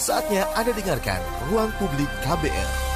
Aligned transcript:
Saatnya 0.00 0.48
Anda 0.56 0.72
dengarkan 0.72 1.20
Ruang 1.52 1.76
Publik 1.76 2.08
KBR. 2.24 2.89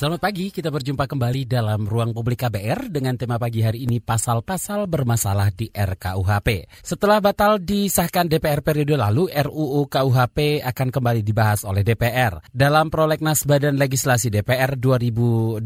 Selamat 0.00 0.32
pagi, 0.32 0.48
kita 0.48 0.72
berjumpa 0.72 1.04
kembali 1.04 1.44
dalam 1.44 1.84
ruang 1.84 2.16
publik 2.16 2.40
KBR 2.48 2.88
dengan 2.88 3.20
tema 3.20 3.36
pagi 3.36 3.60
hari 3.60 3.84
ini 3.84 4.00
pasal-pasal 4.00 4.88
bermasalah 4.88 5.52
di 5.52 5.68
RKUHP. 5.68 6.72
Setelah 6.80 7.20
batal 7.20 7.60
disahkan 7.60 8.24
DPR 8.24 8.64
periode 8.64 8.96
lalu, 8.96 9.28
RUU 9.28 9.84
KUHP 9.92 10.64
akan 10.64 10.88
kembali 10.88 11.20
dibahas 11.20 11.68
oleh 11.68 11.84
DPR. 11.84 12.40
Dalam 12.48 12.88
prolegnas 12.88 13.44
Badan 13.44 13.76
Legislasi 13.76 14.32
DPR 14.32 14.80
2020 14.80 15.60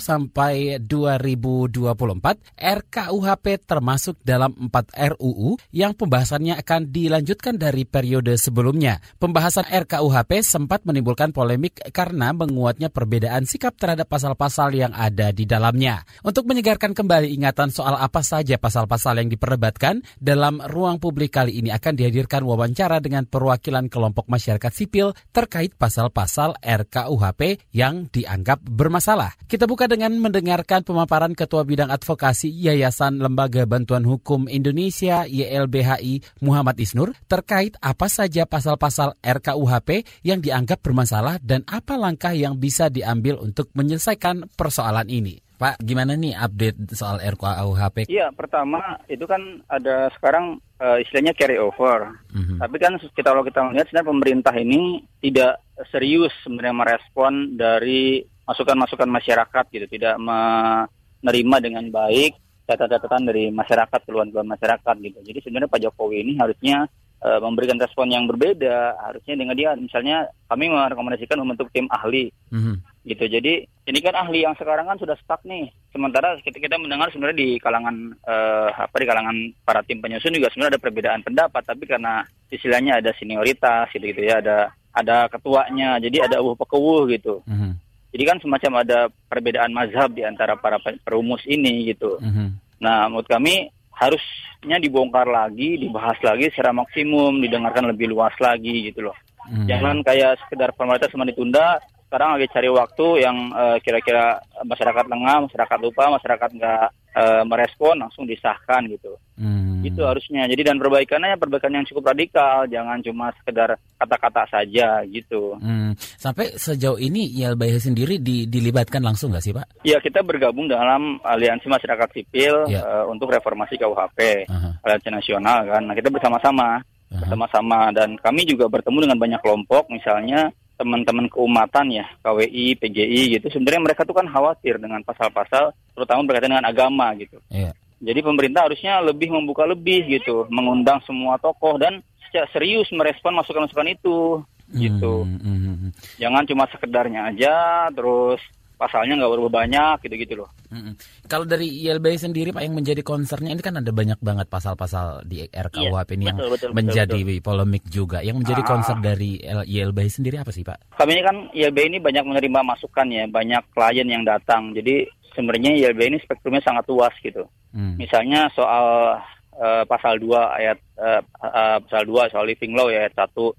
sampai 0.00 0.80
2024, 0.80 2.56
RKUHP 2.56 3.68
termasuk 3.68 4.16
dalam 4.24 4.56
4 4.64 5.20
RUU 5.20 5.60
yang 5.76 5.92
pembahasannya 5.92 6.56
akan 6.56 6.88
dilanjutkan 6.88 7.60
dari 7.60 7.84
periode 7.84 8.32
sebelumnya. 8.40 9.04
Pembahasan 9.20 9.68
RKUHP 9.68 10.40
sempat 10.40 10.88
menimbulkan 10.88 11.36
polemik 11.36 11.84
karena 11.92 12.32
menguatnya 12.32 12.88
perbedaan 12.88 13.44
sikap 13.44 13.73
terhadap 13.76 14.10
pasal-pasal 14.10 14.74
yang 14.74 14.92
ada 14.96 15.30
di 15.30 15.46
dalamnya. 15.46 16.02
Untuk 16.26 16.44
menyegarkan 16.50 16.92
kembali 16.92 17.30
ingatan 17.34 17.70
soal 17.70 17.94
apa 17.94 18.20
saja 18.26 18.58
pasal-pasal 18.58 19.22
yang 19.22 19.30
diperdebatkan, 19.30 20.02
dalam 20.18 20.58
ruang 20.64 20.98
publik 20.98 21.36
kali 21.38 21.62
ini 21.62 21.70
akan 21.70 21.94
dihadirkan 21.94 22.42
wawancara 22.42 22.98
dengan 22.98 23.24
perwakilan 23.24 23.86
kelompok 23.86 24.26
masyarakat 24.26 24.72
sipil 24.74 25.14
terkait 25.30 25.78
pasal-pasal 25.78 26.58
RKUHP 26.60 27.70
yang 27.70 28.10
dianggap 28.10 28.60
bermasalah. 28.66 29.38
Kita 29.46 29.70
buka 29.70 29.86
dengan 29.86 30.10
mendengarkan 30.18 30.82
pemaparan 30.82 31.38
Ketua 31.38 31.62
Bidang 31.62 31.94
Advokasi 31.94 32.50
Yayasan 32.50 33.22
Lembaga 33.22 33.62
Bantuan 33.70 34.02
Hukum 34.02 34.50
Indonesia 34.50 35.22
YLBHI 35.30 36.42
Muhammad 36.42 36.76
Isnur 36.82 37.14
terkait 37.30 37.78
apa 37.78 38.10
saja 38.10 38.44
pasal-pasal 38.50 39.14
RKUHP 39.22 40.02
yang 40.26 40.42
dianggap 40.42 40.82
bermasalah 40.82 41.38
dan 41.38 41.62
apa 41.70 41.94
langkah 41.94 42.34
yang 42.34 42.58
bisa 42.58 42.90
diambil 42.90 43.38
untuk 43.38 43.53
untuk 43.54 43.70
menyelesaikan 43.78 44.50
persoalan 44.58 45.06
ini. 45.06 45.38
Pak, 45.54 45.78
gimana 45.86 46.18
nih 46.18 46.34
update 46.34 46.98
soal 46.98 47.22
RKUHP? 47.22 48.10
Iya, 48.10 48.34
pertama 48.34 48.98
itu 49.06 49.22
kan 49.22 49.62
ada 49.70 50.10
sekarang 50.18 50.58
uh, 50.82 50.98
istilahnya 50.98 51.30
carry 51.38 51.62
over. 51.62 52.10
Mm-hmm. 52.34 52.58
Tapi 52.58 52.76
kan 52.82 52.98
kita 52.98 53.30
kalau 53.30 53.46
kita 53.46 53.62
melihat 53.62 53.86
sebenarnya 53.86 54.10
pemerintah 54.10 54.54
ini 54.58 55.06
tidak 55.22 55.62
serius 55.94 56.34
sebenarnya 56.42 56.74
merespon 56.74 57.54
dari 57.54 58.26
masukan-masukan 58.50 59.06
masyarakat 59.06 59.64
gitu, 59.70 59.86
tidak 59.86 60.18
menerima 60.18 61.56
dengan 61.62 61.86
baik 61.86 62.34
catatan-catatan 62.66 63.22
dari 63.22 63.54
masyarakat, 63.54 64.00
keluhan-keluhan 64.10 64.50
masyarakat 64.50 64.94
gitu. 65.06 65.18
Jadi 65.22 65.38
sebenarnya 65.38 65.70
Pak 65.70 65.80
Jokowi 65.86 66.26
ini 66.26 66.32
harusnya 66.34 66.90
uh, 67.22 67.38
memberikan 67.38 67.78
respon 67.78 68.10
yang 68.10 68.26
berbeda. 68.26 68.98
Harusnya 68.98 69.38
dengan 69.38 69.54
dia 69.54 69.70
misalnya 69.78 70.26
kami 70.50 70.66
merekomendasikan 70.66 71.38
membentuk 71.38 71.70
tim 71.70 71.86
ahli. 71.94 72.34
Mm-hmm 72.50 72.93
gitu. 73.04 73.24
Jadi 73.28 73.68
ini 73.68 73.98
kan 74.00 74.16
ahli 74.16 74.48
yang 74.48 74.56
sekarang 74.56 74.88
kan 74.88 74.96
sudah 74.96 75.14
stuck 75.20 75.44
nih. 75.44 75.68
Sementara 75.92 76.40
kita, 76.40 76.56
kita 76.56 76.80
mendengar 76.80 77.12
sebenarnya 77.12 77.38
di 77.38 77.60
kalangan 77.60 78.16
uh, 78.24 78.68
apa 78.72 78.96
di 78.96 79.06
kalangan 79.06 79.36
para 79.62 79.84
tim 79.84 80.00
penyusun 80.00 80.32
juga 80.32 80.48
sebenarnya 80.50 80.80
ada 80.80 80.82
perbedaan 80.82 81.20
pendapat, 81.20 81.62
tapi 81.62 81.84
karena 81.84 82.24
istilahnya 82.48 82.98
ada 83.04 83.12
senioritas 83.20 83.92
gitu 83.92 84.08
gitu 84.08 84.24
ya, 84.24 84.40
ada 84.40 84.72
ada 84.94 85.28
ketuanya, 85.28 86.00
jadi 86.00 86.26
ada 86.30 86.40
uhuh 86.40 86.56
pekewuh 86.56 87.04
gitu. 87.12 87.44
Mm 87.44 87.54
-hmm. 87.54 87.72
Jadi 88.14 88.22
kan 88.30 88.38
semacam 88.38 88.72
ada 88.86 88.98
perbedaan 89.26 89.74
mazhab 89.74 90.14
di 90.14 90.22
antara 90.22 90.54
para 90.54 90.78
perumus 91.02 91.42
ini 91.44 91.92
gitu. 91.92 92.16
Mm 92.22 92.30
-hmm. 92.30 92.48
Nah, 92.78 93.10
menurut 93.10 93.26
kami 93.26 93.68
harusnya 93.90 94.78
dibongkar 94.78 95.26
lagi, 95.26 95.82
dibahas 95.82 96.14
lagi 96.22 96.46
secara 96.54 96.70
maksimum, 96.70 97.42
didengarkan 97.42 97.90
lebih 97.90 98.10
luas 98.14 98.34
lagi 98.38 98.90
gitu 98.90 99.10
loh. 99.10 99.16
Mm 99.50 99.50
-hmm. 99.50 99.66
Jangan 99.66 99.96
kayak 100.06 100.32
sekedar 100.46 100.70
formalitas 100.78 101.10
cuma 101.10 101.26
ditunda, 101.26 101.82
sekarang 102.14 102.38
lagi 102.38 102.46
cari 102.54 102.70
waktu 102.70 103.06
yang 103.26 103.50
uh, 103.50 103.74
kira-kira 103.82 104.38
masyarakat 104.62 105.10
lengah, 105.10 105.50
masyarakat 105.50 105.78
lupa, 105.82 106.14
masyarakat 106.14 106.50
nggak 106.54 106.86
uh, 107.10 107.42
merespon 107.42 107.98
langsung 107.98 108.22
disahkan 108.22 108.86
gitu. 108.86 109.18
Hmm. 109.34 109.82
Itu 109.82 110.06
harusnya. 110.06 110.46
Jadi 110.46 110.62
dan 110.62 110.78
perbaikannya 110.78 111.34
perbaikan 111.34 111.74
yang 111.74 111.82
cukup 111.90 112.14
radikal, 112.14 112.70
jangan 112.70 113.02
cuma 113.02 113.34
sekedar 113.42 113.74
kata-kata 113.98 114.46
saja 114.46 115.02
gitu. 115.10 115.58
Hmm. 115.58 115.98
Sampai 115.98 116.54
sejauh 116.54 117.02
ini 117.02 117.34
YLBH 117.34 117.90
sendiri 117.90 118.22
di, 118.22 118.46
dilibatkan 118.46 119.02
langsung 119.02 119.34
nggak 119.34 119.42
sih 119.42 119.50
Pak? 119.50 119.82
Ya 119.82 119.98
kita 119.98 120.22
bergabung 120.22 120.70
dalam 120.70 121.18
aliansi 121.18 121.66
masyarakat 121.66 122.14
sipil 122.14 122.70
ya. 122.70 122.78
uh, 122.78 123.04
untuk 123.10 123.34
reformasi 123.34 123.74
KUHP, 123.74 124.46
uh 124.46 124.54
-huh. 124.54 124.72
aliansi 124.86 125.10
nasional 125.10 125.66
kan. 125.66 125.82
Nah 125.82 125.98
kita 125.98 126.14
bersama-sama, 126.14 126.78
bersama-sama 127.10 127.90
dan 127.90 128.14
kami 128.22 128.46
juga 128.46 128.70
bertemu 128.70 129.02
dengan 129.02 129.18
banyak 129.18 129.40
kelompok 129.42 129.90
misalnya 129.90 130.54
teman-teman 130.74 131.30
keumatan 131.30 131.86
ya 131.94 132.06
KWI, 132.22 132.78
PGI 132.82 133.38
gitu 133.38 133.46
sebenarnya 133.50 133.82
mereka 133.92 134.02
tuh 134.02 134.16
kan 134.18 134.26
khawatir 134.26 134.82
dengan 134.82 135.00
pasal-pasal 135.06 135.70
terutama 135.94 136.26
berkaitan 136.26 136.58
dengan 136.58 136.66
agama 136.66 137.14
gitu. 137.14 137.38
Iya. 137.50 137.72
Jadi 138.04 138.20
pemerintah 138.20 138.68
harusnya 138.68 139.00
lebih 139.00 139.32
membuka 139.32 139.64
lebih 139.64 140.04
gitu, 140.10 140.44
mengundang 140.50 141.00
semua 141.06 141.38
tokoh 141.40 141.78
dan 141.78 142.02
secara 142.28 142.50
serius 142.50 142.90
merespon 142.90 143.38
masukan-masukan 143.38 143.94
itu 143.94 144.42
gitu. 144.74 145.22
Hmm, 145.22 145.38
hmm. 145.38 145.90
Jangan 146.18 146.42
cuma 146.50 146.64
sekedarnya 146.68 147.30
aja 147.30 147.86
terus 147.94 148.42
pasalnya 148.84 149.16
nggak 149.16 149.32
berubah 149.32 149.52
banyak 149.64 149.96
gitu-gitu 150.04 150.44
loh. 150.44 150.50
Mm-hmm. 150.68 150.94
Kalau 151.24 151.48
dari 151.48 151.64
YLBI 151.88 152.20
sendiri 152.20 152.52
Pak 152.52 152.60
yang 152.60 152.76
menjadi 152.76 153.00
concernnya 153.00 153.56
ini 153.56 153.64
kan 153.64 153.80
ada 153.80 153.88
banyak 153.88 154.20
banget 154.20 154.46
pasal-pasal 154.52 155.24
di 155.24 155.48
RKUHP 155.48 156.10
iya, 156.12 156.16
ini 156.20 156.24
yang 156.28 156.38
betul, 156.44 156.70
menjadi 156.76 157.20
betul. 157.24 157.40
polemik 157.40 157.84
juga. 157.88 158.20
Yang 158.20 158.44
menjadi 158.44 158.62
ah. 158.62 158.68
concern 158.68 159.00
dari 159.00 159.40
YLBI 159.40 160.10
sendiri 160.12 160.36
apa 160.44 160.52
sih 160.52 160.60
Pak? 160.60 161.00
Kami 161.00 161.10
ini 161.16 161.22
kan 161.24 161.36
YLBI 161.56 161.86
ini 161.96 161.98
banyak 162.04 162.24
menerima 162.28 162.60
masukan 162.60 163.08
ya, 163.08 163.24
banyak 163.24 163.62
klien 163.72 164.08
yang 164.12 164.28
datang. 164.28 164.76
Jadi 164.76 165.08
sebenarnya 165.32 165.72
YLBI 165.88 166.12
ini 166.12 166.18
spektrumnya 166.20 166.60
sangat 166.60 166.84
luas 166.92 167.16
gitu. 167.24 167.48
Mm. 167.72 167.96
Misalnya 167.96 168.52
soal 168.52 169.16
uh, 169.58 169.82
pasal 169.88 170.20
2 170.20 170.28
ayat 170.60 170.78
uh, 171.00 171.22
uh, 171.40 171.78
pasal 171.88 172.04
2 172.04 172.32
soal 172.34 172.44
living 172.46 172.76
law 172.76 172.92
ya 172.92 173.06
ayat 173.06 173.14
1 173.16 173.32
uh, 173.32 173.50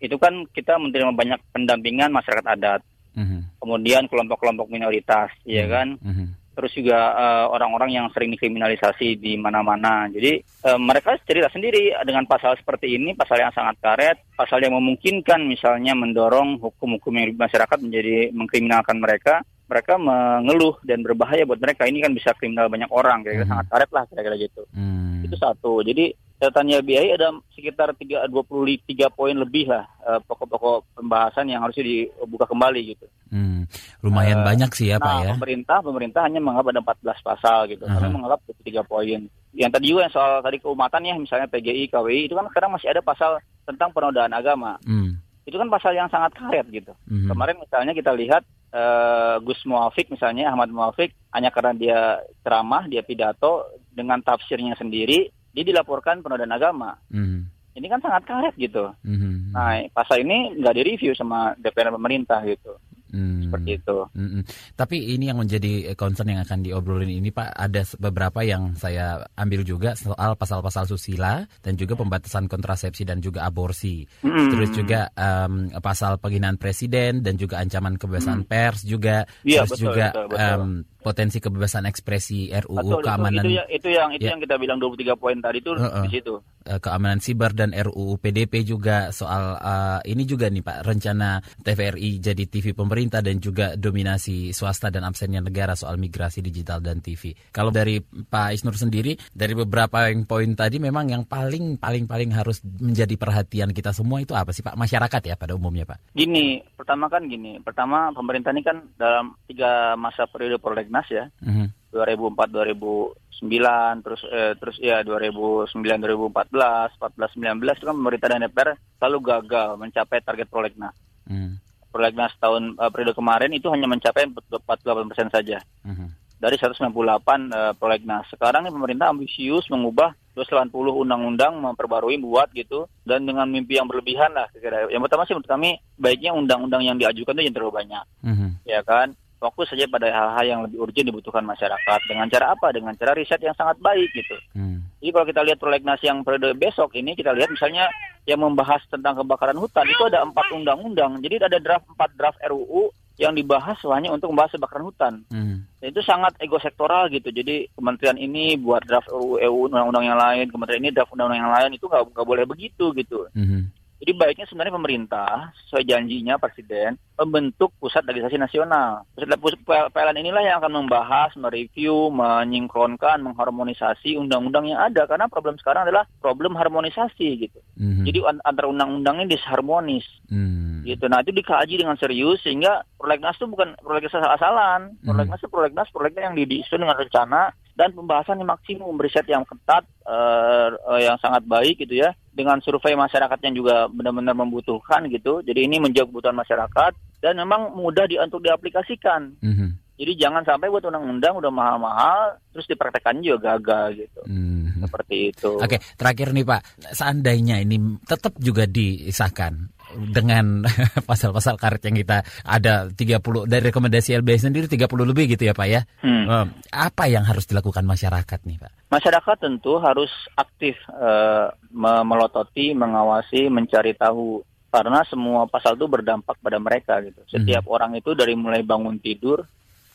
itu 0.00 0.16
kan 0.16 0.44
kita 0.52 0.76
menerima 0.80 1.12
banyak 1.12 1.40
pendampingan 1.52 2.10
masyarakat 2.12 2.46
adat 2.46 2.80
hmm 3.16 3.40
Kemudian 3.62 4.10
kelompok-kelompok 4.10 4.68
minoritas, 4.68 5.30
mm-hmm. 5.42 5.54
ya 5.54 5.64
kan. 5.70 5.88
Mm-hmm. 6.02 6.28
Terus 6.52 6.72
juga 6.76 6.98
uh, 7.16 7.46
orang-orang 7.48 7.96
yang 7.96 8.06
sering 8.12 8.28
dikriminalisasi 8.36 9.16
di 9.16 9.40
mana-mana. 9.40 10.10
Jadi 10.12 10.44
uh, 10.68 10.76
mereka 10.76 11.16
cerita 11.24 11.48
sendiri 11.48 11.96
dengan 12.04 12.28
pasal 12.28 12.58
seperti 12.60 13.00
ini, 13.00 13.16
pasal 13.16 13.40
yang 13.40 13.54
sangat 13.56 13.80
karet, 13.80 14.18
pasal 14.36 14.60
yang 14.60 14.76
memungkinkan 14.76 15.40
misalnya 15.48 15.96
mendorong 15.96 16.60
hukum-hukum 16.60 17.14
yang 17.16 17.32
masyarakat 17.38 17.78
menjadi 17.80 18.34
mengkriminalkan 18.36 19.00
mereka 19.00 19.40
mereka 19.72 19.96
mengeluh 19.96 20.76
dan 20.84 21.00
berbahaya 21.00 21.48
buat 21.48 21.56
mereka 21.56 21.88
ini 21.88 22.04
kan 22.04 22.12
bisa 22.12 22.36
kriminal 22.36 22.68
banyak 22.68 22.92
orang 22.92 23.24
kira-kira 23.24 23.48
hmm. 23.48 23.52
sangat 23.56 23.66
karet 23.72 23.90
lah 23.96 24.04
kira-kira 24.04 24.36
gitu 24.36 24.62
hmm. 24.76 25.24
itu 25.24 25.36
satu 25.40 25.80
jadi 25.80 26.12
catatannya 26.42 26.82
BI 26.82 27.14
ada 27.14 27.30
sekitar 27.54 27.94
tiga 27.94 28.26
dua 28.26 28.42
puluh 28.42 28.66
tiga 28.82 29.06
poin 29.14 29.30
lebih 29.38 29.70
lah 29.70 29.86
uh, 30.02 30.18
pokok-pokok 30.26 30.98
pembahasan 30.98 31.46
yang 31.46 31.62
harusnya 31.62 31.86
dibuka 31.86 32.50
kembali 32.50 32.98
gitu 32.98 33.06
hmm. 33.30 33.70
lumayan 34.02 34.42
uh, 34.42 34.46
banyak 34.50 34.70
sih 34.74 34.90
ya 34.90 34.98
nah, 34.98 35.06
pak 35.06 35.14
ya 35.22 35.32
pemerintah 35.38 35.78
pemerintah 35.78 36.20
hanya 36.26 36.42
menganggap 36.42 36.74
ada 36.74 36.82
14 36.82 37.28
pasal 37.30 37.58
gitu 37.70 37.86
uh 37.86 37.86
-huh. 37.86 37.94
karena 37.94 38.08
menganggap 38.10 38.40
tiga 38.66 38.82
poin 38.82 39.20
yang 39.54 39.70
tadi 39.70 39.86
juga 39.86 40.10
yang 40.10 40.14
soal 40.18 40.42
tadi 40.42 40.58
keumatan 40.58 41.06
ya 41.06 41.14
misalnya 41.14 41.46
PGI 41.46 41.86
KWI 41.94 42.26
itu 42.26 42.34
kan 42.34 42.50
sekarang 42.50 42.74
masih 42.74 42.90
ada 42.90 43.00
pasal 43.06 43.38
tentang 43.62 43.94
penodaan 43.94 44.34
agama 44.34 44.82
hmm 44.82 45.32
itu 45.42 45.56
kan 45.58 45.68
pasal 45.70 45.92
yang 45.94 46.06
sangat 46.06 46.38
karet 46.38 46.66
gitu. 46.70 46.92
Mm-hmm. 47.10 47.28
Kemarin 47.30 47.56
misalnya 47.58 47.92
kita 47.98 48.14
lihat 48.14 48.42
uh, 48.70 49.42
Gus 49.42 49.58
Muafik 49.66 50.06
misalnya 50.14 50.54
Ahmad 50.54 50.70
Muafik 50.70 51.18
hanya 51.34 51.50
karena 51.50 51.72
dia 51.74 51.98
ceramah, 52.46 52.86
dia 52.86 53.02
pidato 53.02 53.66
dengan 53.90 54.22
tafsirnya 54.22 54.78
sendiri, 54.78 55.34
dia 55.52 55.64
dilaporkan 55.64 56.24
penodaan 56.24 56.52
agama. 56.52 56.96
Mm-hmm. 57.12 57.40
Ini 57.72 57.86
kan 57.88 58.00
sangat 58.04 58.22
karet 58.28 58.54
gitu. 58.60 58.92
Mm-hmm. 59.04 59.56
Nah 59.56 59.80
pasal 59.96 60.24
ini 60.24 60.56
nggak 60.60 60.76
direview 60.76 61.12
sama 61.16 61.56
DPR 61.56 61.92
pemerintah 61.92 62.44
gitu. 62.44 62.76
Hmm. 63.12 63.44
Seperti 63.44 63.70
itu. 63.76 63.96
Hmm. 64.16 64.42
Tapi 64.72 64.96
ini 65.14 65.28
yang 65.28 65.36
menjadi 65.36 65.92
concern 65.94 66.32
yang 66.32 66.40
akan 66.48 66.64
diobrolin 66.64 67.12
ini 67.12 67.28
Pak, 67.28 67.52
ada 67.52 67.84
beberapa 68.00 68.40
yang 68.40 68.72
saya 68.72 69.28
ambil 69.36 69.62
juga 69.68 69.92
soal 69.92 70.32
pasal-pasal 70.34 70.88
susila 70.88 71.44
dan 71.60 71.76
juga 71.76 71.92
pembatasan 72.00 72.48
kontrasepsi 72.48 73.04
dan 73.04 73.20
juga 73.20 73.44
aborsi. 73.44 74.08
Hmm. 74.24 74.48
Terus 74.48 74.72
juga 74.72 75.12
um, 75.12 75.68
pasal 75.84 76.16
penghinaan 76.16 76.56
presiden 76.56 77.20
dan 77.20 77.36
juga 77.36 77.60
ancaman 77.60 78.00
kebebasan 78.00 78.42
hmm. 78.42 78.48
pers 78.48 78.80
juga. 78.88 79.28
Ya, 79.44 79.68
terus 79.68 79.76
betul, 79.76 79.84
juga 79.92 80.06
betul, 80.16 80.26
betul. 80.32 80.40
Um, 80.40 80.72
potensi 81.02 81.42
kebebasan 81.42 81.84
ekspresi 81.84 82.48
RUU 82.54 82.78
Betul, 82.78 83.02
keamanan 83.02 83.42
itu, 83.44 83.58
itu, 83.58 83.62
itu 83.76 83.88
yang 83.90 84.10
itu 84.14 84.22
Ya. 84.22 84.30
yang 84.32 84.40
kita 84.40 84.54
bilang 84.56 84.78
23 84.78 85.18
poin 85.18 85.34
tadi 85.36 85.58
itu 85.58 85.74
Heeh. 85.74 86.04
di 86.06 86.10
situ. 86.14 86.38
eh, 86.62 86.78
keamanan 86.78 87.18
siber 87.18 87.50
dan 87.50 87.74
RUU 87.74 88.22
PDP 88.22 88.62
juga 88.62 89.10
soal 89.10 89.58
eh, 89.58 90.14
ini 90.14 90.22
juga 90.22 90.46
nih 90.46 90.62
Pak 90.62 90.78
rencana 90.86 91.42
TVRI 91.58 92.22
jadi 92.22 92.44
TV 92.46 92.70
pemerintah 92.70 93.18
dan 93.18 93.42
juga 93.42 93.74
dominasi 93.74 94.52
swasta 94.52 94.86
dan 94.86 95.02
absennya 95.02 95.42
negara 95.42 95.74
soal 95.74 95.98
migrasi 95.98 96.38
digital 96.38 96.78
dan 96.78 97.02
TV. 97.02 97.34
Kalau 97.50 97.74
dari 97.74 97.98
Pak 97.98 98.54
Isnur 98.54 98.78
sendiri 98.78 99.18
dari 99.32 99.56
beberapa 99.56 100.06
yang 100.06 100.22
poin 100.22 100.52
tadi 100.54 100.78
memang 100.78 101.08
yang 101.08 101.24
paling 101.24 101.80
paling 101.82 102.04
paling 102.06 102.30
harus 102.30 102.60
menjadi 102.62 103.16
perhatian 103.16 103.72
kita 103.72 103.90
semua 103.90 104.20
itu 104.20 104.36
apa 104.36 104.52
sih 104.52 104.60
Pak 104.60 104.76
masyarakat 104.76 105.22
ya 105.24 105.34
pada 105.34 105.56
umumnya 105.56 105.82
Pak. 105.82 106.12
Gini, 106.12 106.60
pertama 106.76 107.08
kan 107.08 107.24
gini, 107.24 107.56
pertama 107.58 108.12
pemerintah 108.12 108.52
ini 108.52 108.60
kan 108.60 108.84
dalam 108.94 109.32
tiga 109.48 109.96
masa 109.96 110.28
periode 110.28 110.60
prolegnas 110.60 110.91
ya, 111.08 111.32
Mhm. 111.40 111.72
2004 111.92 112.48
2009 112.48 114.00
terus 114.00 114.22
eh, 114.28 114.52
terus 114.56 114.76
ya 114.80 115.04
2009 115.04 115.72
2014 116.00 116.96
14 116.96 117.36
19 117.36 117.76
itu 117.76 117.86
kan 117.86 117.96
pemerintah 117.96 118.28
dan 118.30 118.44
DPR 118.44 118.68
selalu 118.96 119.18
gagal 119.20 119.68
mencapai 119.76 120.18
target 120.20 120.48
prolegnas. 120.48 120.96
Hmm. 121.28 121.60
Prolegnas 121.92 122.32
tahun 122.40 122.76
eh, 122.76 122.90
periode 122.90 123.12
kemarin 123.12 123.52
itu 123.52 123.68
hanya 123.68 123.84
mencapai 123.84 124.28
48 124.28 125.08
persen 125.10 125.28
saja 125.28 125.58
Mhm. 125.84 126.06
dari 126.40 126.56
198 126.56 127.52
eh, 127.52 127.72
prolegnas. 127.76 128.24
Sekarang 128.32 128.64
pemerintah 128.64 129.12
ambisius 129.12 129.68
mengubah 129.68 130.16
280 130.32 130.96
undang-undang 130.96 131.60
memperbarui 131.60 132.16
buat 132.16 132.48
gitu 132.56 132.88
dan 133.04 133.28
dengan 133.28 133.44
mimpi 133.44 133.76
yang 133.76 133.84
berlebihan 133.84 134.32
lah 134.32 134.48
kira-kira. 134.48 134.88
Yang 134.88 135.02
pertama 135.04 135.22
sih 135.28 135.36
menurut 135.36 135.50
kami 135.50 135.70
baiknya 136.00 136.32
undang-undang 136.32 136.80
yang 136.80 136.96
diajukan 136.96 137.36
itu 137.36 137.52
yang 137.52 137.56
terlalu 137.60 137.84
banyak 137.84 138.04
Mhm. 138.24 138.48
ya 138.64 138.80
kan 138.80 139.12
fokus 139.42 139.74
saja 139.74 139.90
pada 139.90 140.06
hal-hal 140.06 140.44
yang 140.46 140.60
lebih 140.62 140.78
urgent 140.78 141.10
dibutuhkan 141.10 141.42
masyarakat. 141.42 142.00
Dengan 142.06 142.30
cara 142.30 142.54
apa? 142.54 142.70
Dengan 142.70 142.94
cara 142.94 143.18
riset 143.18 143.42
yang 143.42 143.58
sangat 143.58 143.82
baik 143.82 144.06
gitu. 144.14 144.38
Hmm. 144.54 144.86
jadi 145.02 145.10
kalau 145.10 145.26
kita 145.26 145.40
lihat 145.42 145.58
prolegnas 145.58 145.98
yang 146.06 146.22
periode 146.22 146.54
besok 146.54 146.94
ini 146.94 147.18
kita 147.18 147.34
lihat 147.34 147.50
misalnya 147.50 147.90
yang 148.22 148.38
membahas 148.38 148.78
tentang 148.86 149.18
kebakaran 149.18 149.58
hutan 149.58 149.82
itu 149.90 150.02
ada 150.06 150.22
empat 150.22 150.46
undang-undang. 150.54 151.18
Jadi 151.18 151.42
ada 151.42 151.58
draft 151.58 151.90
empat 151.90 152.14
draft 152.14 152.38
RUU 152.38 152.94
yang 153.18 153.34
dibahas 153.34 153.76
hanya 153.92 154.14
untuk 154.14 154.30
membahas 154.30 154.54
kebakaran 154.54 154.86
hutan. 154.86 155.14
Hmm. 155.28 155.66
Itu 155.82 155.98
sangat 156.06 156.38
ego 156.38 156.62
sektoral 156.62 157.10
gitu. 157.10 157.34
Jadi 157.34 157.66
kementerian 157.74 158.14
ini 158.14 158.54
buat 158.54 158.86
draft 158.86 159.10
RUU 159.10 159.42
EU 159.42 159.66
undang-undang 159.66 160.06
yang 160.06 160.18
lain 160.18 160.46
kementerian 160.54 160.86
ini 160.86 160.94
draft 160.94 161.10
undang-undang 161.10 161.42
yang 161.42 161.54
lain 161.54 161.70
itu 161.74 161.90
nggak 161.90 162.26
boleh 162.26 162.46
begitu 162.46 162.94
gitu. 162.94 163.26
Mhm. 163.34 163.81
Jadi 164.02 164.18
baiknya 164.18 164.50
sebenarnya 164.50 164.74
pemerintah 164.74 165.54
sesuai 165.62 165.86
janjinya 165.86 166.34
presiden 166.34 166.98
membentuk 167.14 167.70
pusat 167.78 168.02
legislasi 168.02 168.34
nasional. 168.34 169.06
Pusat 169.14 169.62
PLN 169.94 170.18
inilah 170.18 170.42
yang 170.42 170.58
akan 170.58 170.82
membahas, 170.82 171.30
mereview, 171.38 172.10
menyinkronkan, 172.10 173.22
mengharmonisasi 173.22 174.18
undang-undang 174.18 174.66
yang 174.74 174.82
ada 174.82 175.06
karena 175.06 175.30
problem 175.30 175.54
sekarang 175.54 175.86
adalah 175.86 176.02
problem 176.18 176.58
harmonisasi 176.58 177.46
gitu. 177.46 177.62
Mhm. 177.78 178.02
Jadi 178.02 178.18
an- 178.26 178.42
antara 178.42 178.66
undang-undangnya 178.74 179.38
disharmonis 179.38 180.02
Hmm. 180.26 180.82
gitu. 180.82 181.06
Nah, 181.06 181.22
itu 181.22 181.30
dikaji 181.30 181.78
dengan 181.78 181.94
serius 181.94 182.42
sehingga 182.42 182.82
prolegnas 182.98 183.38
itu 183.38 183.46
bukan 183.46 183.78
prolegnas 183.78 184.18
asal-asalan. 184.18 184.98
Hmm. 184.98 185.14
Prolegnas 185.14 185.38
itu 185.38 185.46
prolegnas 185.46 185.88
prolegnas 185.94 186.26
yang 186.26 186.34
disusun 186.34 186.82
dengan 186.82 186.98
rencana 186.98 187.54
dan 187.78 187.94
pembahasan 187.94 188.42
yang 188.42 188.50
maksimum, 188.50 188.98
riset 188.98 189.24
yang 189.30 189.46
ketat, 189.46 189.86
eh, 190.04 190.68
eh, 190.74 191.00
yang 191.06 191.16
sangat 191.22 191.46
baik 191.46 191.80
gitu 191.86 192.02
ya, 192.02 192.12
dengan 192.32 192.58
survei 192.64 192.96
masyarakat 192.96 193.38
yang 193.44 193.54
juga 193.54 193.86
benar-benar 193.92 194.32
membutuhkan 194.32 195.04
gitu. 195.12 195.44
Jadi 195.44 195.68
ini 195.68 195.76
menjawab 195.78 196.08
kebutuhan 196.10 196.36
masyarakat 196.36 196.92
dan 197.20 197.34
memang 197.36 197.76
mudah 197.76 198.08
di, 198.08 198.16
untuk 198.16 198.40
diaplikasikan. 198.40 199.36
Mhm. 199.38 199.68
Jadi 199.92 200.12
jangan 200.18 200.42
sampai 200.42 200.72
buat 200.72 200.82
undang-undang 200.82 201.38
udah 201.38 201.52
mahal-mahal 201.52 202.40
terus 202.50 202.66
dipraktekkan 202.66 203.22
juga 203.22 203.54
gagal 203.60 204.08
gitu. 204.08 204.20
Mhm. 204.26 204.82
Seperti 204.88 205.16
itu. 205.30 205.60
Oke, 205.60 205.78
terakhir 205.94 206.32
nih 206.32 206.42
Pak, 206.48 206.60
seandainya 206.96 207.60
ini 207.62 208.00
tetap 208.02 208.34
juga 208.40 208.64
disahkan 208.66 209.70
dengan 209.96 210.66
pasal-pasal 211.10 211.56
karet 211.60 211.82
yang 211.88 211.96
kita 212.00 212.24
ada 212.42 212.88
30 212.90 213.22
dari 213.48 213.62
rekomendasi 213.68 214.18
LBH 214.22 214.48
sendiri 214.48 214.66
30 214.68 214.86
lebih 215.04 215.36
gitu 215.36 215.48
ya 215.48 215.54
Pak 215.54 215.68
ya. 215.68 215.80
Hmm. 216.00 216.24
Eh, 216.26 216.46
Apa 216.72 217.08
yang 217.08 217.24
harus 217.24 217.44
dilakukan 217.44 217.84
masyarakat 217.84 218.40
nih 218.48 218.58
Pak? 218.60 218.72
Masyarakat 218.92 219.36
tentu 219.40 219.78
harus 219.78 220.10
aktif 220.34 220.76
eh, 220.90 221.46
me- 221.72 222.04
melototi, 222.04 222.72
mengawasi, 222.76 223.48
mencari 223.48 223.96
tahu 223.96 224.40
karena 224.72 225.04
semua 225.04 225.44
pasal 225.44 225.76
itu 225.76 225.84
berdampak 225.84 226.40
pada 226.40 226.56
mereka 226.56 226.96
gitu. 227.04 227.20
Setiap 227.28 227.68
orang 227.68 227.92
itu 227.92 228.16
dari 228.16 228.32
mulai 228.32 228.64
bangun 228.64 228.96
tidur 229.04 229.44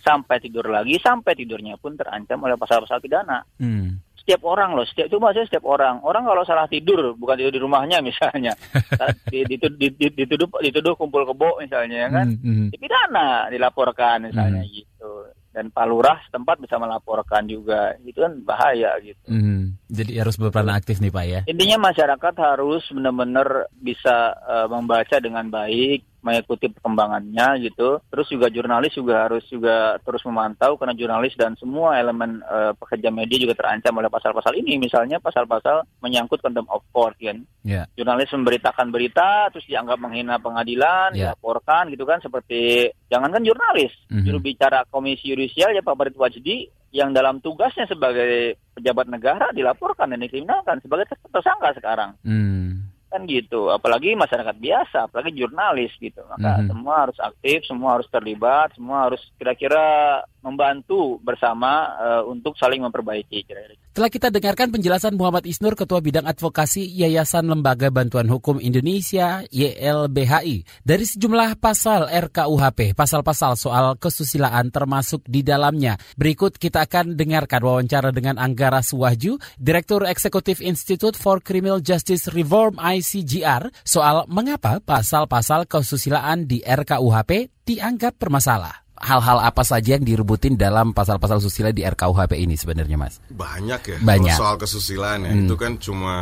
sampai 0.06 0.40
tidur 0.40 0.70
lagi 0.72 0.96
sampai 1.02 1.36
tidurnya 1.36 1.76
pun 1.82 1.98
terancam 1.98 2.40
oleh 2.46 2.56
pasal-pasal 2.56 3.02
pidana. 3.02 3.44
Hmm. 3.58 4.00
Setiap 4.28 4.44
orang 4.44 4.76
loh, 4.76 4.84
setiap 4.84 5.08
itu 5.08 5.24
maksudnya 5.24 5.48
setiap 5.48 5.64
orang. 5.64 6.04
Orang 6.04 6.28
kalau 6.28 6.44
salah 6.44 6.68
tidur, 6.68 7.16
bukan 7.16 7.40
tidur 7.40 7.54
di 7.56 7.64
rumahnya 7.64 8.04
misalnya, 8.04 8.52
di- 9.32 9.48
ditu- 9.48 9.72
di- 9.72 9.96
di- 9.96 10.12
dituduh 10.12 10.52
dituduh 10.60 11.00
kumpul 11.00 11.24
kebo 11.24 11.64
misalnya 11.64 12.04
ya 12.04 12.10
kan, 12.12 12.28
Hmm, 12.36 12.68
hmm. 12.68 12.68
dipidana, 12.76 13.48
dilaporkan 13.48 14.28
misalnya 14.28 14.68
Hmm. 14.68 14.74
gitu. 14.76 15.12
Dan 15.56 15.72
Pak 15.72 15.88
Lurah 15.88 16.20
setempat 16.28 16.60
bisa 16.60 16.76
melaporkan 16.76 17.48
juga, 17.48 17.96
itu 18.04 18.20
kan 18.20 18.36
bahaya 18.44 19.00
gitu. 19.00 19.32
Hmm. 19.32 19.80
Jadi 19.88 20.20
harus 20.20 20.36
berperan 20.36 20.70
aktif 20.70 21.00
nih 21.00 21.10
Pak 21.10 21.26
ya. 21.26 21.42
Intinya 21.48 21.88
masyarakat 21.88 22.34
harus 22.36 22.84
benar-benar 22.92 23.72
bisa 23.74 24.36
eh, 24.38 24.68
membaca 24.68 25.18
dengan 25.18 25.48
baik, 25.48 26.17
mengikuti 26.22 26.68
perkembangannya 26.68 27.62
gitu. 27.64 28.02
Terus 28.10 28.28
juga 28.28 28.48
jurnalis 28.50 28.94
juga 28.94 29.28
harus 29.30 29.44
juga 29.48 29.98
terus 30.02 30.22
memantau 30.26 30.76
karena 30.76 30.98
jurnalis 30.98 31.38
dan 31.38 31.54
semua 31.56 31.98
elemen 31.98 32.42
eh, 32.42 32.74
pekerja 32.76 33.10
media 33.10 33.38
juga 33.38 33.56
terancam 33.56 33.98
oleh 33.98 34.10
pasal-pasal 34.10 34.54
ini. 34.58 34.78
Misalnya 34.78 35.18
pasal-pasal 35.20 35.86
menyangkut 36.02 36.42
contempt 36.42 36.70
of 36.72 36.84
court 36.92 37.16
kan. 37.20 37.44
Ya. 37.68 37.84
Jurnalis 38.00 38.32
memberitakan 38.32 38.90
berita 38.90 39.52
terus 39.52 39.68
dianggap 39.68 40.00
menghina 40.00 40.40
pengadilan, 40.40 41.12
Ya. 41.14 41.32
dilaporkan 41.34 41.92
gitu 41.92 42.08
kan 42.08 42.24
seperti 42.24 42.92
jangankan 43.12 43.44
jurnalis, 43.44 43.92
Mhm. 44.12 44.24
juru 44.24 44.40
bicara 44.40 44.84
Komisi 44.88 45.32
Yudisial 45.32 45.76
ya 45.76 45.84
Pak 45.84 45.96
Barit 45.96 46.16
Wajdi 46.16 46.68
yang 46.96 47.12
dalam 47.12 47.44
tugasnya 47.44 47.84
sebagai 47.86 48.56
pejabat 48.72 49.12
negara 49.12 49.52
dilaporkan 49.52 50.08
dan 50.08 50.24
dikriminalkan 50.24 50.80
sebagai 50.80 51.12
ter- 51.12 51.20
tersangka 51.30 51.76
sekarang 51.76 52.16
Hmm. 52.24 52.87
Kan 53.18 53.26
gitu 53.26 53.74
apalagi 53.74 54.14
masyarakat 54.14 54.54
biasa 54.62 55.10
apalagi 55.10 55.34
jurnalis 55.34 55.90
gitu 55.98 56.22
maka 56.30 56.62
Mhm. 56.62 56.70
semua 56.70 56.96
harus 57.02 57.18
aktif 57.18 57.66
semua 57.66 57.98
harus 57.98 58.06
terlibat 58.14 58.70
semua 58.78 59.10
harus 59.10 59.22
kira-kira 59.42 60.22
membantu 60.48 61.20
bersama 61.20 61.92
eh, 62.00 62.24
untuk 62.24 62.56
saling 62.56 62.80
memperbaiki 62.80 63.44
kira-kira 63.44 63.76
Telah 63.92 64.14
kita 64.14 64.32
dengarkan 64.32 64.72
penjelasan 64.72 65.20
Muhammad 65.20 65.44
Isnur, 65.44 65.76
Ketua 65.76 66.00
Bidang 66.00 66.24
Advokasi 66.24 66.88
Yayasan 66.88 67.52
Lembaga 67.52 67.92
Bantuan 67.92 68.32
Hukum 68.32 68.64
Indonesia 68.64 69.44
YLBHI. 69.52 70.86
Dari 70.86 71.06
sejumlah 71.06 71.60
pasal 71.60 72.08
RKUHP, 72.08 72.96
pasal-pasal 72.96 73.60
soal 73.60 73.98
kesusilaan 74.00 74.70
termasuk 74.72 75.26
di 75.26 75.42
dalamnya. 75.44 75.98
Berikut 76.14 76.56
kita 76.56 76.88
akan 76.88 77.18
dengarkan 77.18 77.60
wawancara 77.66 78.14
dengan 78.14 78.38
Anggara 78.38 78.86
Suwahju, 78.86 79.42
Direktur 79.58 80.06
Eksekutif 80.06 80.62
Institute 80.62 81.18
for 81.18 81.42
Criminal 81.42 81.82
Justice 81.82 82.30
Reform 82.30 82.78
ICGR, 82.78 83.74
soal 83.82 84.30
mengapa 84.30 84.78
pasal-pasal 84.78 85.66
kesusilaan 85.66 86.46
di 86.46 86.62
RKUHP 86.62 87.50
dianggap 87.66 88.16
bermasalah. 88.16 88.87
Hal-hal 88.98 89.38
apa 89.40 89.62
saja 89.62 89.94
yang 89.94 90.02
direbutin 90.02 90.58
dalam 90.58 90.90
pasal-pasal 90.90 91.38
susila 91.38 91.70
di 91.70 91.86
RKUHP 91.86 92.34
ini 92.34 92.58
sebenarnya, 92.58 92.98
Mas? 92.98 93.22
Banyak 93.30 93.82
ya 93.86 93.98
Banyak. 94.02 94.34
Kalau 94.34 94.42
soal 94.42 94.58
kesusilaan 94.58 95.20
ya 95.22 95.32
Hmm. 95.32 95.46
itu 95.46 95.54
kan 95.54 95.72
cuma 95.78 96.16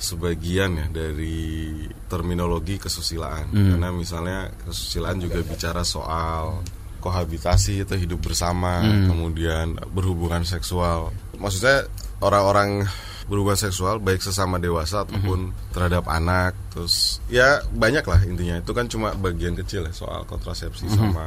sebagian 0.00 0.72
ya 0.74 0.86
dari 0.88 1.84
terminologi 2.08 2.80
kesusilaan 2.80 3.52
Hmm. 3.52 3.76
karena 3.76 3.88
misalnya 3.90 4.38
kesusilaan 4.64 5.20
juga 5.20 5.44
bicara 5.44 5.84
soal 5.84 6.64
kohabitasi 7.00 7.84
atau 7.84 8.00
hidup 8.00 8.24
bersama 8.24 8.80
Hmm. 8.80 9.12
kemudian 9.12 9.66
berhubungan 9.92 10.40
seksual 10.42 11.12
maksudnya 11.36 11.84
orang-orang 12.18 12.88
berhubungan 13.24 13.56
seksual 13.58 14.00
baik 14.00 14.20
sesama 14.20 14.56
dewasa 14.56 15.04
ataupun 15.04 15.52
Hmm. 15.52 15.56
terhadap 15.72 16.04
anak 16.08 16.52
terus 16.68 17.20
ya 17.26 17.60
banyak 17.70 18.04
lah 18.04 18.20
intinya 18.20 18.56
itu 18.56 18.72
kan 18.72 18.84
cuma 18.84 19.12
bagian 19.12 19.52
kecil 19.54 19.84
ya 19.84 19.92
soal 19.92 20.24
kontrasepsi 20.24 20.88
Hmm. 20.88 20.96
sama 20.96 21.26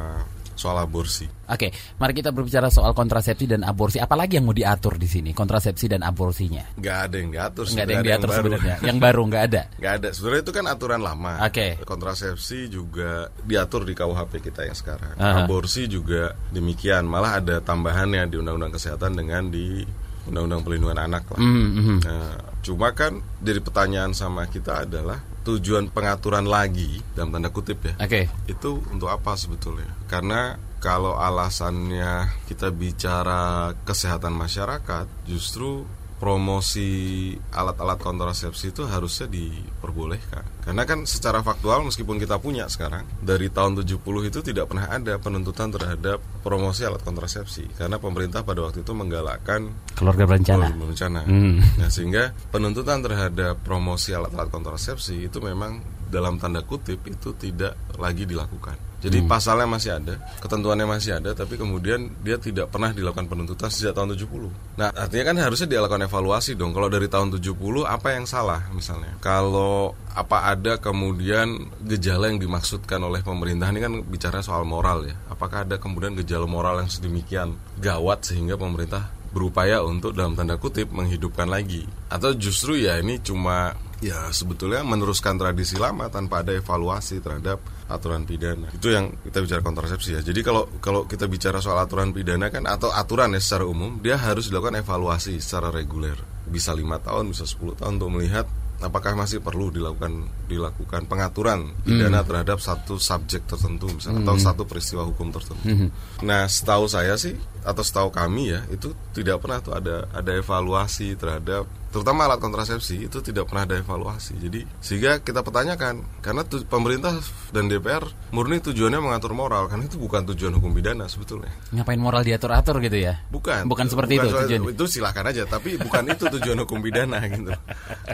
soal 0.58 0.82
aborsi 0.82 1.38
Oke, 1.48 1.72
mari 1.96 2.12
kita 2.12 2.28
berbicara 2.28 2.68
soal 2.68 2.92
kontrasepsi 2.92 3.48
dan 3.48 3.64
aborsi. 3.64 3.96
Apalagi 3.96 4.36
yang 4.36 4.44
mau 4.44 4.52
diatur 4.52 5.00
di 5.00 5.08
sini, 5.08 5.32
kontrasepsi 5.32 5.88
dan 5.88 6.04
aborsinya? 6.04 6.76
nggak 6.76 6.98
ada 7.08 7.16
yang 7.16 7.30
diatur 7.32 7.64
Nggak 7.64 7.84
ada 7.88 7.92
yang 7.96 8.04
diatur 8.04 8.28
baru. 8.28 8.36
sebenarnya. 8.36 8.76
Yang 8.84 8.98
baru 9.00 9.22
nggak 9.24 9.44
ada. 9.48 9.62
Nggak 9.80 9.92
ada. 9.96 10.08
Sebenarnya 10.12 10.42
itu 10.44 10.52
kan 10.52 10.64
aturan 10.68 11.00
lama. 11.00 11.32
Oke. 11.48 11.66
Kontrasepsi 11.88 12.68
juga 12.68 13.32
diatur 13.48 13.88
di 13.88 13.96
KUHP 13.96 14.32
kita 14.44 14.68
yang 14.68 14.76
sekarang. 14.76 15.16
Aha. 15.16 15.48
Aborsi 15.48 15.88
juga 15.88 16.36
demikian. 16.52 17.08
Malah 17.08 17.40
ada 17.40 17.56
tambahannya 17.64 18.28
di 18.28 18.36
Undang-Undang 18.36 18.76
Kesehatan 18.76 19.16
dengan 19.16 19.48
di 19.48 19.80
Undang-Undang 20.28 20.62
Pelindungan 20.68 21.00
Anak 21.00 21.32
lah. 21.32 21.40
Hmm, 21.40 21.68
hmm. 21.80 21.98
Nah, 22.04 22.36
cuma 22.60 22.92
kan 22.92 23.24
jadi 23.40 23.64
pertanyaan 23.64 24.12
sama 24.12 24.44
kita 24.44 24.84
adalah 24.84 25.16
tujuan 25.48 25.88
pengaturan 25.88 26.44
lagi 26.44 27.00
dalam 27.16 27.32
tanda 27.32 27.48
kutip 27.48 27.80
ya. 27.80 27.94
Oke. 27.96 28.28
Itu 28.44 28.84
untuk 28.92 29.08
apa 29.08 29.32
sebetulnya? 29.40 29.88
Karena 30.04 30.60
kalau 30.78 31.16
alasannya 31.16 32.44
kita 32.44 32.68
bicara 32.70 33.72
kesehatan 33.82 34.36
masyarakat, 34.36 35.08
justru 35.24 35.88
promosi 36.18 37.32
alat-alat 37.54 37.98
kontrasepsi 38.02 38.74
itu 38.74 38.82
harusnya 38.84 39.30
diperbolehkan. 39.30 40.44
Karena 40.66 40.82
kan 40.84 41.06
secara 41.06 41.40
faktual 41.40 41.86
meskipun 41.86 42.18
kita 42.18 42.42
punya 42.42 42.66
sekarang 42.66 43.06
dari 43.22 43.48
tahun 43.48 43.80
70 43.86 44.02
itu 44.02 44.38
tidak 44.42 44.68
pernah 44.68 44.90
ada 44.90 45.16
penuntutan 45.16 45.70
terhadap 45.70 46.18
promosi 46.42 46.84
alat 46.84 47.00
kontrasepsi 47.06 47.70
karena 47.78 47.96
pemerintah 48.02 48.42
pada 48.42 48.66
waktu 48.66 48.82
itu 48.82 48.92
menggalakkan 48.92 49.72
keluarga 49.94 50.26
berencana. 50.26 50.68
Keluarga 50.68 50.84
berencana. 50.84 51.20
Hmm. 51.24 51.56
Nah, 51.78 51.88
sehingga 51.88 52.34
penuntutan 52.50 53.00
terhadap 53.00 53.62
promosi 53.62 54.12
alat-alat 54.12 54.50
kontrasepsi 54.50 55.30
itu 55.30 55.38
memang 55.38 55.97
dalam 56.08 56.40
tanda 56.40 56.64
kutip 56.64 57.04
itu 57.06 57.32
tidak 57.36 57.76
lagi 57.96 58.24
dilakukan. 58.24 58.88
Jadi 58.98 59.22
hmm. 59.22 59.30
pasalnya 59.30 59.70
masih 59.70 59.94
ada, 59.94 60.18
ketentuannya 60.42 60.82
masih 60.82 61.22
ada, 61.22 61.30
tapi 61.30 61.54
kemudian 61.54 62.18
dia 62.18 62.34
tidak 62.34 62.74
pernah 62.74 62.90
dilakukan 62.90 63.30
penuntutan 63.30 63.70
sejak 63.70 63.94
tahun 63.94 64.18
70. 64.18 64.74
Nah, 64.74 64.90
artinya 64.90 65.24
kan 65.30 65.36
harusnya 65.38 65.70
dilakukan 65.70 66.10
evaluasi 66.10 66.58
dong. 66.58 66.74
Kalau 66.74 66.90
dari 66.90 67.06
tahun 67.06 67.30
70 67.38 67.86
apa 67.86 68.18
yang 68.18 68.26
salah 68.26 68.66
misalnya? 68.74 69.14
Kalau 69.22 69.94
apa 70.18 70.50
ada 70.50 70.82
kemudian 70.82 71.70
gejala 71.86 72.26
yang 72.26 72.42
dimaksudkan 72.42 72.98
oleh 72.98 73.22
pemerintah 73.22 73.70
ini 73.70 73.78
kan 73.78 73.94
bicara 74.02 74.42
soal 74.42 74.66
moral 74.66 75.06
ya. 75.06 75.14
Apakah 75.30 75.62
ada 75.62 75.78
kemudian 75.78 76.18
gejala 76.18 76.50
moral 76.50 76.82
yang 76.82 76.90
sedemikian 76.90 77.54
gawat 77.78 78.26
sehingga 78.26 78.58
pemerintah 78.58 79.14
berupaya 79.30 79.84
untuk 79.84 80.16
dalam 80.16 80.34
tanda 80.34 80.56
kutip 80.56 80.88
menghidupkan 80.88 81.46
lagi 81.46 81.84
atau 82.08 82.32
justru 82.32 82.80
ya 82.80 82.96
ini 82.96 83.20
cuma 83.20 83.76
ya 83.98 84.30
sebetulnya 84.30 84.86
meneruskan 84.86 85.34
tradisi 85.38 85.74
lama 85.74 86.06
tanpa 86.06 86.46
ada 86.46 86.54
evaluasi 86.54 87.18
terhadap 87.18 87.58
aturan 87.90 88.22
pidana. 88.28 88.70
Itu 88.70 88.94
yang 88.94 89.10
kita 89.24 89.42
bicara 89.42 89.60
kontrasepsi 89.64 90.18
ya. 90.18 90.20
Jadi 90.22 90.40
kalau 90.44 90.70
kalau 90.78 91.08
kita 91.08 91.26
bicara 91.26 91.58
soal 91.58 91.80
aturan 91.80 92.14
pidana 92.14 92.52
kan 92.52 92.68
atau 92.68 92.92
aturan 92.94 93.34
ya 93.34 93.40
secara 93.42 93.66
umum 93.66 93.98
dia 93.98 94.20
harus 94.20 94.52
dilakukan 94.52 94.84
evaluasi 94.84 95.40
secara 95.42 95.72
reguler. 95.74 96.16
Bisa 96.48 96.72
lima 96.72 96.96
tahun, 96.96 97.28
bisa 97.28 97.44
10 97.44 97.76
tahun 97.76 98.00
untuk 98.00 98.08
melihat 98.16 98.48
apakah 98.78 99.18
masih 99.18 99.42
perlu 99.42 99.74
dilakukan 99.74 100.30
dilakukan 100.46 101.10
pengaturan 101.10 101.74
pidana 101.82 102.22
hmm. 102.22 102.28
terhadap 102.30 102.58
satu 102.62 102.94
subjek 102.96 103.42
tertentu 103.50 103.90
misalnya 103.90 104.22
hmm. 104.22 104.26
atau 104.30 104.36
satu 104.38 104.62
peristiwa 104.70 105.02
hukum 105.02 105.34
tertentu. 105.34 105.66
Hmm. 105.66 105.90
Nah, 106.22 106.46
setahu 106.46 106.86
saya 106.86 107.18
sih 107.18 107.34
atau 107.66 107.82
setahu 107.82 108.14
kami 108.14 108.54
ya 108.54 108.62
itu 108.70 108.94
tidak 109.12 109.42
pernah 109.42 109.58
tuh 109.58 109.74
ada 109.74 110.06
ada 110.14 110.30
evaluasi 110.30 111.18
terhadap 111.18 111.66
terutama 111.88 112.28
alat 112.28 112.40
kontrasepsi 112.40 113.08
itu 113.08 113.18
tidak 113.24 113.48
pernah 113.48 113.64
ada 113.64 113.76
evaluasi. 113.80 114.36
Jadi 114.36 114.64
sehingga 114.78 115.20
kita 115.24 115.40
pertanyakan 115.40 116.04
karena 116.20 116.44
tu, 116.44 116.60
pemerintah 116.64 117.16
dan 117.50 117.66
DPR 117.66 118.04
murni 118.30 118.60
tujuannya 118.60 119.00
mengatur 119.00 119.32
moral 119.32 119.66
karena 119.72 119.88
itu 119.88 119.96
bukan 119.96 120.28
tujuan 120.34 120.52
hukum 120.60 120.76
pidana 120.76 121.08
sebetulnya. 121.08 121.50
Ngapain 121.72 122.00
moral 122.00 122.22
diatur-atur 122.24 122.84
gitu 122.84 122.98
ya? 123.00 123.24
Bukan. 123.32 123.64
Bukan 123.66 123.86
seperti 123.88 124.20
bukan 124.20 124.28
itu 124.28 124.36
tujuan. 124.36 124.60
Itu 124.76 124.84
silahkan 124.84 125.24
aja, 125.24 125.42
tapi 125.48 125.80
bukan 125.80 126.04
itu 126.12 126.24
tujuan 126.28 126.58
hukum 126.64 126.78
pidana 126.84 127.18
gitu. 127.32 127.52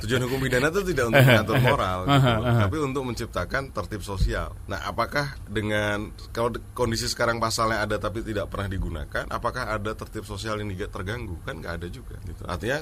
Tujuan 0.06 0.22
hukum 0.30 0.38
pidana 0.38 0.70
itu 0.70 0.82
tidak 0.94 1.04
untuk 1.10 1.24
mengatur 1.26 1.56
moral, 1.68 1.98
gitu, 2.06 2.30
tapi 2.46 2.76
untuk 2.78 3.02
menciptakan 3.06 3.62
tertib 3.74 4.02
sosial. 4.06 4.54
Nah, 4.70 4.86
apakah 4.86 5.34
dengan 5.50 6.14
kalau 6.30 6.54
kondisi 6.76 7.10
sekarang 7.10 7.42
pasalnya 7.42 7.82
ada 7.82 7.96
tapi 7.98 8.22
tidak 8.22 8.50
pernah 8.50 8.70
digunakan, 8.70 9.24
apakah 9.30 9.70
ada 9.70 9.92
tertib 9.98 10.22
sosial 10.22 10.62
yang 10.62 10.70
terganggu? 10.70 11.34
Kan 11.42 11.58
nggak 11.58 11.74
ada 11.82 11.88
juga. 11.90 12.16
Gitu. 12.22 12.42
Artinya 12.46 12.78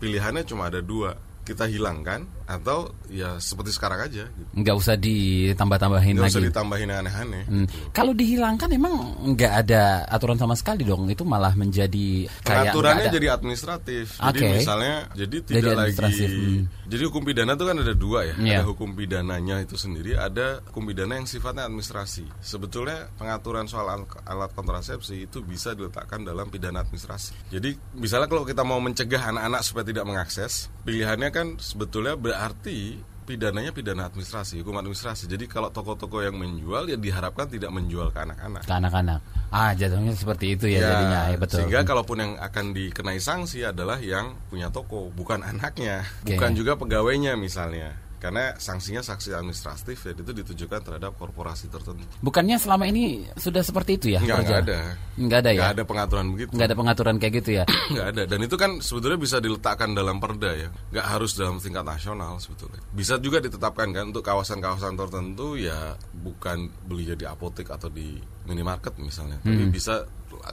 pilihannya 0.00 0.46
cuma 0.46 0.66
ada 0.70 0.80
dua 0.82 1.18
kita 1.48 1.64
hilangkan 1.64 2.28
atau 2.44 2.92
ya 3.12 3.36
seperti 3.36 3.76
sekarang 3.76 4.04
aja 4.04 4.24
gitu. 4.24 4.52
nggak 4.56 4.76
usah 4.76 4.96
ditambah-tambahin 4.96 6.16
lagi 6.16 6.28
nggak 6.28 6.32
usah 6.32 6.48
ditambahin 6.48 6.88
aneh-aneh 6.88 7.44
hmm. 7.44 7.66
gitu. 7.68 7.88
kalau 7.92 8.12
dihilangkan 8.16 8.68
emang 8.72 8.94
nggak 9.36 9.52
ada 9.64 10.08
aturan 10.08 10.36
sama 10.36 10.56
sekali 10.56 10.84
dong 10.84 11.08
itu 11.12 11.28
malah 11.28 11.52
menjadi 11.52 12.24
kayak 12.44 12.72
aturannya 12.72 13.08
jadi 13.12 13.36
administratif 13.36 14.16
okay. 14.16 14.32
jadi 14.32 14.48
misalnya 14.60 14.96
jadi 15.12 15.36
tidak 15.44 15.60
jadi 15.60 15.76
lagi 15.76 16.24
hmm. 16.24 16.60
jadi 16.88 17.02
hukum 17.08 17.22
pidana 17.24 17.52
itu 17.56 17.64
kan 17.68 17.76
ada 17.84 17.94
dua 17.96 18.20
ya 18.24 18.34
yeah. 18.40 18.60
ada 18.60 18.64
hukum 18.68 18.88
pidananya 18.96 19.56
itu 19.64 19.76
sendiri 19.76 20.16
ada 20.16 20.64
hukum 20.72 20.88
pidana 20.88 21.20
yang 21.20 21.28
sifatnya 21.28 21.68
administrasi 21.68 22.28
sebetulnya 22.40 23.12
pengaturan 23.20 23.68
soal 23.68 23.88
alat 24.24 24.50
kontrasepsi 24.56 25.28
itu 25.28 25.44
bisa 25.44 25.76
diletakkan 25.76 26.24
dalam 26.24 26.48
pidana 26.48 26.80
administrasi 26.80 27.52
jadi 27.52 27.76
misalnya 27.92 28.28
kalau 28.28 28.48
kita 28.48 28.64
mau 28.64 28.80
mencegah 28.80 29.36
anak-anak 29.36 29.60
supaya 29.60 29.84
tidak 29.84 30.04
mengakses 30.08 30.72
pilihannya 30.88 31.28
kan 31.28 31.46
sebetulnya 31.60 32.16
berarti 32.16 32.96
pidananya 33.28 33.76
pidana 33.76 34.08
administrasi, 34.08 34.64
hukum 34.64 34.80
administrasi. 34.80 35.28
Jadi 35.28 35.44
kalau 35.44 35.68
toko-toko 35.68 36.24
yang 36.24 36.40
menjual 36.40 36.88
ya 36.88 36.96
diharapkan 36.96 37.44
tidak 37.44 37.68
menjual 37.68 38.08
ke 38.08 38.24
anak-anak. 38.24 38.64
Ke 38.64 38.72
anak-anak. 38.72 39.20
Ah, 39.52 39.76
jatuhnya 39.76 40.16
seperti 40.16 40.56
itu 40.56 40.64
ya, 40.72 40.80
ya 40.80 40.88
jadinya. 40.88 41.20
Ya, 41.28 41.36
betul. 41.36 41.56
Sehingga 41.60 41.84
kalaupun 41.84 42.16
yang 42.24 42.32
akan 42.40 42.72
dikenai 42.72 43.20
sanksi 43.20 43.68
adalah 43.68 44.00
yang 44.00 44.32
punya 44.48 44.72
toko, 44.72 45.12
bukan 45.12 45.44
anaknya, 45.44 46.08
okay. 46.24 46.40
bukan 46.40 46.56
juga 46.56 46.80
pegawainya 46.80 47.36
misalnya 47.36 48.07
karena 48.18 48.58
sanksinya 48.58 48.98
sanksi 48.98 49.30
administratif 49.30 50.02
ya 50.02 50.12
itu 50.12 50.32
ditujukan 50.34 50.80
terhadap 50.82 51.14
korporasi 51.14 51.70
tertentu. 51.70 52.02
Bukannya 52.18 52.58
selama 52.58 52.90
ini 52.90 53.30
sudah 53.38 53.62
seperti 53.62 53.98
itu 53.98 54.06
ya? 54.18 54.20
Enggak, 54.20 54.38
enggak 54.42 54.60
ada. 54.66 54.78
Enggak 55.14 55.38
ada 55.38 55.50
ya? 55.50 55.58
Enggak 55.62 55.74
ada 55.74 55.84
pengaturan 55.86 56.26
begitu. 56.34 56.50
Enggak 56.54 56.68
ada 56.68 56.76
pengaturan 56.76 57.14
kayak 57.22 57.34
gitu 57.42 57.50
ya? 57.62 57.64
enggak 57.94 58.06
ada. 58.14 58.22
Dan 58.26 58.40
itu 58.42 58.56
kan 58.58 58.70
sebetulnya 58.82 59.18
bisa 59.18 59.36
diletakkan 59.38 59.90
dalam 59.94 60.18
perda 60.18 60.50
ya. 60.54 60.68
Enggak 60.90 61.06
harus 61.06 61.30
dalam 61.38 61.56
tingkat 61.62 61.86
nasional 61.86 62.42
sebetulnya. 62.42 62.82
Bisa 62.90 63.14
juga 63.22 63.38
ditetapkan 63.38 63.94
kan 63.94 64.10
untuk 64.10 64.26
kawasan-kawasan 64.26 64.98
tertentu 64.98 65.54
ya 65.54 65.94
bukan 66.10 66.70
beli 66.90 67.14
di 67.14 67.24
apotek 67.24 67.70
atau 67.70 67.88
di 67.88 68.18
minimarket 68.48 68.96
misalnya. 68.96 69.38
Hmm. 69.44 69.52
Tapi 69.52 69.64
bisa 69.68 70.08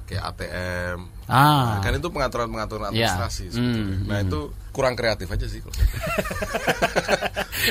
kayak 0.05 0.23
ATM. 0.35 0.99
Ah. 1.25 1.79
Nah, 1.79 1.81
kan 1.81 1.95
itu 1.97 2.09
pengaturan-pengaturan 2.11 2.93
ya. 2.93 3.09
administrasi 3.15 3.43
yeah. 3.49 3.57
Hmm. 3.57 4.05
Nah, 4.05 4.17
hmm. 4.21 4.27
itu 4.29 4.39
kurang 4.75 4.99
kreatif 4.99 5.31
aja 5.31 5.47
sih 5.47 5.63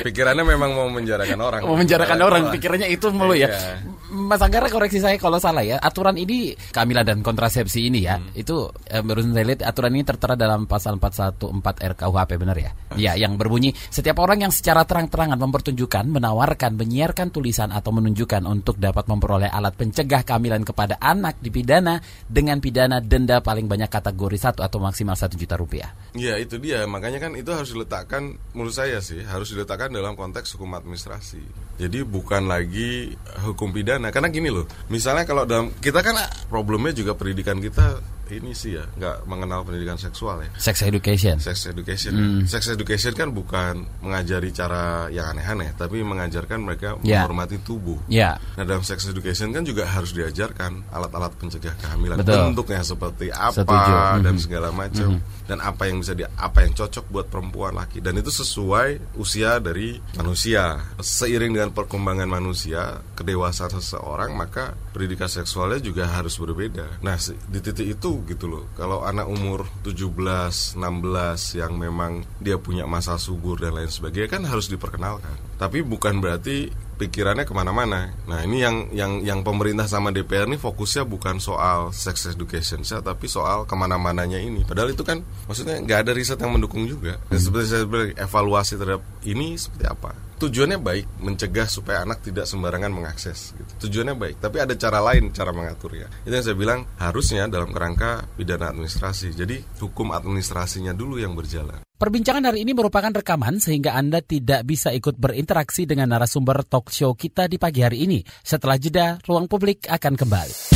Pikirannya 0.09 0.41
memang 0.41 0.73
mau 0.73 0.89
menjarakan 0.89 1.37
orang. 1.37 1.61
Mau 1.63 1.77
menjarakan 1.77 2.17
orang, 2.17 2.49
orang, 2.49 2.53
pikirannya 2.57 2.89
itu 2.89 3.13
mulu 3.13 3.37
ya. 3.37 3.53
Iya. 3.53 3.85
Mas 4.09 4.41
Anggara 4.41 4.65
koreksi 4.73 4.97
saya 4.97 5.15
kalau 5.21 5.37
salah 5.37 5.61
ya. 5.61 5.77
Aturan 5.77 6.17
ini 6.17 6.57
kehamilan 6.73 7.05
dan 7.05 7.19
kontrasepsi 7.21 7.93
ini 7.93 8.09
ya, 8.09 8.17
hmm. 8.17 8.33
itu 8.33 8.73
eh, 8.89 9.05
baru 9.05 9.21
saya 9.21 9.45
lihat 9.45 9.61
aturan 9.61 9.93
ini 9.93 10.03
tertera 10.03 10.33
dalam 10.33 10.65
pasal 10.65 10.97
414 10.97 11.95
RKUHP 11.95 12.31
benar 12.41 12.57
ya? 12.57 12.71
Ya, 12.97 13.13
yang 13.13 13.37
berbunyi 13.37 13.75
setiap 13.93 14.17
orang 14.23 14.49
yang 14.49 14.53
secara 14.55 14.87
terang-terangan 14.87 15.37
mempertunjukkan, 15.37 16.09
menawarkan, 16.09 16.71
menyiarkan 16.73 17.29
tulisan 17.29 17.69
atau 17.69 17.93
menunjukkan 17.93 18.41
untuk 18.49 18.81
dapat 18.81 19.05
memperoleh 19.05 19.51
alat 19.51 19.77
pencegah 19.77 20.14
kehamilan 20.21 20.63
kepada 20.63 20.95
anak 21.01 21.41
dipidana 21.41 21.99
dengan 22.29 22.61
pidana 22.61 23.01
denda 23.01 23.41
paling 23.41 23.65
banyak 23.65 23.89
kategori 23.89 24.37
satu 24.39 24.61
atau 24.61 24.79
maksimal 24.79 25.17
satu 25.17 25.35
juta 25.35 25.59
rupiah. 25.59 25.91
Iya, 26.15 26.39
itu 26.39 26.61
dia 26.61 26.85
makanya 26.85 27.27
kan 27.27 27.35
itu 27.35 27.49
harus 27.51 27.73
diletakkan 27.75 28.37
menurut 28.55 28.71
saya 28.71 29.01
sih 29.03 29.25
harus 29.25 29.51
diletakkan 29.51 29.91
dalam 29.91 30.15
konteks 30.15 30.55
hukum 30.55 30.77
administrasi. 30.77 31.41
Jadi 31.75 32.07
bukan 32.07 32.47
lagi 32.47 33.11
hukum 33.43 33.75
pidana 33.75 34.13
karena 34.13 34.31
gini 34.31 34.47
loh. 34.47 34.63
Misalnya 34.87 35.27
kalau 35.27 35.43
dalam 35.43 35.75
kita 35.83 35.99
kan 35.99 36.15
problemnya 36.47 36.95
juga 36.95 37.17
pendidikan 37.17 37.59
kita 37.59 37.99
ini 38.31 38.51
sih 38.57 38.77
ya 38.77 38.85
nggak 38.97 39.29
mengenal 39.29 39.61
pendidikan 39.65 39.97
seksual 39.99 40.41
ya. 40.41 40.51
Sex 40.57 40.81
education. 40.81 41.37
Sex 41.37 41.69
education. 41.69 42.13
Hmm. 42.15 42.41
Sex 42.45 42.69
education 42.71 43.13
kan 43.13 43.29
bukan 43.31 43.85
mengajari 44.01 44.49
cara 44.49 45.09
yang 45.13 45.35
aneh-aneh, 45.35 45.73
tapi 45.77 46.01
mengajarkan 46.01 46.61
mereka 46.61 46.97
yeah. 47.01 47.25
menghormati 47.25 47.61
tubuh. 47.61 47.99
Yeah. 48.09 48.41
Nah 48.57 48.63
dalam 48.63 48.81
sex 48.81 49.05
education 49.05 49.51
kan 49.51 49.65
juga 49.65 49.85
harus 49.85 50.13
diajarkan 50.13 50.89
alat-alat 50.89 51.33
pencegah 51.37 51.75
kehamilan, 51.77 52.21
Betul. 52.21 52.53
bentuknya 52.53 52.81
seperti 52.81 53.27
apa 53.29 53.61
Setuju. 53.61 53.93
dan 54.23 54.35
hmm. 54.35 54.41
segala 54.41 54.69
macam, 54.71 55.09
hmm. 55.17 55.45
dan 55.49 55.57
apa 55.61 55.83
yang 55.89 55.97
bisa 56.01 56.13
di 56.15 56.23
apa 56.25 56.65
yang 56.65 56.73
cocok 56.73 57.05
buat 57.11 57.27
perempuan 57.29 57.75
laki, 57.75 57.99
dan 58.01 58.17
itu 58.17 58.31
sesuai 58.31 59.17
usia 59.19 59.57
dari 59.59 59.97
manusia. 60.17 60.81
Seiring 60.99 61.55
dengan 61.55 61.71
perkembangan 61.71 62.27
manusia, 62.27 63.01
kedewasaan 63.13 63.77
seseorang, 63.77 64.33
maka 64.33 64.73
pendidikan 64.95 65.27
seksualnya 65.27 65.79
juga 65.83 66.07
harus 66.07 66.39
berbeda. 66.39 67.03
Nah 67.03 67.17
di 67.51 67.59
titik 67.59 67.99
itu 67.99 68.14
gitu 68.23 68.47
loh. 68.47 68.63
Kalau 68.79 69.03
anak 69.03 69.27
umur 69.27 69.67
17, 69.83 70.79
16 70.79 71.59
yang 71.59 71.75
memang 71.75 72.23
dia 72.39 72.55
punya 72.55 72.87
masa 72.87 73.19
subur 73.19 73.59
dan 73.59 73.75
lain 73.75 73.91
sebagainya 73.91 74.39
kan 74.39 74.43
harus 74.47 74.71
diperkenalkan. 74.71 75.35
Tapi 75.59 75.83
bukan 75.83 76.23
berarti 76.23 76.71
pikirannya 76.95 77.45
ke 77.45 77.53
mana-mana. 77.53 78.15
Nah 78.25 78.39
ini 78.41 78.63
yang 78.63 78.89
yang 78.95 79.21
yang 79.21 79.39
pemerintah 79.43 79.85
sama 79.85 80.15
DPR 80.15 80.47
ini 80.47 80.55
fokusnya 80.55 81.03
bukan 81.05 81.37
soal 81.43 81.91
sex 81.91 82.25
education 82.31 82.81
saya, 82.87 83.03
tapi 83.03 83.27
soal 83.27 83.67
ke 83.67 83.75
mana-mananya 83.75 84.39
ini. 84.39 84.63
Padahal 84.63 84.95
itu 84.95 85.03
kan 85.03 85.21
maksudnya 85.45 85.83
nggak 85.83 85.99
ada 86.07 86.11
riset 86.15 86.39
yang 86.39 86.55
mendukung 86.55 86.87
juga. 86.87 87.19
Dan 87.27 87.39
seperti 87.39 87.65
saya 87.69 87.83
bilang 87.85 88.15
evaluasi 88.15 88.73
terhadap 88.79 89.03
ini 89.27 89.59
seperti 89.59 89.85
apa? 89.85 90.25
tujuannya 90.35 90.79
baik 90.83 91.23
mencegah 91.23 91.67
supaya 91.71 92.03
anak 92.03 92.19
tidak 92.19 92.43
sembarangan 92.43 92.91
mengakses 92.91 93.55
gitu. 93.55 93.87
tujuannya 93.87 94.19
baik 94.19 94.35
tapi 94.43 94.59
ada 94.59 94.75
cara 94.75 94.99
lain 94.99 95.31
cara 95.31 95.55
mengaturnya 95.55 96.11
itu 96.27 96.33
yang 96.35 96.43
saya 96.43 96.57
bilang 96.59 96.83
harusnya 96.99 97.47
dalam 97.47 97.71
kerangka 97.71 98.27
pidana 98.35 98.75
administrasi 98.75 99.31
jadi 99.31 99.63
hukum 99.79 100.11
administrasinya 100.11 100.91
dulu 100.91 101.23
yang 101.23 101.39
berjalan 101.39 101.84
Perbincangan 101.95 102.51
hari 102.51 102.67
ini 102.67 102.75
merupakan 102.75 103.07
rekaman 103.07 103.63
sehingga 103.63 103.95
Anda 103.95 104.19
tidak 104.19 104.67
bisa 104.67 104.91
ikut 104.91 105.15
berinteraksi 105.15 105.87
dengan 105.87 106.11
narasumber 106.11 106.67
talk 106.67 106.91
show 106.91 107.15
kita 107.15 107.47
di 107.47 107.55
pagi 107.55 107.87
hari 107.87 108.03
ini. 108.03 108.19
Setelah 108.43 108.75
jeda, 108.75 109.07
ruang 109.23 109.47
publik 109.47 109.87
akan 109.87 110.19
kembali. 110.19 110.74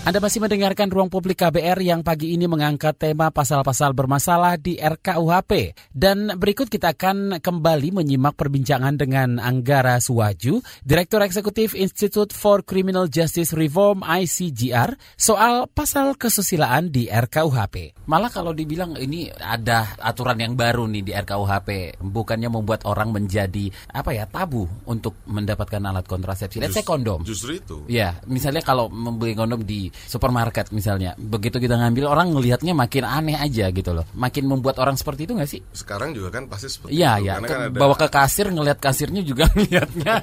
Anda 0.00 0.16
masih 0.16 0.40
mendengarkan 0.40 0.88
Ruang 0.88 1.12
Publik 1.12 1.44
KBR 1.44 1.76
yang 1.84 2.00
pagi 2.00 2.32
ini 2.32 2.48
mengangkat 2.48 2.96
tema 2.96 3.28
pasal-pasal 3.28 3.92
bermasalah 3.92 4.56
di 4.56 4.80
RKUHP. 4.80 5.76
Dan 5.92 6.40
berikut 6.40 6.72
kita 6.72 6.96
akan 6.96 7.36
kembali 7.36 7.92
menyimak 7.92 8.32
perbincangan 8.32 8.96
dengan 8.96 9.36
Anggara 9.36 10.00
Suwaju, 10.00 10.64
Direktur 10.80 11.20
Eksekutif 11.20 11.76
Institute 11.76 12.32
for 12.32 12.64
Criminal 12.64 13.12
Justice 13.12 13.52
Reform 13.52 14.00
ICGR, 14.00 14.96
soal 15.20 15.68
pasal 15.68 16.16
kesusilaan 16.16 16.88
di 16.88 17.04
RKUHP. 17.12 18.00
Malah 18.08 18.32
kalau 18.32 18.56
dibilang 18.56 18.96
ini 18.96 19.28
ada 19.28 20.00
aturan 20.00 20.40
yang 20.40 20.56
baru 20.56 20.88
nih 20.88 21.04
di 21.04 21.12
RKUHP, 21.12 22.00
bukannya 22.00 22.48
membuat 22.48 22.88
orang 22.88 23.12
menjadi 23.12 23.68
apa 23.92 24.16
ya 24.16 24.24
tabu 24.24 24.64
untuk 24.88 25.20
mendapatkan 25.28 25.84
alat 25.84 26.08
kontrasepsi. 26.08 26.56
Let's 26.56 26.72
say 26.72 26.88
kondom. 26.88 27.20
Justru 27.20 27.60
itu. 27.60 27.84
Ya, 27.84 28.16
misalnya 28.24 28.64
kalau 28.64 28.88
membeli 28.88 29.36
kondom 29.36 29.60
di 29.60 29.89
supermarket 30.06 30.70
misalnya, 30.70 31.12
begitu 31.18 31.58
kita 31.58 31.76
ngambil 31.76 32.08
orang 32.08 32.32
ngelihatnya 32.32 32.72
makin 32.72 33.04
aneh 33.04 33.36
aja 33.36 33.68
gitu 33.70 33.90
loh. 33.92 34.06
Makin 34.14 34.44
membuat 34.46 34.78
orang 34.78 34.94
seperti 34.96 35.26
itu 35.28 35.32
nggak 35.36 35.50
sih? 35.50 35.60
Sekarang 35.74 36.10
juga 36.16 36.40
kan 36.40 36.46
pasti 36.46 36.70
seperti 36.70 36.96
Iya, 36.96 37.18
itu. 37.18 37.24
iya. 37.26 37.32
Karena 37.38 37.48
kan 37.48 37.60
ada 37.68 37.78
Bawa 37.78 37.94
ke 37.98 38.08
kasir 38.08 38.46
ngelihat 38.50 38.78
kasirnya 38.78 39.22
juga 39.22 39.44
ngelihatnya. 39.54 40.14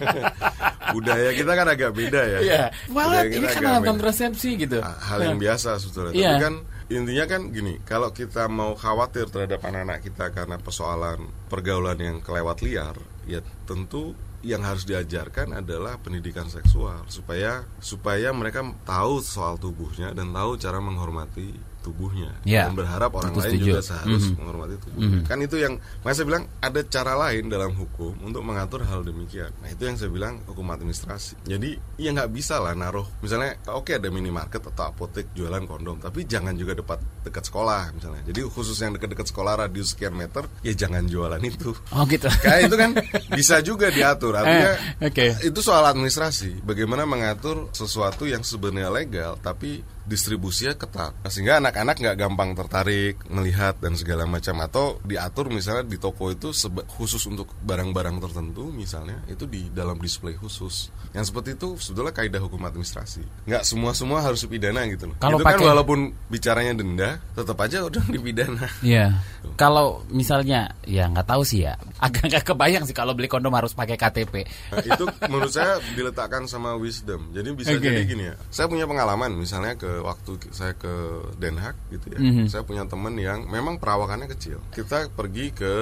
budaya 0.95 1.31
kita 1.36 1.51
kan 1.51 1.67
agak 1.67 1.91
beda 1.91 2.21
ya. 2.24 2.39
Iya. 2.39 2.63
Malah 2.91 3.27
ini 3.27 3.43
kan 3.43 3.63
beda. 3.63 3.83
kontrasepsi 3.83 4.50
gitu. 4.55 4.79
Hal 4.81 5.19
yang 5.24 5.38
biasa 5.39 5.77
sebetulnya. 5.79 6.13
Iya. 6.15 6.31
Tapi 6.31 6.43
kan 6.43 6.55
intinya 6.88 7.25
kan 7.27 7.41
gini, 7.51 7.74
kalau 7.83 8.09
kita 8.15 8.47
mau 8.47 8.71
khawatir 8.71 9.27
terhadap 9.27 9.59
anak-anak 9.67 10.00
kita 10.07 10.31
karena 10.31 10.55
persoalan 10.55 11.19
pergaulan 11.51 12.00
yang 12.00 12.17
kelewat 12.24 12.63
liar, 12.63 12.95
ya 13.27 13.43
tentu 13.67 14.15
yang 14.47 14.63
harus 14.63 14.87
diajarkan 14.87 15.59
adalah 15.59 15.99
pendidikan 15.99 16.47
seksual. 16.47 17.03
Supaya 17.11 17.67
supaya 17.83 18.31
mereka 18.31 18.63
tahu 18.87 19.19
soal 19.19 19.59
tubuhnya 19.59 20.15
dan 20.15 20.31
tahu 20.31 20.55
cara 20.55 20.79
menghormati 20.79 21.76
tubuhnya 21.88 22.36
Ya, 22.44 22.67
dan 22.67 22.75
berharap 22.75 23.15
orang 23.15 23.32
tentu 23.32 23.39
lain 23.39 23.51
setuju. 23.56 23.65
juga 23.65 23.79
seharus 23.82 24.24
Mhm. 24.25 24.36
menghormati 24.36 24.75
tubuhnya. 24.77 25.20
Kan 25.24 25.39
itu 25.39 25.56
yang 25.56 25.74
makanya 25.98 26.13
saya 26.13 26.27
bilang 26.27 26.44
ada 26.60 26.82
cara 26.86 27.13
lain 27.17 27.44
dalam 27.48 27.72
hukum 27.72 28.12
untuk 28.22 28.41
mengatur 28.41 28.84
hal 28.84 29.01
demikian. 29.01 29.56
Nah, 29.58 29.70
itu 29.70 29.82
yang 29.82 29.96
saya 29.96 30.10
bilang 30.10 30.44
hukum 30.44 30.67
administrasi. 30.67 31.39
Jadi 31.44 31.70
ya 31.96 32.12
nggak 32.12 32.29
bisa 32.29 32.58
lah 32.58 32.74
naruh 32.74 33.08
misalnya 33.17 33.56
oke 33.67 33.89
ada 33.89 34.08
minimarket 34.08 34.60
atau 34.65 34.84
apotek 34.88 35.32
jualan 35.32 35.63
kondom, 35.63 35.98
tapi 35.98 36.24
jangan 36.24 36.53
juga 36.53 36.75
dekat 36.75 37.00
dekat 37.24 37.44
sekolah 37.46 37.91
misalnya. 37.91 38.22
Jadi 38.24 38.39
khusus 38.44 38.75
yang 38.77 38.91
dekat-dekat 38.91 39.27
sekolah 39.27 39.53
radius 39.58 39.91
sekian 39.91 40.12
meter 40.12 40.44
ya 40.60 40.74
jangan 40.74 41.06
jualan 41.06 41.39
itu. 41.39 41.72
Oh 41.91 42.03
gitu. 42.03 42.27
Kayak 42.44 42.67
itu 42.67 42.75
kan 42.75 42.91
bisa 43.32 43.56
juga 43.60 43.88
diatur. 43.88 44.34
Artinya 44.34 44.72
Eh, 44.98 45.08
oke. 45.08 45.25
itu 45.44 45.60
soal 45.60 45.86
administrasi. 45.86 46.60
Bagaimana 46.60 47.06
mengatur 47.06 47.70
sesuatu 47.72 48.24
yang 48.24 48.41
sebenarnya 48.41 48.89
legal 48.89 49.38
tapi 49.38 49.79
distribusinya 50.07 50.73
ketat 50.79 51.13
sehingga 51.27 51.59
anak-anak 51.59 51.99
nggak 51.99 52.17
gampang 52.17 52.55
tertarik 52.55 53.19
melihat 53.27 53.75
dan 53.83 53.93
segala 53.99 54.23
macam 54.23 54.55
atau 54.63 55.03
diatur 55.03 55.51
misalnya 55.51 55.83
di 55.83 55.99
toko 55.99 56.31
itu 56.31 56.55
khusus 56.97 57.21
untuk 57.27 57.51
barang-barang 57.61 58.23
tertentu 58.23 58.71
misalnya 58.71 59.19
itu 59.27 59.43
di 59.45 59.67
dalam 59.69 59.99
display 59.99 60.33
khusus 60.39 60.89
yang 61.11 61.27
seperti 61.27 61.59
itu 61.59 61.75
sebetulnya 61.77 62.15
kaidah 62.15 62.41
hukum 62.41 62.63
administrasi 62.63 63.21
nggak 63.45 63.63
semua 63.67 63.91
semua 63.91 64.23
harus 64.23 64.41
dipidana 64.47 64.87
gitu 64.87 65.11
loh 65.11 65.15
Kalau 65.19 65.37
itu 65.37 65.45
kan 65.45 65.59
walaupun 65.59 66.15
bicaranya 66.31 66.73
denda 66.73 67.19
tetap 67.35 67.59
aja 67.59 67.83
udah 67.83 68.03
dipidana 68.15 68.67
Iya. 68.87 69.19
Kalau 69.57 70.05
misalnya 70.11 70.71
ya 70.85 71.09
nggak 71.09 71.27
tahu 71.27 71.41
sih 71.43 71.65
ya. 71.65 71.75
Agak 72.05 72.29
nggak 72.29 72.45
kebayang 72.45 72.83
sih 72.85 72.95
kalau 72.95 73.17
beli 73.17 73.27
kondom 73.27 73.53
harus 73.55 73.73
pakai 73.73 73.97
KTP. 73.97 74.45
Nah, 74.71 74.85
itu 74.85 75.03
menurut 75.27 75.51
saya 75.51 75.81
diletakkan 75.97 76.45
sama 76.45 76.77
wisdom. 76.77 77.33
Jadi 77.33 77.47
bisa 77.57 77.73
Oke. 77.73 77.83
jadi 77.89 78.01
gini 78.05 78.23
ya. 78.31 78.35
Saya 78.53 78.69
punya 78.69 78.85
pengalaman 78.85 79.33
misalnya 79.33 79.75
ke 79.75 79.96
waktu 79.99 80.37
saya 80.49 80.73
ke 80.73 80.89
Den 81.37 81.57
Haag 81.57 81.75
gitu 81.89 82.13
ya. 82.13 82.19
Mhm. 82.19 82.45
Saya 82.47 82.61
punya 82.61 82.83
teman 82.83 83.15
yang 83.15 83.45
memang 83.45 83.77
perawakannya 83.77 84.29
kecil. 84.29 84.61
Kita 84.71 85.09
pergi 85.11 85.51
ke 85.51 85.73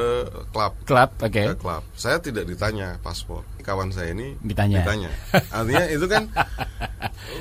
klub 0.49 0.73
Klub, 0.83 1.09
oke. 1.19 1.43
ke 1.51 1.55
klub. 1.55 1.83
Saya 1.93 2.17
tidak 2.19 2.45
ditanya 2.45 2.97
paspor. 2.99 3.43
Kawan 3.65 3.89
saya 3.89 4.13
ini 4.13 4.37
Ditanya. 4.45 4.85
Artinya 5.49 5.85
itu 5.89 6.05
kan 6.05 6.29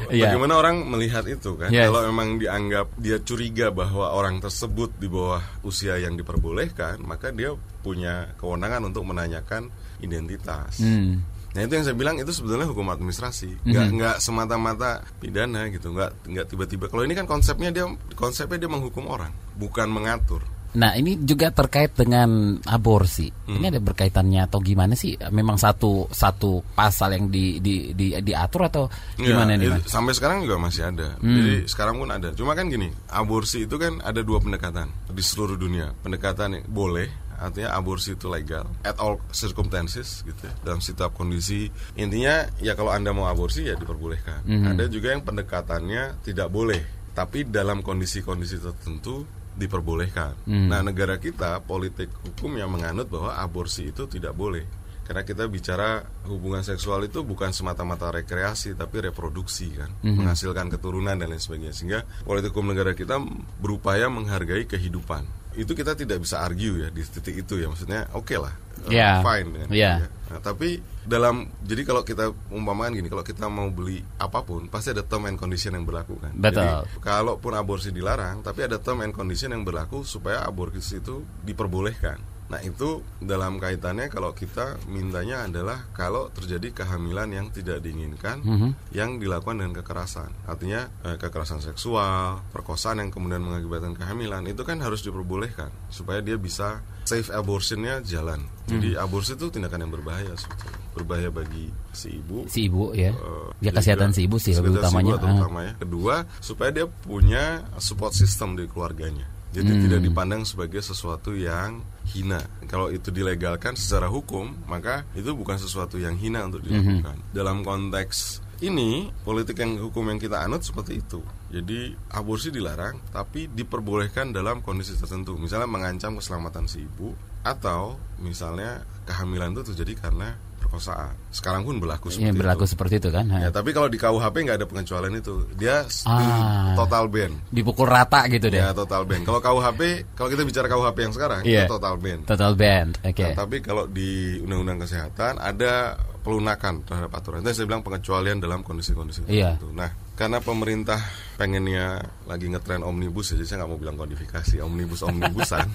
Iya. 0.08 0.32
bagaimana 0.32 0.56
orang 0.56 0.76
melihat 0.88 1.24
itu 1.28 1.56
kan? 1.56 1.68
Yes. 1.68 1.88
Kalau 1.92 2.08
memang 2.08 2.40
dianggap 2.40 2.86
dia 2.96 3.20
curiga 3.20 3.68
bahwa 3.68 4.12
orang 4.12 4.40
tersebut 4.40 4.92
di 4.96 5.08
bawah 5.08 5.40
usia 5.60 6.00
yang 6.00 6.16
diperbolehkan, 6.16 7.00
maka 7.04 7.28
dia 7.30 7.52
punya 7.84 8.32
kewenangan 8.40 8.88
untuk 8.88 9.04
menanyakan 9.04 9.68
identitas. 10.00 10.80
Hmm. 10.80 11.20
Nah 11.54 11.60
itu 11.62 11.72
yang 11.78 11.84
saya 11.86 11.94
bilang 11.94 12.18
itu 12.18 12.34
sebetulnya 12.34 12.66
hukum 12.66 12.90
administrasi, 12.90 13.62
nggak 13.62 13.86
nggak 13.94 14.16
semata-mata 14.18 15.06
pidana 15.22 15.70
gitu, 15.70 15.94
nggak 15.94 16.26
nggak 16.26 16.46
tiba-tiba. 16.50 16.90
Kalau 16.90 17.06
ini 17.06 17.14
kan 17.14 17.30
konsepnya 17.30 17.70
dia 17.70 17.86
konsepnya 18.18 18.66
dia 18.66 18.70
menghukum 18.70 19.06
orang, 19.06 19.30
bukan 19.54 19.86
mengatur. 19.86 20.42
Nah 20.74 20.98
ini 20.98 21.22
juga 21.22 21.54
terkait 21.54 21.94
dengan 21.94 22.58
aborsi. 22.66 23.30
Hmm. 23.46 23.62
Ini 23.62 23.70
ada 23.70 23.80
berkaitannya 23.80 24.50
atau 24.50 24.58
gimana 24.58 24.98
sih? 24.98 25.14
Memang 25.30 25.54
satu 25.54 26.10
satu 26.10 26.66
pasal 26.74 27.14
yang 27.14 27.30
di, 27.30 27.62
di, 27.62 27.94
di 27.94 28.18
diatur 28.18 28.66
atau 28.66 28.84
gimana 29.14 29.54
Ya, 29.54 29.78
nih? 29.78 29.86
Sampai 29.86 30.18
sekarang 30.18 30.42
juga 30.42 30.58
masih 30.58 30.90
ada. 30.90 31.14
Hmm. 31.22 31.30
Jadi 31.38 31.70
sekarang 31.70 32.02
pun 32.02 32.10
ada. 32.10 32.34
Cuma 32.34 32.58
kan 32.58 32.66
gini, 32.66 32.90
aborsi 33.14 33.70
itu 33.70 33.78
kan 33.78 34.02
ada 34.02 34.26
dua 34.26 34.42
pendekatan 34.42 34.90
di 35.14 35.22
seluruh 35.22 35.54
dunia. 35.54 35.94
Pendekatan 36.02 36.66
boleh, 36.66 37.23
artinya 37.44 37.76
aborsi 37.76 38.16
itu 38.16 38.26
legal 38.26 38.64
at 38.80 38.96
all 38.96 39.20
circumstances 39.30 40.24
gitu 40.24 40.48
ya. 40.48 40.54
Dalam 40.64 40.80
setiap 40.80 41.12
kondisi. 41.12 41.68
Intinya 42.00 42.48
ya 42.58 42.72
kalau 42.72 42.90
Anda 42.90 43.12
mau 43.12 43.28
aborsi 43.28 43.68
ya 43.68 43.76
diperbolehkan. 43.76 44.48
Hmm. 44.48 44.64
Ada 44.72 44.88
juga 44.88 45.12
yang 45.12 45.22
pendekatannya 45.22 46.24
tidak 46.24 46.48
boleh, 46.48 47.12
tapi 47.12 47.44
dalam 47.44 47.84
kondisi-kondisi 47.84 48.58
tertentu 48.58 49.28
diperbolehkan. 49.54 50.34
Hmm. 50.50 50.66
Nah, 50.66 50.82
negara 50.82 51.20
kita 51.22 51.62
politik 51.62 52.10
hukum 52.26 52.58
yang 52.58 52.74
menganut 52.74 53.06
bahwa 53.06 53.38
aborsi 53.38 53.94
itu 53.94 54.10
tidak 54.10 54.34
boleh. 54.34 54.66
Karena 55.04 55.20
kita 55.20 55.44
bicara 55.52 56.00
hubungan 56.32 56.64
seksual 56.64 57.04
itu 57.04 57.20
bukan 57.20 57.52
semata-mata 57.52 58.08
rekreasi 58.08 58.72
tapi 58.72 59.04
reproduksi 59.04 59.68
kan, 59.76 59.92
Mhm. 60.00 60.24
menghasilkan 60.24 60.72
keturunan 60.72 61.12
dan 61.12 61.28
lain 61.28 61.36
sebagainya. 61.36 61.76
Sehingga 61.76 62.08
politik 62.24 62.56
hukum 62.56 62.72
negara 62.72 62.96
kita 62.96 63.20
berupaya 63.60 64.08
menghargai 64.08 64.64
kehidupan. 64.64 65.43
Itu 65.54 65.72
kita 65.72 65.94
tidak 65.94 66.22
bisa 66.22 66.42
argue 66.42 66.82
ya 66.82 66.88
di 66.90 67.02
titik 67.02 67.46
itu 67.46 67.62
ya. 67.62 67.70
Maksudnya 67.70 68.10
oke 68.12 68.34
lah, 68.34 68.54
uh, 68.86 68.90
Ya. 68.90 69.22
fine 69.22 69.48
Ya. 69.54 69.66
ya. 69.70 69.92
Nah, 70.34 70.40
tapi 70.42 70.82
dalam 71.06 71.46
jadi 71.62 71.86
kalau 71.86 72.02
kita 72.02 72.32
umpamakan 72.50 72.96
gini, 72.96 73.06
kalau 73.06 73.22
kita 73.22 73.46
mau 73.46 73.70
beli 73.70 74.02
apa 74.18 74.42
pun 74.42 74.66
pasti 74.66 74.90
ada 74.90 75.06
term 75.06 75.30
and 75.30 75.38
condition 75.38 75.76
yang 75.76 75.86
berlaku 75.86 76.18
kan. 76.18 76.32
Betul. 76.34 76.64
Jadi 76.64 76.98
kalaupun 76.98 77.52
aborsi 77.54 77.94
dilarang, 77.94 78.42
tapi 78.42 78.66
ada 78.66 78.82
term 78.82 79.04
and 79.06 79.14
condition 79.14 79.54
yang 79.54 79.62
berlaku 79.62 80.02
supaya 80.02 80.42
aborsi 80.42 80.98
itu 80.98 81.22
diperbolehkan. 81.46 82.33
Nah 82.44 82.60
itu 82.60 83.00
dalam 83.18 83.56
kaitannya 83.56 84.06
kalau 84.06 84.30
kita 84.30 84.76
mintanya 84.86 85.44
adalah 85.44 85.88
kalau 85.90 86.28
terjadi 86.28 86.76
kehamilan 86.76 87.28
yang 87.28 87.46
tidak 87.48 87.80
diinginkan 87.80 88.40
Mhm. 88.40 88.68
yang 88.90 89.16
dilakukan 89.16 89.56
dengan 89.56 89.72
kekerasan, 89.74 90.28
artinya 90.44 90.84
eh, 91.02 91.16
kekerasan 91.16 91.58
seksual, 91.58 92.44
perkosaan 92.50 93.00
yang 93.00 93.08
kemudian 93.08 93.40
mengakibatkan 93.40 93.94
kehamilan 93.94 94.44
itu 94.44 94.60
kan 94.60 94.76
harus 94.78 95.00
diperbolehkan 95.00 95.72
supaya 95.88 96.20
dia 96.20 96.36
bisa 96.36 96.84
safe 97.02 97.28
abortionnya 97.30 98.00
jalan. 98.02 98.44
Jadi 98.64 98.92
aborsi 98.94 99.34
itu 99.34 99.48
tindakan 99.48 99.80
yang 99.82 99.92
berbahaya 99.92 100.32
sebetulnya, 100.34 100.78
berbahaya 100.94 101.28
bagi 101.28 101.68
si 101.92 102.12
ibu, 102.14 102.44
Si 102.46 102.64
ibu 102.64 102.92
ya. 102.92 103.12
Eh, 103.12 103.48
Ya 103.60 103.72
kesehatan 103.72 104.12
si 104.12 104.24
ibu 104.24 104.36
sih 104.36 104.52
lebih 104.52 104.72
kesehatan 104.74 104.84
si 104.84 104.88
utamanya. 104.90 105.08
ibu 105.10 105.16
Ah. 105.16 105.22
terutama 105.22 105.58
ya. 105.60 105.72
Kedua, 105.78 106.14
supaya 106.38 106.70
dia 106.70 106.86
punya 106.88 107.44
support 107.76 108.12
system 108.12 108.52
di 108.54 108.64
keluarganya. 108.64 109.24
Jadi 109.50 109.70
Hmm. 109.70 109.82
tidak 109.82 110.00
dipandang 110.02 110.42
sebagai 110.42 110.80
sesuatu 110.80 111.30
yang 111.32 111.78
hina. 112.12 112.40
Kalau 112.68 112.92
itu 112.92 113.08
dilegalkan 113.08 113.78
secara 113.78 114.10
hukum, 114.10 114.52
maka 114.68 115.08
itu 115.16 115.32
bukan 115.32 115.56
sesuatu 115.56 115.96
yang 115.96 116.18
hina 116.18 116.44
untuk 116.44 116.64
dilakukan. 116.64 117.16
Hmm. 117.16 117.30
Dalam 117.32 117.64
konteks 117.64 118.44
ini, 118.62 119.10
politik 119.26 119.60
yang 119.60 119.76
hukum 119.80 120.08
yang 120.08 120.20
kita 120.20 120.40
anut 120.44 120.62
seperti 120.62 121.00
itu. 121.02 121.20
Jadi 121.50 121.94
aborsi 122.14 122.50
dilarang, 122.50 122.98
tapi 123.14 123.50
diperbolehkan 123.50 124.34
dalam 124.34 124.62
kondisi 124.62 124.94
tertentu. 124.98 125.38
Misalnya 125.38 125.70
mengancam 125.70 126.18
keselamatan 126.18 126.66
si 126.66 126.82
ibu, 126.82 127.14
atau 127.44 128.00
misalnya 128.24 128.82
kehamilan 129.04 129.52
itu 129.52 129.62
terjadi 129.74 130.08
karena 130.08 130.34
perkosaan. 130.74 131.14
Sekarang 131.30 131.62
pun 131.62 131.78
berlaku 131.78 132.10
seperti 132.10 132.26
Yang 132.26 132.36
berlaku 132.36 132.64
itu. 132.64 132.70
seperti 132.74 132.94
itu 132.98 133.08
kan. 133.08 133.24
Ya, 133.30 133.48
tapi 133.48 133.70
kalau 133.70 133.86
di 133.86 133.94
KUHP 133.94 134.34
nggak 134.42 134.58
ada 134.58 134.66
pengecualian 134.66 135.14
itu. 135.16 135.34
Dia 135.54 135.86
Ah. 136.04 136.74
total 136.74 137.06
ban. 137.06 137.32
Dipukul 137.48 137.86
rata 137.86 138.26
gitu 138.26 138.46
deh. 138.48 138.58
Ya, 138.58 138.70
total 138.70 139.06
ban. 139.06 139.22
Kalau 139.22 139.38
KUHP, 139.38 139.80
kalau 140.12 140.28
kita 140.28 140.42
bicara 140.42 140.66
KUHP 140.66 140.98
yang 141.00 141.14
sekarang, 141.14 141.40
Iya. 141.42 141.64
itu 141.64 141.72
total 141.72 141.94
ban. 141.96 142.18
Total 142.24 142.52
band. 142.52 142.90
Oke. 143.00 143.22
Nah, 143.22 143.32
tapi 143.36 143.56
kalau 143.60 143.84
di 143.86 144.10
Undang-Undang 144.40 144.78
Kesehatan 144.82 145.38
ada 145.38 145.94
pelunakan 146.20 146.80
terhadap 146.82 147.12
aturan. 147.12 147.40
Itu 147.40 147.52
saya 147.52 147.66
bilang 147.68 147.82
pengecualian 147.82 148.40
dalam 148.40 148.60
kondisi-kondisi 148.60 149.28
Iya. 149.28 149.54
tertentu. 149.54 149.76
Nah, 149.76 149.90
karena 150.14 150.38
pemerintah 150.38 151.02
pengennya 151.34 151.98
lagi 152.30 152.46
ngetren 152.46 152.86
omnibus, 152.86 153.34
jadi 153.34 153.44
saya 153.44 153.56
nggak 153.62 153.70
mau 153.70 153.80
bilang 153.82 153.98
kodifikasi, 153.98 154.62
omnibus 154.62 155.02
omnibusan. 155.02 155.66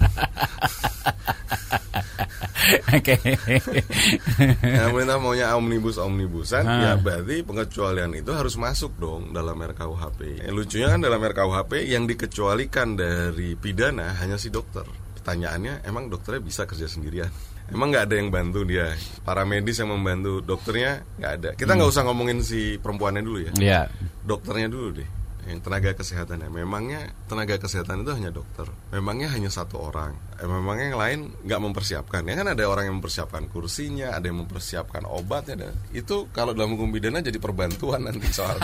Oke. 2.96 3.16
nah, 4.62 4.86
pemerintah 4.88 5.18
maunya 5.18 5.52
omnibus 5.58 6.00
omnibusan, 6.00 6.64
ha. 6.64 6.74
ya 6.80 6.92
berarti 6.96 7.42
pengecualian 7.42 8.14
itu 8.16 8.30
harus 8.32 8.54
masuk 8.56 8.96
dong 8.96 9.34
dalam 9.34 9.58
RKUHP. 9.58 10.46
Eh, 10.46 10.52
lucunya 10.54 10.88
kan 10.88 11.02
dalam 11.02 11.20
RKUHP 11.20 11.90
yang 11.90 12.06
dikecualikan 12.08 12.96
dari 12.96 13.58
pidana 13.58 14.16
hanya 14.22 14.38
si 14.40 14.48
dokter. 14.48 14.86
Pertanyaannya, 15.20 15.84
emang 15.84 16.08
dokternya 16.08 16.40
bisa 16.40 16.64
kerja 16.64 16.88
sendirian? 16.88 17.28
Emang 17.70 17.94
nggak 17.94 18.04
ada 18.10 18.14
yang 18.18 18.28
bantu 18.34 18.66
dia? 18.66 18.94
Para 19.22 19.46
medis 19.46 19.78
yang 19.78 19.94
membantu 19.94 20.42
dokternya 20.42 21.06
nggak 21.18 21.32
ada. 21.38 21.50
Kita 21.54 21.78
nggak 21.78 21.88
hmm. 21.88 21.94
usah 21.96 22.02
ngomongin 22.06 22.38
si 22.42 22.76
perempuannya 22.82 23.22
dulu 23.22 23.38
ya. 23.46 23.52
Yeah. 23.56 23.86
Dokternya 24.26 24.66
dulu 24.66 24.88
deh 24.98 25.08
yang 25.48 25.60
tenaga 25.64 25.96
kesehatannya 25.96 26.52
memangnya 26.52 27.16
tenaga 27.24 27.56
kesehatan 27.56 28.04
itu 28.04 28.12
hanya 28.12 28.30
dokter 28.30 28.68
memangnya 28.92 29.32
hanya 29.32 29.48
satu 29.48 29.80
orang 29.80 30.12
eh, 30.36 30.44
memangnya 30.44 30.86
yang 30.92 31.00
lain 31.00 31.18
nggak 31.42 31.60
mempersiapkan 31.60 32.22
ya 32.28 32.34
kan 32.36 32.46
ada 32.52 32.62
orang 32.68 32.92
yang 32.92 32.96
mempersiapkan 33.00 33.48
kursinya 33.48 34.12
ada 34.12 34.28
yang 34.28 34.44
mempersiapkan 34.44 35.08
obatnya 35.08 35.66
dan 35.66 35.72
itu 35.96 36.28
kalau 36.30 36.52
dalam 36.52 36.76
hukum 36.76 36.92
pidana 36.92 37.24
jadi 37.24 37.40
perbantuan 37.40 38.04
nanti 38.04 38.28
soal 38.28 38.60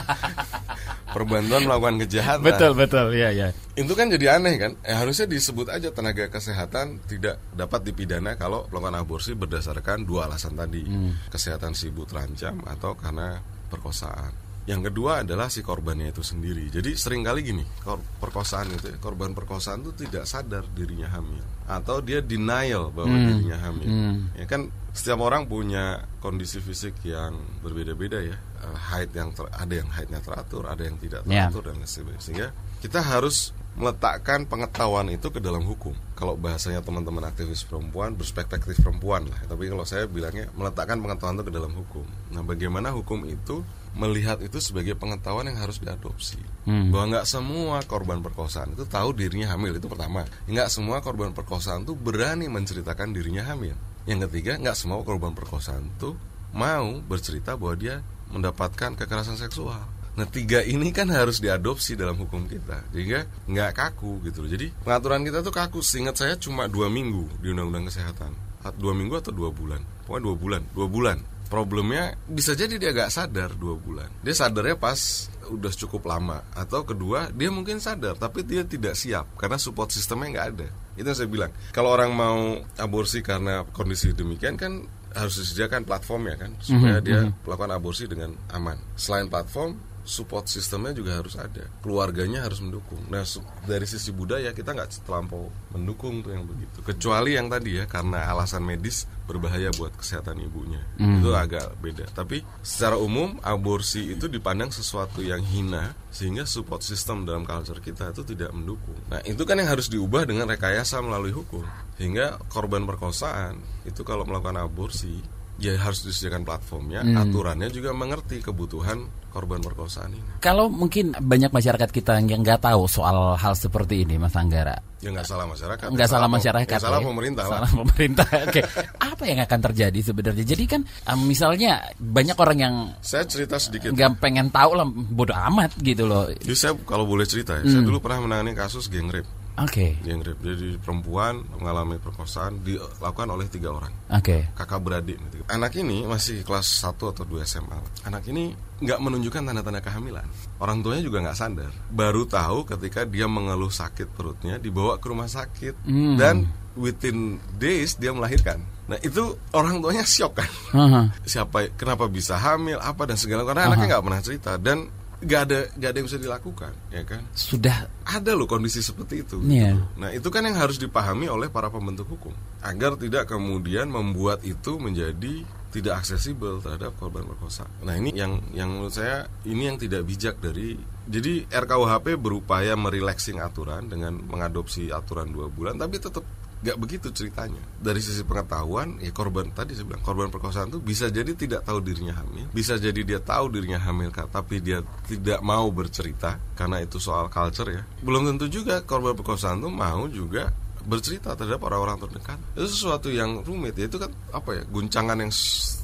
perbantuan 1.17 1.65
melakukan 1.65 1.97
kejahatan 2.05 2.45
betul 2.45 2.73
betul 2.77 3.07
ya 3.17 3.33
ya 3.33 3.49
itu 3.73 3.93
kan 3.97 4.13
jadi 4.13 4.37
aneh 4.37 4.61
kan 4.61 4.73
eh, 4.85 4.93
harusnya 4.93 5.25
disebut 5.25 5.73
aja 5.73 5.89
tenaga 5.89 6.29
kesehatan 6.29 7.01
tidak 7.09 7.41
dapat 7.57 7.89
dipidana 7.89 8.37
kalau 8.37 8.69
melakukan 8.69 9.01
aborsi 9.01 9.33
berdasarkan 9.33 10.05
dua 10.05 10.29
alasan 10.29 10.53
tadi 10.53 10.85
hmm. 10.85 11.33
kesehatan 11.33 11.73
si 11.73 11.89
ibu 11.89 12.05
terancam 12.05 12.61
atau 12.69 12.93
karena 12.93 13.41
perkosaan 13.73 14.47
yang 14.67 14.83
kedua 14.83 15.23
adalah 15.23 15.47
si 15.47 15.63
korbannya 15.63 16.11
itu 16.11 16.27
sendiri. 16.27 16.67
Jadi 16.67 16.99
sering 16.99 17.23
kali 17.23 17.47
gini, 17.47 17.63
kor 17.87 18.03
perkosaan 18.19 18.75
itu 18.75 18.99
korban 18.99 19.31
perkosaan 19.31 19.87
itu 19.87 19.95
tidak 19.95 20.27
sadar 20.27 20.67
dirinya 20.75 21.07
hamil 21.07 21.47
atau 21.71 22.03
dia 22.03 22.19
denial 22.19 22.91
bahwa 22.91 23.15
hmm. 23.15 23.27
dirinya 23.31 23.59
hamil. 23.63 23.87
Hmm. 23.87 24.19
Ya 24.35 24.47
kan 24.51 24.67
setiap 24.91 25.23
orang 25.23 25.47
punya 25.47 26.03
kondisi 26.19 26.59
fisik 26.59 26.99
yang 27.07 27.39
berbeda-beda 27.63 28.19
ya. 28.19 28.35
Uh, 28.67 28.75
haid 28.75 29.15
yang 29.15 29.31
ter 29.31 29.47
ada 29.55 29.75
yang 29.79 29.87
haidnya 29.87 30.19
teratur, 30.19 30.67
ada 30.67 30.83
yang 30.83 30.99
tidak 30.99 31.23
ya. 31.23 31.47
teratur 31.47 31.71
yeah. 31.71 31.79
dan 31.79 31.87
sebagainya. 31.87 32.23
Sehingga 32.23 32.49
kita 32.83 32.99
harus 32.99 33.55
meletakkan 33.77 34.49
pengetahuan 34.49 35.07
itu 35.13 35.29
ke 35.29 35.39
dalam 35.39 35.61
hukum. 35.63 35.93
Kalau 36.17 36.33
bahasanya 36.35 36.81
teman-teman 36.81 37.29
aktivis 37.29 37.63
perempuan, 37.63 38.17
berspektif 38.17 38.81
perempuan 38.81 39.29
lah. 39.29 39.37
Tapi 39.45 39.69
kalau 39.69 39.85
saya 39.85 40.09
bilangnya 40.09 40.49
meletakkan 40.57 40.97
pengetahuan 40.99 41.37
itu 41.37 41.45
ke 41.45 41.55
dalam 41.55 41.73
hukum. 41.77 42.07
Nah, 42.33 42.41
bagaimana 42.41 42.89
hukum 42.97 43.29
itu 43.29 43.61
melihat 43.93 44.41
itu 44.41 44.57
sebagai 44.65 44.97
pengetahuan 44.97 45.49
yang 45.53 45.61
harus 45.61 45.77
diadopsi. 45.77 46.41
Hmm. 46.65 46.89
Bahwa 46.89 47.17
nggak 47.17 47.27
semua 47.29 47.85
korban 47.85 48.25
perkosaan 48.25 48.73
itu 48.73 48.89
tahu 48.89 49.13
dirinya 49.13 49.53
hamil 49.53 49.77
itu 49.77 49.87
pertama. 49.93 50.25
Nggak 50.49 50.69
semua 50.73 51.05
korban 51.05 51.37
perkosaan 51.37 51.85
itu 51.85 51.93
berani 51.93 52.49
menceritakan 52.49 53.13
dirinya 53.13 53.45
hamil. 53.53 53.77
Yang 54.09 54.33
ketiga, 54.33 54.57
nggak 54.57 54.77
semua 54.77 55.05
korban 55.05 55.37
perkosaan 55.37 55.85
itu 55.93 56.17
mau 56.57 56.97
bercerita 57.05 57.61
bahwa 57.61 57.77
dia 57.77 58.01
mendapatkan 58.31 58.99
kekerasan 58.99 59.39
seksual. 59.39 59.83
Nah 60.17 60.25
tiga 60.25 60.65
ini 60.65 60.97
kan 60.97 61.13
harus 61.13 61.45
diadopsi 61.45 61.93
dalam 61.93 62.17
hukum 62.17 62.49
kita, 62.49 62.89
sehingga 62.89 63.29
nggak 63.45 63.71
kaku 63.77 64.25
gitu 64.25 64.41
loh. 64.41 64.51
Jadi 64.51 64.73
pengaturan 64.81 65.21
kita 65.29 65.45
tuh 65.45 65.53
kaku. 65.53 65.85
Seingat 65.85 66.17
saya 66.17 66.41
cuma 66.41 66.65
dua 66.73 66.89
minggu 66.89 67.29
di 67.45 67.53
Undang-Undang 67.53 67.93
Kesehatan, 67.93 68.33
dua 68.81 68.97
minggu 68.97 69.21
atau 69.21 69.31
dua 69.37 69.53
bulan, 69.53 69.85
pokoknya 70.09 70.25
dua 70.25 70.35
bulan, 70.41 70.63
dua 70.73 70.89
bulan. 70.89 71.19
Problemnya 71.47 72.19
bisa 72.27 72.59
jadi 72.59 72.75
dia 72.75 72.91
gak 72.91 73.15
sadar 73.15 73.55
dua 73.55 73.79
bulan. 73.79 74.11
Dia 74.19 74.35
sadarnya 74.35 74.75
pas 74.75 75.31
udah 75.47 75.71
cukup 75.71 76.11
lama. 76.11 76.43
Atau 76.59 76.83
kedua 76.83 77.31
dia 77.31 77.55
mungkin 77.55 77.79
sadar 77.79 78.19
tapi 78.19 78.43
dia 78.43 78.67
tidak 78.67 78.99
siap 78.99 79.31
karena 79.39 79.55
support 79.55 79.95
sistemnya 79.95 80.27
nggak 80.35 80.49
ada. 80.59 80.69
Itu 80.99 81.07
yang 81.07 81.15
saya 81.15 81.31
bilang. 81.31 81.53
Kalau 81.71 81.95
orang 81.95 82.11
mau 82.19 82.67
aborsi 82.81 83.23
karena 83.23 83.63
kondisi 83.71 84.11
demikian 84.11 84.59
kan 84.59 84.91
harus 85.17 85.41
disediakan 85.41 85.83
platform 85.89 86.29
ya 86.29 86.37
kan 86.37 86.53
supaya 86.61 87.01
mm 87.01 87.01
-hmm. 87.01 87.07
dia 87.09 87.21
mhm. 87.25 87.33
melakukan 87.49 87.73
aborsi 87.73 88.05
dengan 88.05 88.31
aman 88.53 88.77
selain 88.95 89.27
platform 89.33 89.75
support 90.07 90.47
sistemnya 90.47 90.95
juga 90.95 91.19
harus 91.19 91.35
ada. 91.37 91.67
Keluarganya 91.83 92.47
harus 92.47 92.63
mendukung. 92.63 93.03
Nah 93.11 93.27
dari 93.67 93.85
sisi 93.85 94.15
budaya 94.15 94.55
kita 94.55 94.73
nggak 94.73 95.03
terlampau 95.05 95.51
mendukung 95.75 96.23
tuh 96.23 96.33
yang 96.33 96.47
begitu. 96.47 96.81
Kecuali 96.87 97.35
yang 97.35 97.51
tadi 97.51 97.83
ya 97.83 97.85
karena 97.91 98.31
alasan 98.31 98.63
medis 98.63 99.05
berbahaya 99.27 99.75
buat 99.75 99.93
kesehatan 99.99 100.39
ibunya. 100.39 100.81
Hmm. 100.97 101.19
itu 101.19 101.35
agak 101.35 101.75
beda. 101.83 102.07
Tapi 102.15 102.41
secara 102.63 102.95
umum 102.97 103.37
aborsi 103.43 104.15
itu 104.15 104.31
dipandang 104.31 104.71
sesuatu 104.71 105.21
yang 105.21 105.43
hina 105.43 105.93
sehingga 106.15 106.47
support 106.47 106.81
system 106.87 107.27
dalam 107.27 107.43
culture 107.43 107.83
kita 107.83 108.15
itu 108.15 108.23
tidak 108.23 108.55
mendukung. 108.55 108.97
Nah 109.11 109.21
itu 109.27 109.43
kan 109.43 109.59
yang 109.59 109.69
harus 109.69 109.91
diubah 109.91 110.25
dengan 110.25 110.47
rekayasa 110.47 111.03
melalui 111.03 111.35
hukum. 111.35 111.67
Sehingga 111.99 112.39
korban 112.49 112.87
perkosaan 112.87 113.59
itu 113.83 114.07
kalau 114.07 114.23
melakukan 114.23 114.63
aborsi 114.63 115.36
ya 115.57 115.73
harus 115.81 116.05
disediakan 116.05 116.45
platformnya, 116.45 117.01
hmm. 117.01 117.17
aturannya 117.17 117.69
juga 117.73 117.97
mengerti 117.97 118.45
kebutuhan 118.45 119.09
korban 119.37 119.61
perkosaan 119.61 120.17
ini. 120.17 120.41
Kalau 120.41 120.73
mungkin 120.73 121.13
banyak 121.13 121.53
masyarakat 121.53 121.93
kita 121.93 122.21
yang 122.25 122.41
nggak 122.41 122.65
tahu 122.65 122.89
soal 122.89 123.37
hal 123.37 123.53
seperti 123.53 124.05
ini, 124.05 124.17
Mas 124.17 124.33
Anggara. 124.33 124.77
Ya 125.05 125.13
nggak 125.13 125.29
salah 125.29 125.45
masyarakat. 125.45 125.87
Nggak 125.93 126.09
salah, 126.09 126.29
masyarakat. 126.29 126.79
Ya, 126.81 126.81
salah 126.81 127.01
pemerintah. 127.05 127.45
Salah 127.45 127.69
pemerintah. 127.69 128.29
Oke. 128.49 128.61
Apa 128.97 129.25
yang 129.29 129.41
akan 129.45 129.61
terjadi 129.73 130.01
sebenarnya? 130.01 130.45
Jadi 130.45 130.65
kan 130.65 130.81
misalnya 131.21 131.85
banyak 132.01 132.37
orang 132.41 132.59
yang 132.61 132.75
saya 133.05 133.29
cerita 133.29 133.61
sedikit. 133.61 133.93
Nggak 133.93 134.21
pengen 134.25 134.49
tahu 134.49 134.73
lah, 134.73 134.89
bodoh 134.89 135.37
amat 135.37 135.77
gitu 135.85 136.09
loh. 136.09 136.33
Jadi 136.33 136.57
saya 136.57 136.73
kalau 136.89 137.05
boleh 137.05 137.29
cerita 137.29 137.61
ya, 137.61 137.65
hmm. 137.65 137.73
saya 137.77 137.83
dulu 137.85 138.01
pernah 138.01 138.25
menangani 138.25 138.57
kasus 138.57 138.89
geng 138.89 139.13
rape. 139.13 139.46
Oke. 139.57 139.97
Okay. 139.97 140.05
Yang 140.05 140.37
jadi 140.37 140.77
perempuan 140.77 141.41
mengalami 141.57 141.97
perkosaan 141.97 142.61
dilakukan 142.61 143.29
oleh 143.33 143.49
tiga 143.49 143.73
orang. 143.73 143.93
Oke. 144.13 144.21
Okay. 144.21 144.41
Kakak 144.53 144.81
beradik. 144.85 145.17
Anak 145.49 145.73
ini 145.81 146.05
masih 146.05 146.45
kelas 146.45 146.69
1 146.85 146.93
atau 146.93 147.25
2 147.25 147.41
SMA. 147.49 147.81
Anak 148.05 148.29
ini 148.29 148.53
nggak 148.85 149.01
menunjukkan 149.01 149.43
tanda-tanda 149.49 149.81
kehamilan. 149.81 150.29
Orang 150.61 150.85
tuanya 150.85 151.01
juga 151.01 151.25
nggak 151.25 151.39
sadar. 151.39 151.73
Baru 151.89 152.29
tahu 152.29 152.69
ketika 152.69 153.09
dia 153.09 153.25
mengeluh 153.25 153.73
sakit 153.73 154.13
perutnya 154.13 154.61
dibawa 154.61 155.01
ke 155.01 155.09
rumah 155.09 155.29
sakit 155.29 155.89
hmm. 155.89 156.21
dan 156.21 156.45
within 156.77 157.41
days 157.57 157.97
dia 157.97 158.13
melahirkan. 158.13 158.61
Nah 158.87 159.01
itu 159.01 159.35
orang 159.57 159.81
tuanya 159.81 160.05
shock 160.05 160.37
kan. 160.37 160.51
Uh 160.77 160.85
-huh. 160.85 161.05
Siapa 161.25 161.73
kenapa 161.75 162.07
bisa 162.07 162.37
hamil 162.37 162.77
apa 162.77 163.09
dan 163.09 163.17
segala 163.17 163.43
karena 163.49 163.65
uh 163.65 163.67
-huh. 163.67 163.75
anaknya 163.75 163.97
nggak 163.97 164.05
pernah 164.05 164.21
cerita 164.23 164.53
dan 164.61 164.87
nggak 165.17 165.41
ada 165.49 165.59
nggak 165.81 165.89
ada 165.89 165.97
yang 165.97 166.09
bisa 166.13 166.21
dilakukan 166.21 166.73
ya 166.93 167.03
kan 167.09 167.25
sudah 167.33 167.89
ada 168.05 168.37
loh 168.37 168.45
kondisi 168.45 168.85
seperti 168.85 169.25
itu 169.25 169.41
yeah. 169.49 169.73
gitu. 169.73 169.85
nah 169.97 170.11
itu 170.13 170.29
kan 170.29 170.45
yang 170.45 170.61
harus 170.61 170.77
dipahami 170.77 171.25
oleh 171.25 171.49
para 171.49 171.73
pembentuk 171.73 172.05
hukum 172.05 172.37
agar 172.61 173.01
tidak 173.01 173.33
kemudian 173.33 173.89
membuat 173.89 174.45
itu 174.45 174.77
menjadi 174.77 175.41
tidak 175.73 176.05
aksesibel 176.05 176.61
terhadap 176.61 176.93
korban 177.01 177.25
perkosaan 177.25 177.73
nah 177.81 177.97
ini 177.97 178.13
yang 178.13 178.45
yang 178.53 178.69
menurut 178.69 178.93
saya 178.93 179.25
ini 179.49 179.73
yang 179.73 179.81
tidak 179.81 180.05
bijak 180.05 180.37
dari 180.37 180.77
jadi 181.09 181.49
RKUHP 181.49 182.21
berupaya 182.21 182.77
merelaxing 182.77 183.41
aturan 183.41 183.89
dengan 183.89 184.21
mengadopsi 184.21 184.93
aturan 184.93 185.33
dua 185.33 185.49
bulan 185.49 185.81
tapi 185.81 185.97
tetap 185.97 186.29
Gak 186.65 186.77
begitu 186.81 187.13
ceritanya. 187.13 187.61
Dari 187.77 188.01
sisi 188.01 188.25
pengetahuan, 188.25 188.97
ya 189.03 189.13
korban 189.13 189.53
tadi 189.53 189.77
saya 189.77 189.87
bilang 189.87 190.01
korban 190.01 190.29
perkosaan 190.33 190.73
itu 190.73 190.81
bisa 190.81 191.13
jadi 191.13 191.29
tidak 191.37 191.69
tahu 191.69 191.85
dirinya 191.85 192.17
hamil, 192.17 192.49
bisa 192.51 192.81
jadi 192.81 193.01
dia 193.05 193.21
tahu 193.21 193.53
dirinya 193.53 193.77
hamil, 193.77 194.09
tapi 194.13 194.65
dia 194.65 194.81
tidak 195.05 195.45
mau 195.45 195.69
bercerita 195.69 196.41
karena 196.57 196.81
itu 196.81 196.97
soal 196.97 197.29
culture 197.29 197.69
ya. 197.69 197.83
Belum 198.01 198.25
tentu 198.25 198.49
juga 198.49 198.81
korban 198.83 199.13
perkosaan 199.13 199.61
itu 199.61 199.71
mau 199.71 200.09
juga 200.09 200.49
bercerita 200.87 201.35
terhadap 201.35 201.67
orang-orang 201.67 201.99
terdekat 201.99 202.39
itu 202.55 202.71
sesuatu 202.71 203.11
yang 203.11 203.43
rumit 203.43 203.75
ya 203.75 203.91
itu 203.91 203.99
kan 203.99 204.09
apa 204.31 204.51
ya 204.55 204.63
guncangan 204.71 205.19
yang 205.19 205.35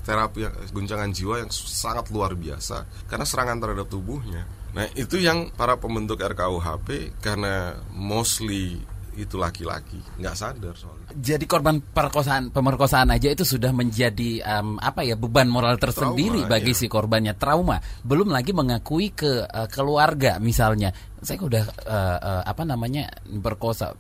terapi 0.06 0.46
guncangan 0.70 1.10
jiwa 1.10 1.42
yang 1.42 1.50
sangat 1.50 2.06
luar 2.14 2.38
biasa 2.38 2.86
karena 3.10 3.26
serangan 3.26 3.58
terhadap 3.58 3.90
tubuhnya 3.90 4.46
nah 4.72 4.86
itu 4.94 5.18
yang 5.18 5.50
para 5.52 5.76
pembentuk 5.76 6.22
RKUHP 6.22 7.18
karena 7.18 7.76
mostly 7.92 8.78
itu 9.12 9.36
laki-laki 9.36 10.00
nggak 10.16 10.36
sadar 10.36 10.74
soalnya. 10.76 11.12
Jadi 11.12 11.44
korban 11.44 11.80
perkosaan 11.80 12.48
pemerkosaan 12.48 13.12
aja 13.12 13.28
itu 13.28 13.44
sudah 13.44 13.68
menjadi 13.70 14.40
um, 14.44 14.80
apa 14.80 15.04
ya 15.04 15.20
beban 15.20 15.48
moral 15.52 15.76
tersendiri 15.76 16.44
trauma, 16.44 16.52
bagi 16.52 16.72
ya. 16.72 16.78
si 16.78 16.86
korbannya 16.88 17.34
trauma. 17.36 17.76
Belum 18.00 18.32
lagi 18.32 18.56
mengakui 18.56 19.12
ke 19.12 19.44
uh, 19.44 19.68
keluarga 19.68 20.40
misalnya. 20.40 20.92
Saya 21.22 21.38
udah 21.44 21.64
uh, 21.86 22.18
uh, 22.18 22.42
apa 22.48 22.62
namanya 22.64 23.12
perkosa 23.22 23.92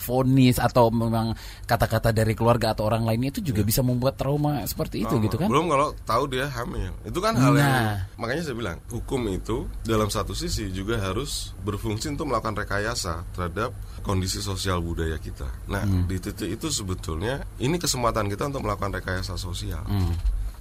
vonis 0.00 0.56
atau 0.56 0.88
memang 0.88 1.36
kata-kata 1.68 2.10
dari 2.10 2.32
keluarga 2.32 2.72
atau 2.72 2.88
orang 2.88 3.04
lainnya 3.04 3.30
itu 3.36 3.52
juga 3.52 3.62
ya. 3.62 3.68
bisa 3.68 3.80
membuat 3.84 4.16
trauma 4.16 4.64
seperti 4.64 5.04
itu 5.04 5.20
gitu 5.20 5.36
kan? 5.36 5.46
Belum 5.52 5.68
kalau 5.68 5.92
tahu 6.02 6.24
dia 6.32 6.48
hamil. 6.48 6.90
Itu 7.04 7.20
kan 7.20 7.36
hal 7.36 7.52
nah. 7.54 7.60
yang 7.60 7.74
makanya 8.16 8.42
saya 8.48 8.56
bilang 8.56 8.78
hukum 8.88 9.20
itu 9.28 9.68
dalam 9.84 10.08
satu 10.08 10.32
sisi 10.32 10.72
juga 10.72 10.98
harus 10.98 11.52
berfungsi 11.62 12.16
untuk 12.16 12.32
melakukan 12.32 12.56
rekayasa 12.56 13.28
terhadap 13.36 13.76
kondisi 14.00 14.40
sosial 14.40 14.80
budaya 14.80 15.20
kita. 15.20 15.46
Nah, 15.68 15.84
hmm. 15.84 16.08
di 16.08 16.16
titik 16.18 16.48
itu 16.48 16.72
sebetulnya 16.72 17.44
ini 17.60 17.76
kesempatan 17.76 18.26
kita 18.32 18.48
untuk 18.48 18.64
melakukan 18.64 18.96
rekayasa 18.96 19.36
sosial. 19.36 19.84
Hmm. 19.84 20.16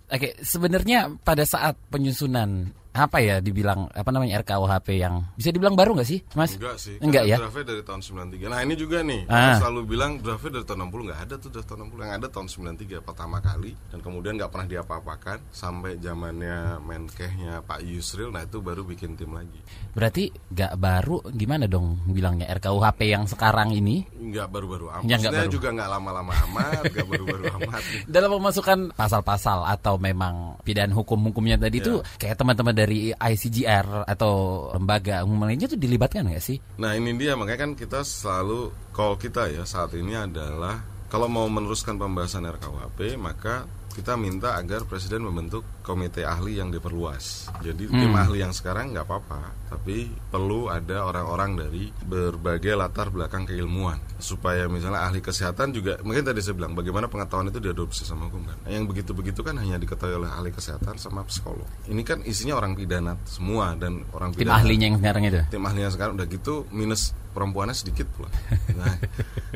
Oke, 0.10 0.34
sebenarnya 0.42 1.14
pada 1.22 1.46
saat 1.46 1.78
penyusunan 1.94 2.74
apa 2.90 3.22
ya 3.22 3.38
dibilang 3.38 3.86
apa 3.94 4.10
namanya 4.10 4.42
RKUHP 4.42 4.88
yang 4.98 5.22
bisa 5.38 5.54
dibilang 5.54 5.78
baru 5.78 5.94
nggak 5.94 6.10
sih, 6.10 6.20
Mas? 6.34 6.58
Enggak 6.58 6.76
sih. 6.82 6.96
Enggak 6.98 7.24
ya. 7.30 7.38
Draftnya 7.38 7.66
dari 7.78 7.84
tahun 7.86 8.02
93. 8.02 8.50
Nah 8.50 8.60
ini 8.66 8.74
juga 8.74 9.06
nih. 9.06 9.22
Ah. 9.30 9.62
Selalu 9.62 9.82
bilang 9.86 10.18
draftnya 10.18 10.60
dari 10.60 10.66
tahun 10.66 10.90
60 10.90 11.08
nggak 11.08 11.22
ada 11.30 11.36
tuh 11.38 11.50
draft 11.54 11.68
tahun 11.70 11.80
60 11.94 12.02
yang 12.02 12.14
ada 12.18 12.28
tahun 12.34 12.48
93 12.50 13.06
pertama 13.06 13.38
kali 13.40 13.72
dan 13.94 14.00
kemudian 14.02 14.34
nggak 14.42 14.52
pernah 14.52 14.68
diapa-apakan 14.68 15.38
sampai 15.54 16.02
zamannya 16.02 16.82
Menkehnya 16.82 17.62
Pak 17.62 17.86
Yusril. 17.86 18.34
Nah 18.34 18.42
itu 18.44 18.58
baru 18.60 18.82
bikin 18.82 19.14
tim 19.14 19.38
lagi. 19.38 19.62
Berarti 19.94 20.34
nggak 20.34 20.74
baru 20.82 21.22
gimana 21.30 21.70
dong 21.70 22.02
bilangnya 22.10 22.50
RKUHP 22.58 23.00
yang 23.06 23.24
sekarang 23.30 23.70
ini 23.70 24.02
Nggak 24.18 24.50
baru-baru 24.50 24.90
amat. 24.98 25.06
Ya, 25.06 25.16
nggak 25.22 25.34
baru. 25.46 25.50
juga 25.54 25.70
nggak 25.78 25.90
lama-lama 25.90 26.34
amat, 26.50 26.82
nggak 26.90 27.08
baru-baru 27.08 27.44
amat. 27.62 27.82
dalam 28.10 28.30
memasukkan 28.34 28.80
pasal-pasal 28.98 29.66
atau 29.70 30.02
memang 30.02 30.58
pidana 30.66 30.94
hukum-hukumnya 30.94 31.62
tadi 31.62 31.82
itu 31.82 32.02
kayak 32.18 32.38
teman-teman 32.38 32.74
dari 32.80 33.12
ICGR 33.12 34.08
atau 34.08 34.68
lembaga 34.72 35.28
umum 35.28 35.44
lainnya 35.44 35.68
tuh 35.68 35.80
dilibatkan 35.80 36.32
nggak 36.32 36.44
sih? 36.44 36.58
Nah 36.80 36.96
ini 36.96 37.12
dia 37.20 37.36
makanya 37.36 37.68
kan 37.68 37.72
kita 37.76 38.08
selalu 38.08 38.72
call 38.96 39.20
kita 39.20 39.52
ya 39.52 39.68
saat 39.68 39.92
ini 40.00 40.16
adalah 40.16 40.80
kalau 41.12 41.28
mau 41.28 41.50
meneruskan 41.52 42.00
pembahasan 42.00 42.48
RKUHP 42.48 43.20
maka 43.20 43.68
kita 44.00 44.16
minta 44.16 44.56
agar 44.56 44.88
presiden 44.88 45.28
membentuk 45.28 45.84
komite 45.84 46.24
ahli 46.24 46.56
yang 46.56 46.72
diperluas. 46.72 47.52
Jadi 47.60 47.92
tim 47.92 48.16
ahli 48.16 48.40
yang 48.40 48.56
sekarang 48.56 48.96
nggak 48.96 49.04
apa-apa, 49.04 49.68
tapi 49.68 50.08
perlu 50.32 50.72
ada 50.72 51.04
orang-orang 51.04 51.60
dari 51.60 51.92
berbagai 52.08 52.80
latar 52.80 53.12
belakang 53.12 53.44
keilmuan 53.44 54.00
supaya 54.16 54.72
misalnya 54.72 55.04
ahli 55.04 55.20
kesehatan 55.20 55.76
juga 55.76 56.00
mungkin 56.00 56.24
tadi 56.24 56.40
saya 56.40 56.56
bilang 56.56 56.80
bagaimana 56.80 57.12
pengetahuan 57.12 57.52
itu 57.52 57.60
diadopsi 57.60 58.08
sama 58.08 58.32
hukum 58.32 58.48
kan. 58.48 58.58
Yang 58.72 58.88
begitu-begitu 58.88 59.44
kan 59.44 59.60
hanya 59.60 59.76
diketahui 59.76 60.16
oleh 60.16 60.32
ahli 60.32 60.56
kesehatan 60.56 60.96
sama 60.96 61.28
psikolog. 61.28 61.68
Ini 61.92 62.00
kan 62.08 62.24
isinya 62.24 62.56
orang 62.56 62.80
pidana 62.80 63.20
semua 63.28 63.76
dan 63.76 64.08
orang 64.16 64.32
Tim 64.32 64.48
pidana 64.48 64.64
ahlinya 64.64 64.86
yang 64.96 64.98
sekarang 65.04 65.24
itu. 65.28 65.40
tim 65.52 65.64
ahlinya 65.68 65.92
sekarang 65.92 66.14
udah 66.16 66.28
gitu 66.32 66.64
minus 66.72 67.12
perempuannya 67.30 67.76
sedikit 67.78 68.10
pula. 68.14 68.30
Nah, 68.80 68.96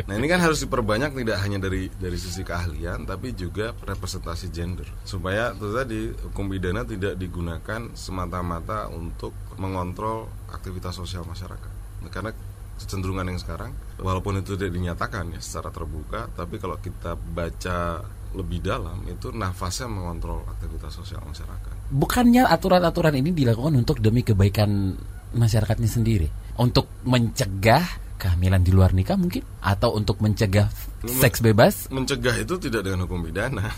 nah 0.10 0.14
ini 0.20 0.28
kan 0.28 0.42
harus 0.42 0.62
diperbanyak 0.64 1.16
tidak 1.16 1.38
hanya 1.42 1.58
dari 1.64 1.88
dari 1.90 2.18
sisi 2.20 2.44
keahlian 2.44 3.06
tapi 3.08 3.32
juga 3.34 3.72
representasi 3.72 4.52
gender 4.52 4.88
supaya 5.06 5.54
itu 5.54 5.70
tadi 5.72 6.00
hukum 6.30 6.52
pidana 6.52 6.84
tidak 6.84 7.16
digunakan 7.16 7.94
semata-mata 7.96 8.90
untuk 8.92 9.34
mengontrol 9.58 10.30
aktivitas 10.52 10.98
sosial 10.98 11.24
masyarakat. 11.24 12.04
Nah, 12.04 12.12
karena 12.12 12.32
kecenderungan 12.78 13.30
yang 13.30 13.40
sekarang 13.40 13.72
walaupun 14.02 14.42
itu 14.42 14.58
tidak 14.58 14.74
dinyatakan 14.74 15.30
ya 15.38 15.40
secara 15.40 15.70
terbuka 15.70 16.28
tapi 16.34 16.58
kalau 16.58 16.76
kita 16.82 17.14
baca 17.16 18.02
lebih 18.34 18.66
dalam 18.66 19.06
itu 19.06 19.30
nafasnya 19.30 19.86
mengontrol 19.86 20.42
aktivitas 20.50 20.98
sosial 20.98 21.22
masyarakat. 21.22 21.94
Bukannya 21.94 22.50
aturan-aturan 22.50 23.14
ini 23.22 23.30
dilakukan 23.30 23.78
untuk 23.78 24.02
demi 24.02 24.26
kebaikan 24.26 24.98
masyarakatnya 25.34 25.90
sendiri, 25.90 26.30
untuk 26.58 26.90
mencegah 27.04 27.84
kehamilan 28.22 28.64
di 28.64 28.72
luar 28.72 28.96
nikah 28.96 29.20
mungkin, 29.20 29.44
atau 29.60 29.98
untuk 29.98 30.24
mencegah 30.24 30.72
seks 31.04 31.44
bebas? 31.44 31.92
mencegah 31.92 32.40
itu 32.40 32.56
tidak 32.56 32.88
dengan 32.88 33.04
hukum 33.04 33.26
pidana. 33.28 33.68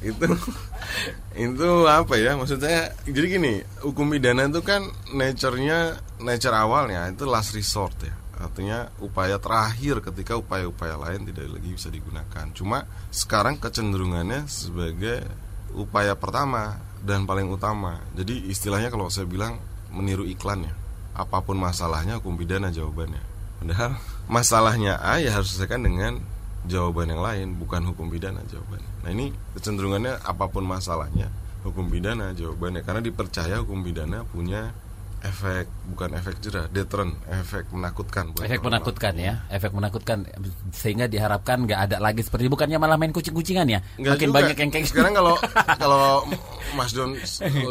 Itu 0.00 0.32
itu 1.36 1.70
apa 1.86 2.16
ya? 2.16 2.34
Maksudnya 2.34 2.92
jadi 3.04 3.26
gini 3.36 3.54
hukum 3.84 4.08
pidana 4.10 4.48
itu 4.48 4.64
kan 4.64 4.88
nature-nya 5.12 6.00
nature 6.24 6.56
awalnya 6.56 7.06
itu 7.12 7.28
last 7.28 7.52
resort 7.52 7.94
ya. 8.00 8.16
Artinya 8.40 8.88
upaya 9.04 9.36
terakhir 9.36 10.00
ketika 10.00 10.40
upaya-upaya 10.40 10.96
lain 10.96 11.28
tidak 11.28 11.52
lagi 11.52 11.76
bisa 11.76 11.92
digunakan. 11.92 12.48
Cuma 12.56 12.88
sekarang 13.12 13.60
kecenderungannya 13.60 14.48
sebagai 14.48 15.28
upaya 15.76 16.16
pertama 16.16 16.80
dan 17.04 17.24
paling 17.24 17.48
utama. 17.48 18.00
Jadi 18.16 18.48
istilahnya 18.48 18.92
kalau 18.92 19.08
saya 19.08 19.24
bilang 19.24 19.60
meniru 19.90 20.24
iklannya 20.28 20.72
apa 21.16 21.42
pun 21.42 21.58
masalahnya 21.58 22.22
hukum 22.22 22.38
pidana 22.38 22.70
jawabannya. 22.70 23.20
Padahal 23.60 23.98
masalahnya 24.30 24.96
A 25.02 25.20
ya 25.20 25.36
harus 25.36 25.52
selesaikan 25.52 25.84
dengan 25.84 26.22
jawaban 26.64 27.12
yang 27.12 27.20
lain 27.20 27.46
bukan 27.60 27.84
hukum 27.92 28.08
pidana 28.08 28.40
jawabannya. 28.48 28.90
Nah 29.04 29.10
ini 29.12 29.26
kecenderungannya 29.56 30.24
apa 30.24 30.48
pun 30.48 30.64
masalahnya 30.64 31.28
hukum 31.66 31.92
pidana 31.92 32.32
jawabannya. 32.32 32.80
Karena 32.86 33.00
dipercaya 33.04 33.60
hukum 33.60 33.84
pidana 33.84 34.24
punya 34.24 34.72
efek 35.20 35.68
bukan 35.86 36.10
efek 36.14 36.40
jerah 36.40 36.64
deterrent 36.66 37.12
efek 37.28 37.68
menakutkan 37.68 38.32
buat 38.32 38.40
Efek 38.40 38.60
menakutkan 38.60 39.14
ya, 39.14 39.44
efek 39.48 39.68
menakutkan 39.70 40.24
sehingga 40.70 41.04
diharapkan 41.04 41.62
nggak 41.62 41.80
ada 41.82 41.96
lagi 41.98 42.20
seperti 42.20 42.46
bukannya 42.46 42.76
malah 42.76 42.96
main 42.96 43.10
kucing-kucingan 43.10 43.68
ya. 43.68 43.80
Nggak 43.96 44.16
Makin 44.16 44.28
juga. 44.28 44.38
banyak 44.40 44.56
yang 44.56 44.70
kayak 44.70 44.84
gitu. 44.84 44.92
sekarang 44.96 45.12
kalau 45.14 45.34
kalau 45.82 46.04
Mas 46.72 46.90
Don 46.90 47.12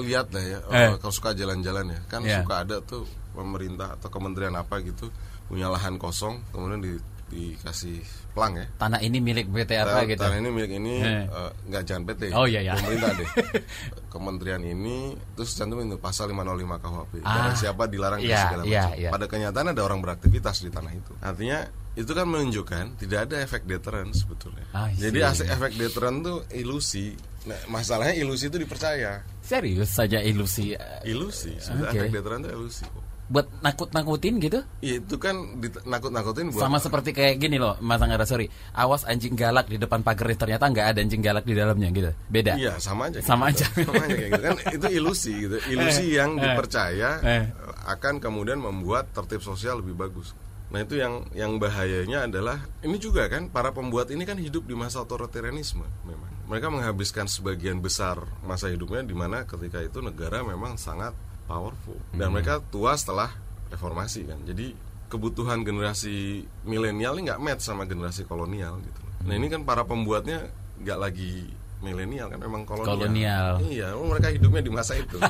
lihat 0.04 0.30
lah 0.30 0.44
ya 0.44 0.60
Eh. 0.70 0.90
kalau 0.96 1.10
suka 1.10 1.34
jalan-jalan 1.34 1.86
ya 1.90 2.00
kan 2.06 2.22
Iya. 2.22 2.42
suka 2.42 2.56
ada 2.62 2.78
tuh 2.80 3.04
pemerintah 3.32 3.98
atau 3.98 4.10
kementerian 4.10 4.54
apa 4.54 4.78
gitu 4.80 5.10
punya 5.46 5.66
lahan 5.68 5.98
kosong 5.98 6.38
kemudian 6.52 6.80
di, 6.80 6.94
dikasih 7.30 8.02
pelang 8.30 8.54
ya 8.56 8.66
tanah 8.76 9.00
ini 9.00 9.18
milik 9.18 9.48
PT 9.48 9.72
apa 9.76 9.90
Tanah- 9.96 10.08
gitu. 10.08 10.22
Tanah 10.22 10.38
ini 10.38 10.50
milik 10.50 10.72
ini 10.76 10.94
Eh. 11.00 11.26
eh, 11.26 11.52
nggak 11.66 11.84
jangan 11.84 12.04
PT. 12.06 12.22
Oh, 12.32 12.46
iya, 12.46 12.60
iya. 12.62 12.74
Pemerintah 12.74 13.12
deh. 13.16 13.30
Kementerian 14.14 14.62
ini 14.62 14.98
terus 15.34 15.54
cantumin 15.54 15.86
itu 15.88 15.98
pasal 15.98 16.30
505 16.30 16.42
KUHP. 16.78 17.14
Ah. 17.22 17.30
Barang 17.32 17.56
siapa 17.56 17.84
dilarang 17.86 18.20
Iya, 18.20 18.38
segala 18.44 18.64
iya, 18.64 18.84
macam. 18.84 18.98
iya. 18.98 19.10
Pada 19.12 19.26
kenyataan 19.28 19.68
ada 19.70 19.82
orang 19.82 20.00
beraktivitas 20.00 20.62
di 20.62 20.70
tanah 20.70 20.92
itu. 20.92 21.14
Artinya 21.20 21.60
itu 21.94 22.12
kan 22.12 22.26
menunjukkan 22.26 22.86
tidak 22.98 23.20
ada 23.28 23.36
efek 23.40 23.66
deterrent 23.66 24.14
sebetulnya. 24.14 24.66
See. 24.94 25.04
Jadi 25.04 25.20
as- 25.22 25.44
efek 25.44 25.72
deterrent 25.76 26.18
tuh 26.22 26.38
ilusi. 26.52 27.14
Nah, 27.46 27.56
masalahnya 27.68 28.14
ilusi 28.14 28.48
itu 28.48 28.58
dipercaya. 28.58 29.22
Serius 29.40 29.90
saja 29.90 30.20
ilusi 30.20 30.74
eh, 30.74 31.02
Ilusi. 31.06 31.56
Sebenarnya 31.58 31.92
Oke. 31.92 32.00
efek 32.00 32.12
deterrent 32.14 32.44
itu 32.44 32.54
ilusi. 32.56 32.86
Buat 33.30 33.46
nakut-nakutin 33.62 34.42
gitu. 34.42 34.66
Itu 34.82 35.22
kan 35.22 35.62
nakut-nakutin 35.86 36.50
buat 36.50 36.66
Sama 36.66 36.82
seperti 36.82 37.14
kayak 37.14 37.38
gini 37.38 37.62
loh, 37.62 37.78
Mas 37.78 38.02
Anggara 38.02 38.26
sorry. 38.26 38.50
Awas 38.74 39.06
anjing 39.06 39.38
galak 39.38 39.70
di 39.70 39.78
depan 39.78 40.02
pagar 40.02 40.34
ternyata 40.34 40.66
nggak 40.66 40.88
ada 40.98 41.00
anjing 41.06 41.22
galak 41.22 41.46
di 41.46 41.54
dalamnya 41.54 41.94
gitu. 41.94 42.12
Beda. 42.26 42.58
Iya 42.58 42.82
sama 42.82 43.14
aja. 43.14 43.22
Sama 43.22 43.54
gitu. 43.54 43.70
aja. 43.70 43.86
Sama 43.90 44.02
aja 44.02 44.16
kayak 44.18 44.30
gitu 44.34 44.44
kan 44.44 44.58
itu 44.74 44.88
ilusi 44.98 45.34
gitu. 45.46 45.58
Ilusi 45.78 46.06
yang 46.18 46.42
dipercaya 46.42 47.10
eh. 47.22 47.46
akan 47.86 48.18
kemudian 48.18 48.58
membuat 48.58 49.14
tertib 49.14 49.46
sosial 49.46 49.86
lebih 49.86 49.94
bagus. 49.94 50.34
Nah 50.70 50.86
itu 50.86 50.98
yang 50.98 51.26
yang 51.34 51.58
bahayanya 51.62 52.26
adalah 52.30 52.66
ini 52.82 52.98
juga 52.98 53.26
kan 53.30 53.50
para 53.50 53.74
pembuat 53.74 54.10
ini 54.10 54.26
kan 54.26 54.38
hidup 54.42 54.66
di 54.66 54.74
masa 54.74 55.06
otoritarianisme 55.06 55.86
memang. 56.06 56.30
Mereka 56.50 56.74
menghabiskan 56.74 57.30
sebagian 57.30 57.78
besar 57.78 58.26
masa 58.42 58.74
hidupnya 58.74 59.06
di 59.06 59.14
mana 59.14 59.46
ketika 59.46 59.86
itu 59.86 60.02
negara 60.02 60.42
memang 60.42 60.82
sangat 60.82 61.14
powerful 61.50 61.98
dan 62.14 62.30
mereka 62.30 62.62
tua 62.70 62.94
setelah 62.94 63.34
reformasi 63.74 64.30
kan. 64.30 64.38
Jadi 64.46 64.78
kebutuhan 65.10 65.66
generasi 65.66 66.46
milenial 66.70 67.18
ini 67.18 67.34
nggak 67.34 67.42
match 67.42 67.66
sama 67.66 67.90
generasi 67.90 68.30
kolonial 68.30 68.78
gitu. 68.86 69.02
Nah 69.26 69.34
ini 69.34 69.50
kan 69.50 69.66
para 69.66 69.82
pembuatnya 69.82 70.46
nggak 70.86 71.00
lagi 71.02 71.50
milenial 71.82 72.30
kan 72.30 72.38
memang 72.38 72.70
kolonial. 72.70 72.94
Kolonial. 72.94 73.52
Iya, 73.66 73.98
mereka 73.98 74.30
hidupnya 74.30 74.62
di 74.62 74.72
masa 74.72 74.94
itu. 74.94 75.18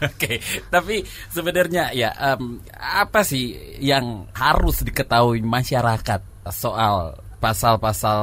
Oke, 0.08 0.40
tapi 0.68 1.04
sebenarnya 1.30 1.92
ya 1.92 2.10
em, 2.16 2.60
apa 2.76 3.22
sih 3.22 3.76
yang 3.80 4.26
harus 4.34 4.82
diketahui 4.84 5.44
masyarakat 5.44 6.20
soal 6.50 7.16
pasal-pasal 7.40 8.20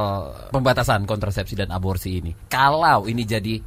pembatasan 0.53 1.05
kontrasepsi 1.09 1.57
dan 1.57 1.69
aborsi 1.73 2.21
ini? 2.21 2.31
Kalau 2.49 3.05
ini 3.09 3.23
jadi 3.25 3.61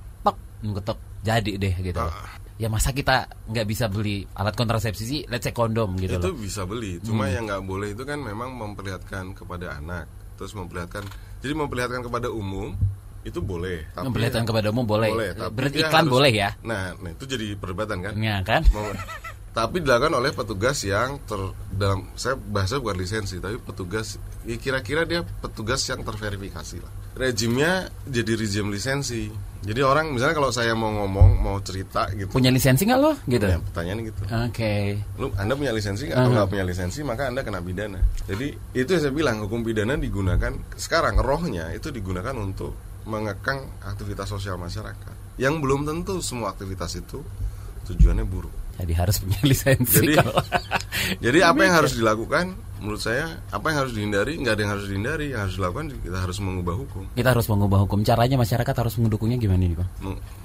ngetok 0.62 0.99
jadi 1.20 1.53
deh 1.57 1.75
gitu. 1.83 1.99
Ah. 1.99 2.37
Ya 2.57 2.68
masa 2.68 2.90
kita 2.90 3.25
nggak 3.46 3.64
bisa 3.64 3.87
beli 3.87 4.29
alat 4.31 4.53
kontrasepsi 4.53 5.03
sih, 5.03 5.20
let's 5.27 5.42
say 5.42 5.51
kondom 5.51 5.96
gitu 5.96 6.12
itu 6.14 6.29
loh. 6.29 6.37
bisa 6.37 6.62
beli 6.62 7.01
cuma 7.01 7.25
yang 7.27 7.44
nggak 7.44 7.62
boleh 7.62 7.88
itu 7.90 8.05
kan 8.05 8.16
memang 8.16 8.53
memperlihatkan 8.53 9.33
kepada 9.33 9.75
anak 9.75 10.05
terus 10.35 10.53
memperlihatkan 10.53 11.05
jadi 11.38 11.53
memperlihatkan 11.55 12.01
kepada 12.03 12.29
umum 12.29 12.77
itu 13.20 13.37
boleh 13.38 13.88
tapi 13.90 14.05
Memperlihatkan 14.07 14.44
kepada 14.44 14.68
umum 14.68 14.85
boleh. 14.85 15.09
tapi 15.31 15.53
Berarti 15.53 15.73
dia 15.75 15.88
iklan 15.88 16.01
harus- 16.03 16.12
boleh 16.14 16.33
ya? 16.35 16.51
nah, 16.61 16.92
nah 16.94 17.11
itu 17.11 17.25
jadi 17.27 17.46
perdebatan 17.55 17.99
kan 18.03 18.12
Ya 18.14 18.37
kan? 18.40 18.61
Mau- 18.70 18.92
tapi 19.51 19.81
dilakukan 19.81 20.14
oleh 20.14 20.31
petugas 20.31 20.79
yang 20.81 21.16
ter 21.23 21.40
dalam 21.70 22.12
saya 22.14 22.37
bahasa 22.37 22.77
bukan 22.77 22.94
lisensi 22.94 23.37
tapi 23.37 23.57
petugas 23.59 24.14
ya 24.42 24.55
kira-kira 24.55 25.03
dia 25.03 25.20
petugas 25.25 25.81
yang 25.85 26.01
terverifikasi 26.01 26.77
lah 26.79 26.92
rejimnya 27.20 27.92
jadi 28.09 28.33
rejim 28.35 28.72
lisensi. 28.72 29.28
Jadi 29.61 29.85
orang 29.85 30.16
misalnya 30.16 30.40
kalau 30.40 30.48
saya 30.48 30.72
mau 30.72 30.88
ngomong 30.88 31.37
mau 31.37 31.61
cerita 31.61 32.09
gitu. 32.16 32.33
Punya 32.33 32.48
lisensi 32.48 32.88
nggak 32.88 32.96
lo? 32.96 33.12
Gitu. 33.28 33.44
ya, 33.44 33.61
pertanyaan 33.61 34.09
gitu. 34.09 34.20
Oke. 34.24 34.96
lu 35.20 35.28
anda 35.37 35.52
punya 35.52 35.76
lisensi 35.76 36.09
nggak? 36.09 36.16
Kalau 36.16 36.33
nggak 36.33 36.48
punya 36.48 36.64
lisensi 36.64 37.04
maka 37.04 37.28
anda 37.28 37.44
kena 37.44 37.61
pidana. 37.61 38.00
Jadi 38.24 38.56
itu 38.72 38.88
yang 38.88 39.02
saya 39.04 39.12
bilang 39.12 39.37
hukum 39.44 39.61
pidana 39.61 40.00
digunakan 40.00 40.56
sekarang 40.80 41.20
rohnya 41.20 41.68
itu 41.76 41.92
digunakan 41.92 42.33
untuk 42.40 42.72
mengekang 43.04 43.68
aktivitas 43.85 44.33
sosial 44.33 44.56
masyarakat. 44.56 45.37
Yang 45.37 45.61
belum 45.61 45.85
tentu 45.85 46.24
semua 46.24 46.56
aktivitas 46.56 46.96
itu 46.96 47.20
tujuannya 47.85 48.24
buruk. 48.24 48.52
Jadi 48.80 48.92
harus 48.96 49.20
punya 49.20 49.40
lisensi 49.52 49.96
Jadi- 50.00 50.16
kalau 50.16 50.40
jadi 51.24 51.38
apa 51.52 51.61
yang 51.61 51.74
harus 51.85 51.92
dilakukan 52.00 52.56
menurut 52.81 53.01
saya 53.01 53.38
apa 53.53 53.71
yang 53.71 53.79
harus 53.87 53.93
dihindari? 53.93 54.40
Nggak 54.40 54.55
ada 54.57 54.62
yang 54.64 54.73
harus 54.73 54.87
dihindari. 54.88 55.27
Yang 55.31 55.40
harus 55.47 55.55
dilakukan 55.61 55.87
kita 56.01 56.19
harus 56.19 56.38
mengubah 56.40 56.75
hukum. 56.81 57.03
Kita 57.14 57.29
harus 57.31 57.47
mengubah 57.47 57.79
hukum. 57.87 57.99
Caranya 58.03 58.37
masyarakat 58.40 58.75
harus 58.75 58.95
mendukungnya 58.99 59.37
gimana 59.37 59.62
nih 59.62 59.79
pak? 59.79 59.88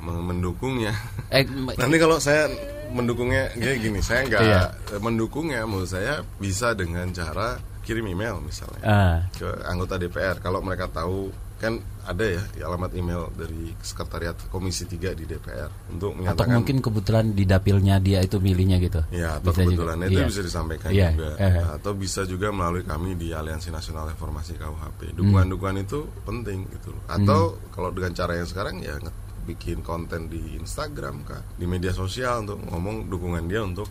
Mendukungnya. 0.04 0.94
Eh, 1.32 1.48
nanti 1.82 1.98
kalau 1.98 2.20
saya 2.20 2.52
mendukungnya 2.96 3.52
kayak 3.58 3.80
gini 3.82 4.00
saya 4.00 4.24
nggak 4.30 4.42
iya. 4.46 4.64
mendukungnya 5.02 5.66
menurut 5.66 5.90
saya 5.90 6.22
bisa 6.38 6.72
dengan 6.78 7.10
cara 7.12 7.58
kirim 7.84 8.08
email 8.08 8.40
misalnya 8.40 8.82
uh. 8.82 9.20
ke 9.36 9.48
anggota 9.68 10.00
DPR 10.00 10.40
kalau 10.40 10.64
mereka 10.64 10.88
tahu 10.90 11.30
kan 11.60 11.82
ada 12.06 12.26
ya 12.38 12.42
alamat 12.62 12.94
email 12.94 13.34
dari 13.34 13.74
sekretariat 13.82 14.38
Komisi 14.54 14.86
3 14.86 15.18
di 15.18 15.26
DPR 15.26 15.90
untuk 15.90 16.14
menyatakan 16.14 16.46
atau 16.46 16.58
mungkin 16.62 16.78
kebetulan 16.78 17.26
di 17.34 17.44
dapilnya 17.50 17.98
dia 17.98 18.22
itu 18.22 18.38
milihnya 18.38 18.78
gitu. 18.78 19.02
Ya, 19.10 19.42
atau 19.42 19.50
bisa 19.50 19.66
kebetulan 19.66 19.98
juga. 19.98 20.08
itu 20.08 20.20
iya. 20.22 20.28
bisa 20.30 20.42
disampaikan 20.46 20.90
yeah. 20.94 21.12
juga. 21.18 21.30
Uh. 21.42 21.66
Atau 21.82 21.92
bisa 21.98 22.22
juga 22.30 22.48
melalui 22.54 22.86
kami 22.86 23.18
di 23.18 23.34
Aliansi 23.34 23.74
Nasional 23.74 24.14
Reformasi 24.14 24.54
KUHP. 24.56 25.18
Dukungan-dukungan 25.18 25.78
itu 25.82 26.00
penting 26.22 26.70
gitu. 26.70 26.94
Atau 27.10 27.58
hmm. 27.58 27.74
kalau 27.74 27.90
dengan 27.90 28.14
cara 28.14 28.38
yang 28.38 28.48
sekarang 28.48 28.86
ya 28.86 29.02
bikin 29.46 29.82
konten 29.82 30.30
di 30.30 30.58
Instagram 30.58 31.26
kah, 31.26 31.42
di 31.58 31.66
media 31.66 31.94
sosial 31.94 32.46
untuk 32.46 32.62
ngomong 32.70 33.10
dukungan 33.10 33.46
dia 33.50 33.62
untuk 33.66 33.90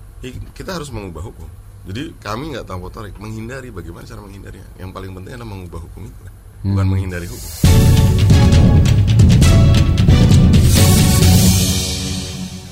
kita 0.55 0.79
harus 0.79 0.95
mengubah 0.95 1.23
hukum. 1.27 1.51
Jadi 1.85 2.17
kami 2.17 2.57
nggak 2.57 2.65
tahu 2.65 2.89
motorik 2.89 3.15
menghindari 3.21 3.69
bagaimana 3.69 4.07
cara 4.07 4.23
menghindarinya. 4.23 4.71
Yang 4.81 4.91
paling 4.95 5.11
penting 5.15 5.33
adalah 5.37 5.51
mengubah 5.51 5.81
hukum 5.85 6.03
itu 6.07 6.44
bukan 6.65 6.87
menghindari 6.89 7.29
hukum. 7.29 8.84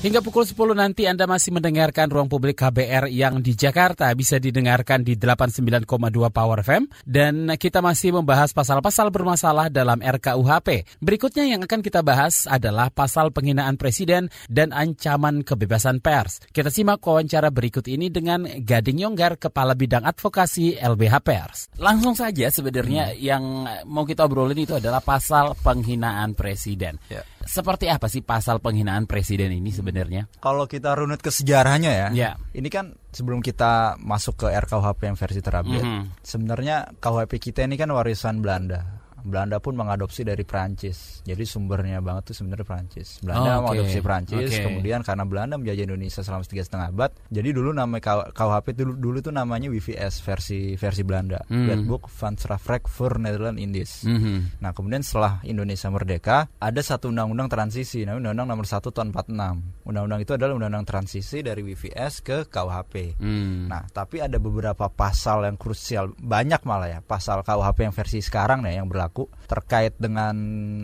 Hingga 0.03 0.19
pukul 0.19 0.43
10 0.43 0.75
nanti 0.75 1.07
Anda 1.07 1.23
masih 1.23 1.55
mendengarkan 1.55 2.11
ruang 2.11 2.27
publik 2.27 2.59
KBR 2.59 3.07
yang 3.07 3.39
di 3.39 3.55
Jakarta 3.55 4.11
bisa 4.11 4.35
didengarkan 4.35 4.99
di 4.99 5.15
89,2 5.15 5.87
Power 6.27 6.59
FM 6.59 6.91
dan 7.07 7.47
kita 7.55 7.79
masih 7.79 8.11
membahas 8.11 8.51
pasal-pasal 8.51 9.07
bermasalah 9.15 9.71
dalam 9.71 10.03
RKUHP. 10.03 10.99
Berikutnya 10.99 11.47
yang 11.47 11.63
akan 11.63 11.79
kita 11.79 12.03
bahas 12.03 12.43
adalah 12.51 12.91
pasal 12.91 13.31
penghinaan 13.31 13.79
presiden 13.79 14.27
dan 14.51 14.75
ancaman 14.75 15.39
kebebasan 15.39 16.03
pers. 16.03 16.43
Kita 16.51 16.67
simak 16.67 16.99
wawancara 16.99 17.47
berikut 17.47 17.87
ini 17.87 18.11
dengan 18.11 18.43
Gading 18.43 19.07
Yonggar, 19.07 19.39
Kepala 19.39 19.71
Bidang 19.71 20.03
Advokasi 20.03 20.83
LBH 20.83 21.15
Pers. 21.23 21.57
Langsung 21.79 22.11
saja 22.11 22.51
sebenarnya 22.51 23.15
hmm. 23.15 23.23
yang 23.23 23.43
mau 23.87 24.03
kita 24.03 24.27
obrolin 24.27 24.67
itu 24.67 24.75
adalah 24.75 24.99
pasal 24.99 25.55
penghinaan 25.63 26.35
presiden. 26.35 26.99
Ya. 27.07 27.23
Seperti 27.43 27.91
apa 27.91 28.07
sih 28.07 28.23
pasal 28.23 28.63
penghinaan 28.63 29.05
presiden 29.05 29.51
ini 29.51 29.69
sebenarnya? 29.69 30.31
Kalau 30.39 30.65
kita 30.65 30.95
runut 30.95 31.19
ke 31.19 31.29
sejarahnya 31.29 31.91
ya, 31.91 32.07
ya. 32.15 32.31
ini 32.55 32.71
kan 32.71 32.95
sebelum 33.11 33.43
kita 33.43 33.99
masuk 33.99 34.45
ke 34.45 34.47
RKUHP 34.49 34.99
yang 35.11 35.17
versi 35.19 35.41
terupdate, 35.43 35.83
mm 35.83 35.93
-hmm. 35.99 36.03
sebenarnya 36.23 36.75
KUHP 36.97 37.51
kita 37.51 37.67
ini 37.67 37.75
kan 37.75 37.91
warisan 37.91 38.39
Belanda 38.39 39.02
Belanda 39.23 39.57
pun 39.63 39.73
mengadopsi 39.79 40.27
dari 40.27 40.43
Prancis. 40.43 41.23
Jadi 41.23 41.47
sumbernya 41.47 42.03
banget 42.03 42.31
tuh 42.31 42.35
sebenarnya 42.43 42.67
Prancis. 42.67 43.23
Belanda 43.23 43.39
oh, 43.39 43.47
okay. 43.47 43.63
mengadopsi 43.63 43.99
Prancis, 44.03 44.49
okay. 44.51 44.63
kemudian 44.67 44.99
karena 45.01 45.23
Belanda 45.23 45.55
menjajah 45.55 45.83
Indonesia 45.87 46.21
selama 46.21 46.43
tiga 46.43 46.63
setengah 46.67 46.87
abad, 46.91 47.11
jadi 47.31 47.49
dulu 47.55 47.71
nama 47.71 47.95
KUHP 48.35 48.67
dulu 48.75 48.93
dulu 48.99 49.17
tuh 49.23 49.31
namanya 49.31 49.71
WVS 49.71 50.19
versi 50.19 50.75
versi 50.75 51.01
Belanda, 51.07 51.39
mm. 51.47 51.65
Wetboek 51.71 52.11
van 52.11 52.35
Strafrecht 52.35 52.91
voor 52.91 53.15
Nederland 53.23 53.57
Indies. 53.57 54.03
Mm 54.03 54.17
-hmm. 54.19 54.37
Nah 54.59 54.75
kemudian 54.75 55.01
setelah 55.01 55.39
Indonesia 55.47 55.87
merdeka, 55.87 56.51
ada 56.59 56.81
satu 56.83 57.07
undang-undang 57.07 57.47
transisi, 57.47 58.03
namanya 58.03 58.35
Undang-Undang 58.35 58.47
Nomor 58.51 58.67
1 58.67 58.91
Tahun 58.91 59.09
46. 59.15 59.87
Undang-undang 59.87 60.19
itu 60.19 60.31
adalah 60.35 60.53
undang-undang 60.59 60.87
transisi 60.87 61.39
dari 61.39 61.63
WVS 61.63 62.13
ke 62.19 62.37
KUHP. 62.51 63.15
Mm. 63.23 63.71
Nah 63.71 63.87
tapi 63.87 64.19
ada 64.19 64.35
beberapa 64.35 64.91
pasal 64.91 65.47
yang 65.47 65.55
krusial, 65.55 66.11
banyak 66.19 66.59
malah 66.67 66.89
ya 66.91 66.99
pasal 66.99 67.45
KUHP 67.47 67.87
yang 67.87 67.95
versi 67.95 68.19
sekarang 68.19 68.65
nih 68.65 68.83
yang 68.83 68.89
berlaku 68.89 69.12
berlaku 69.13 69.29
terkait 69.45 69.93
dengan 70.01 70.33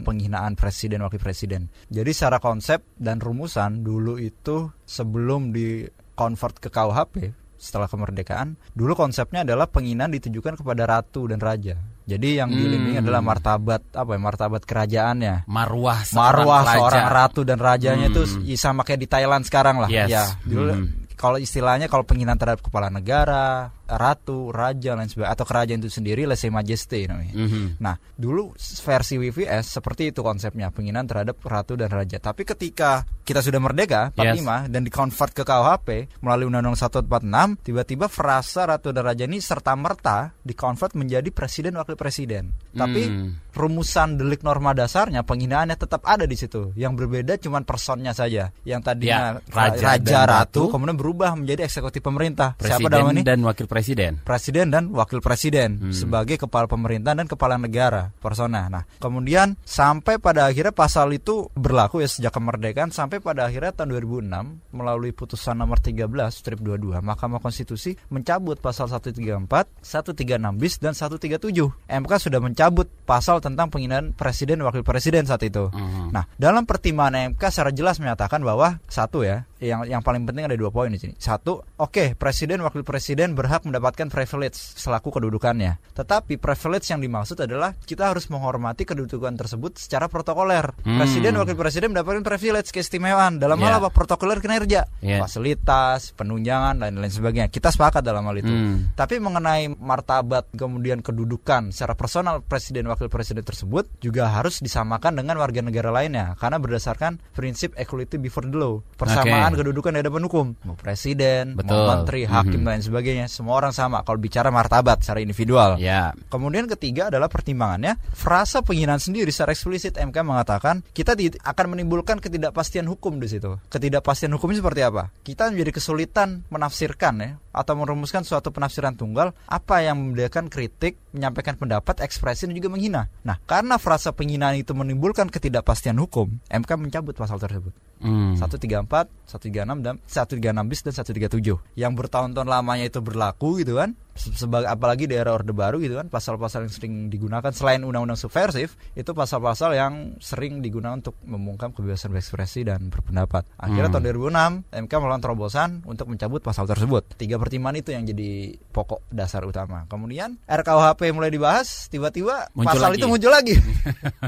penghinaan 0.06 0.54
presiden 0.54 1.02
wakil 1.02 1.18
presiden. 1.18 1.74
Jadi 1.90 2.12
secara 2.14 2.38
konsep 2.38 2.86
dan 2.94 3.18
rumusan 3.18 3.82
dulu 3.82 4.22
itu 4.22 4.70
sebelum 4.86 5.50
di 5.50 5.90
convert 6.14 6.62
ke 6.62 6.70
KUHP 6.70 7.34
setelah 7.60 7.92
kemerdekaan, 7.92 8.56
dulu 8.72 8.96
konsepnya 8.96 9.44
adalah 9.44 9.68
penghinaan 9.68 10.16
ditujukan 10.16 10.56
kepada 10.56 10.88
ratu 10.88 11.28
dan 11.28 11.44
raja. 11.44 11.76
Jadi 12.08 12.40
yang 12.40 12.50
hmm. 12.50 12.58
dilindungi 12.58 12.98
adalah 13.04 13.20
martabat 13.20 13.82
apa 13.92 14.16
ya 14.16 14.20
martabat 14.22 14.62
kerajaannya. 14.64 15.36
Marwah 15.46 16.08
seorang 16.08 16.46
marwah 16.48 16.62
raja. 16.64 16.74
seorang 16.80 17.06
ratu 17.12 17.42
dan 17.44 17.60
rajanya 17.60 18.08
itu 18.08 18.24
hmm. 18.24 18.56
sama 18.56 18.88
kayak 18.88 19.04
di 19.04 19.08
Thailand 19.12 19.44
sekarang 19.44 19.84
lah. 19.84 19.92
Yes. 19.92 20.08
Ya, 20.08 20.24
dulu 20.48 20.72
hmm. 20.72 21.20
kalau 21.20 21.36
istilahnya 21.36 21.92
kalau 21.92 22.08
penghinaan 22.08 22.40
terhadap 22.40 22.64
kepala 22.64 22.88
negara, 22.88 23.76
ratu, 23.90 24.54
raja 24.54 24.94
lain 24.94 25.10
sebagainya 25.10 25.34
atau 25.34 25.46
kerajaan 25.46 25.80
itu 25.82 25.90
sendiri 25.90 26.30
lese 26.30 26.54
majesté 26.54 27.10
namanya. 27.10 27.34
Mm 27.34 27.48
-hmm. 27.48 27.66
Nah, 27.82 27.96
dulu 28.14 28.54
versi 28.60 29.18
WVS 29.18 29.80
seperti 29.80 30.14
itu 30.14 30.22
konsepnya 30.22 30.70
penghinaan 30.70 31.10
terhadap 31.10 31.42
ratu 31.42 31.74
dan 31.74 31.90
raja. 31.90 32.22
Tapi 32.22 32.46
ketika 32.46 33.08
kita 33.26 33.42
sudah 33.42 33.62
merdeka 33.62 34.10
45 34.14 34.26
yes. 34.26 34.46
dan 34.70 34.82
dikonvert 34.86 35.34
ke 35.34 35.44
KUHP 35.46 35.88
melalui 36.22 36.50
Undang-Undang 36.50 36.78
146, 36.78 37.66
tiba-tiba 37.66 38.06
frasa 38.10 38.66
ratu 38.70 38.94
dan 38.94 39.06
raja 39.06 39.24
ini 39.26 39.42
serta 39.42 39.74
merta 39.74 40.34
dikonvert 40.46 40.94
menjadi 40.94 41.30
presiden 41.34 41.78
wakil 41.78 41.96
presiden. 41.96 42.54
Tapi 42.74 43.02
mm. 43.06 43.54
rumusan 43.54 44.18
delik 44.18 44.42
norma 44.46 44.74
dasarnya 44.74 45.26
penghinaannya 45.26 45.78
tetap 45.78 46.06
ada 46.06 46.26
di 46.26 46.38
situ. 46.38 46.74
Yang 46.74 47.06
berbeda 47.06 47.34
cuma 47.42 47.62
personnya 47.62 48.14
saja. 48.14 48.54
Yang 48.66 48.82
tadinya 48.86 49.40
ya, 49.40 49.54
raja, 49.54 49.98
raja 49.98 50.20
ratu, 50.26 50.68
ratu 50.68 50.74
kemudian 50.74 50.98
berubah 50.98 51.38
menjadi 51.38 51.66
eksekutif 51.66 52.02
pemerintah. 52.04 52.58
Presiden 52.58 52.90
Siapa 52.90 52.90
namanya? 52.90 53.24
Dan 53.24 53.40
wakil 53.46 53.66
presiden 53.66 53.79
presiden. 53.80 54.12
Presiden 54.28 54.68
dan 54.70 54.92
wakil 54.92 55.24
presiden 55.24 55.80
hmm. 55.80 55.96
sebagai 55.96 56.36
kepala 56.36 56.68
pemerintahan 56.68 57.24
dan 57.24 57.28
kepala 57.32 57.56
negara 57.56 58.12
persona. 58.20 58.68
Nah, 58.68 58.84
kemudian 59.00 59.56
sampai 59.64 60.20
pada 60.20 60.52
akhirnya 60.52 60.76
pasal 60.76 61.16
itu 61.16 61.48
berlaku 61.56 62.04
ya 62.04 62.12
sejak 62.12 62.36
kemerdekaan 62.36 62.92
sampai 62.92 63.24
pada 63.24 63.48
akhirnya 63.48 63.72
tahun 63.72 63.96
2006 63.96 64.76
melalui 64.76 65.16
putusan 65.16 65.56
nomor 65.56 65.80
13 65.80 66.04
strip 66.30 66.60
22 66.60 67.00
Mahkamah 67.00 67.40
Konstitusi 67.40 67.96
mencabut 68.12 68.60
pasal 68.60 68.92
134, 68.92 69.48
136 69.48 70.60
bis 70.60 70.76
dan 70.84 70.92
137. 70.92 71.40
MK 71.88 72.12
sudah 72.20 72.40
mencabut 72.44 72.92
pasal 73.08 73.40
tentang 73.40 73.72
penghinaan 73.72 74.12
presiden 74.12 74.60
wakil 74.68 74.84
presiden 74.84 75.24
saat 75.24 75.42
itu. 75.48 75.72
Hmm. 75.72 76.12
Nah, 76.12 76.28
dalam 76.36 76.68
pertimbangan 76.68 77.32
MK 77.34 77.44
secara 77.48 77.72
jelas 77.72 77.98
menyatakan 78.04 78.44
bahwa 78.44 78.84
satu 78.92 79.24
ya, 79.24 79.48
yang 79.62 79.86
yang 79.86 80.02
paling 80.02 80.24
penting 80.24 80.48
ada 80.48 80.56
dua 80.56 80.72
poin 80.72 80.90
di 80.90 81.00
sini. 81.00 81.14
Satu, 81.20 81.62
oke, 81.62 81.92
okay, 81.92 82.08
presiden 82.16 82.64
wakil 82.64 82.82
presiden 82.84 83.36
berhak 83.38 83.68
mendapatkan 83.70 84.10
privilege 84.10 84.58
selaku 84.58 85.14
kedudukannya. 85.14 85.78
Tetapi 85.94 86.42
privilege 86.42 86.90
yang 86.90 87.00
dimaksud 87.00 87.38
adalah 87.40 87.78
kita 87.78 88.10
harus 88.10 88.26
menghormati 88.34 88.84
kedudukan 88.84 89.38
tersebut 89.38 89.78
secara 89.78 90.10
protokoler. 90.10 90.74
Hmm. 90.82 90.98
Presiden 90.98 91.38
wakil 91.38 91.54
presiden 91.54 91.94
mendapatkan 91.94 92.26
privilege 92.26 92.74
keistimewaan 92.74 93.38
dalam 93.38 93.62
yeah. 93.62 93.78
hal 93.78 93.86
apa? 93.86 93.90
Protokoler 93.94 94.42
kinerja, 94.42 94.90
yeah. 95.06 95.22
fasilitas, 95.22 96.18
penunjangan 96.18 96.82
dan 96.82 96.98
lain 96.98 97.14
sebagainya. 97.14 97.54
Kita 97.54 97.70
sepakat 97.70 98.02
dalam 98.02 98.26
hal 98.26 98.36
itu. 98.42 98.50
Hmm. 98.50 98.92
Tapi 98.98 99.22
mengenai 99.22 99.70
martabat 99.78 100.50
kemudian 100.58 101.06
kedudukan 101.06 101.70
secara 101.70 101.94
personal 101.94 102.42
presiden 102.42 102.90
wakil 102.90 103.08
presiden 103.08 103.46
tersebut 103.46 103.86
juga 104.02 104.34
harus 104.34 104.58
disamakan 104.60 105.22
dengan 105.22 105.38
warga 105.38 105.62
negara 105.62 105.94
lainnya 105.94 106.34
karena 106.42 106.58
berdasarkan 106.58 107.22
prinsip 107.38 107.78
equality 107.78 108.18
before 108.18 108.50
the 108.50 108.58
law. 108.58 108.82
Persamaan 108.98 109.54
okay 109.54 109.58
kedudukan 109.60 109.92
di 109.92 110.00
hadapan 110.00 110.24
hukum 110.26 110.48
mau 110.64 110.80
presiden 110.80 111.60
Betul. 111.60 111.76
mau 111.76 112.00
menteri 112.00 112.24
hakim 112.24 112.64
mm 112.64 112.66
-hmm. 112.66 112.72
dan 112.72 112.80
sebagainya 112.80 113.26
semua 113.28 113.59
orang 113.60 113.76
sama 113.76 114.02
kalau 114.08 114.18
bicara 114.18 114.48
martabat 114.50 115.04
secara 115.04 115.20
individual. 115.20 115.76
Yeah. 115.80 116.16
kemudian 116.32 116.66
ketiga 116.72 117.12
adalah 117.12 117.28
pertimbangannya 117.28 118.00
frasa 118.16 118.64
penghinaan 118.64 119.04
sendiri 119.04 119.30
secara 119.30 119.52
eksplisit 119.52 120.00
MK 120.00 120.18
mengatakan 120.24 120.82
kita 120.96 121.14
akan 121.44 121.66
menimbulkan 121.76 122.24
ketidakpastian 122.24 122.88
hukum 122.88 123.20
di 123.20 123.28
situ. 123.28 123.60
Ketidakpastian 123.68 124.32
hukumnya 124.32 124.64
seperti 124.64 124.82
apa? 124.88 125.12
Kita 125.22 125.52
menjadi 125.52 125.72
kesulitan 125.76 126.48
menafsirkan 126.48 127.14
ya 127.20 127.32
atau 127.52 127.74
merumuskan 127.76 128.24
suatu 128.24 128.56
penafsiran 128.56 128.96
tunggal 128.96 129.36
apa 129.50 129.84
yang 129.84 130.00
membedakan 130.00 130.48
kritik 130.48 130.96
menyampaikan 131.12 131.60
pendapat 131.60 132.00
ekspresi 132.06 132.48
dan 132.48 132.56
juga 132.56 132.72
menghina. 132.72 133.12
Nah 133.28 133.42
karena 133.44 133.76
frasa 133.76 134.16
penghinaan 134.16 134.56
itu 134.62 134.72
menimbulkan 134.72 135.28
ketidakpastian 135.28 136.00
hukum 136.00 136.40
MK 136.48 136.70
mencabut 136.80 137.18
pasal 137.18 137.42
tersebut 137.42 137.89
hmm. 138.02 138.40
134 138.40 139.30
136 139.30 139.86
dan 139.86 139.96
136 140.04 140.70
bis 140.72 140.82
dan 140.84 140.94
137 140.96 141.80
yang 141.80 141.94
bertahun-tahun 141.96 142.48
lamanya 142.48 142.90
itu 142.90 143.00
berlaku 143.00 143.62
gitu 143.62 143.80
kan 143.80 143.96
sebagai 144.20 144.68
apalagi 144.68 145.08
di 145.08 145.16
era 145.16 145.32
orde 145.32 145.56
baru 145.56 145.80
gitu 145.80 145.96
kan 145.96 146.12
pasal-pasal 146.12 146.68
yang 146.68 146.74
sering 146.74 146.94
digunakan 147.08 147.52
selain 147.56 147.88
undang-undang 147.88 148.20
subversif 148.20 148.76
itu 148.94 149.12
pasal-pasal 149.16 149.72
yang 149.80 150.20
sering 150.20 150.60
digunakan 150.60 151.00
untuk 151.00 151.16
membungkam 151.24 151.72
kebebasan 151.72 152.12
berekspresi 152.12 152.68
dan 152.68 152.92
berpendapat 152.92 153.48
akhirnya 153.56 153.88
hmm. 153.88 153.96
tahun 153.96 154.64
2006 154.76 154.84
MK 154.86 154.92
melakukan 155.00 155.24
terobosan 155.24 155.70
untuk 155.88 156.12
mencabut 156.12 156.44
pasal 156.44 156.68
tersebut 156.68 157.16
tiga 157.16 157.40
pertimbangan 157.40 157.80
itu 157.80 157.90
yang 157.96 158.04
jadi 158.04 158.60
pokok 158.76 159.08
dasar 159.08 159.48
utama 159.48 159.88
kemudian 159.88 160.36
RKUHP 160.44 161.16
mulai 161.16 161.32
dibahas 161.32 161.88
tiba-tiba 161.88 162.52
pasal 162.52 162.92
lagi. 162.92 163.00
itu 163.00 163.08
muncul 163.08 163.32
lagi 163.32 163.56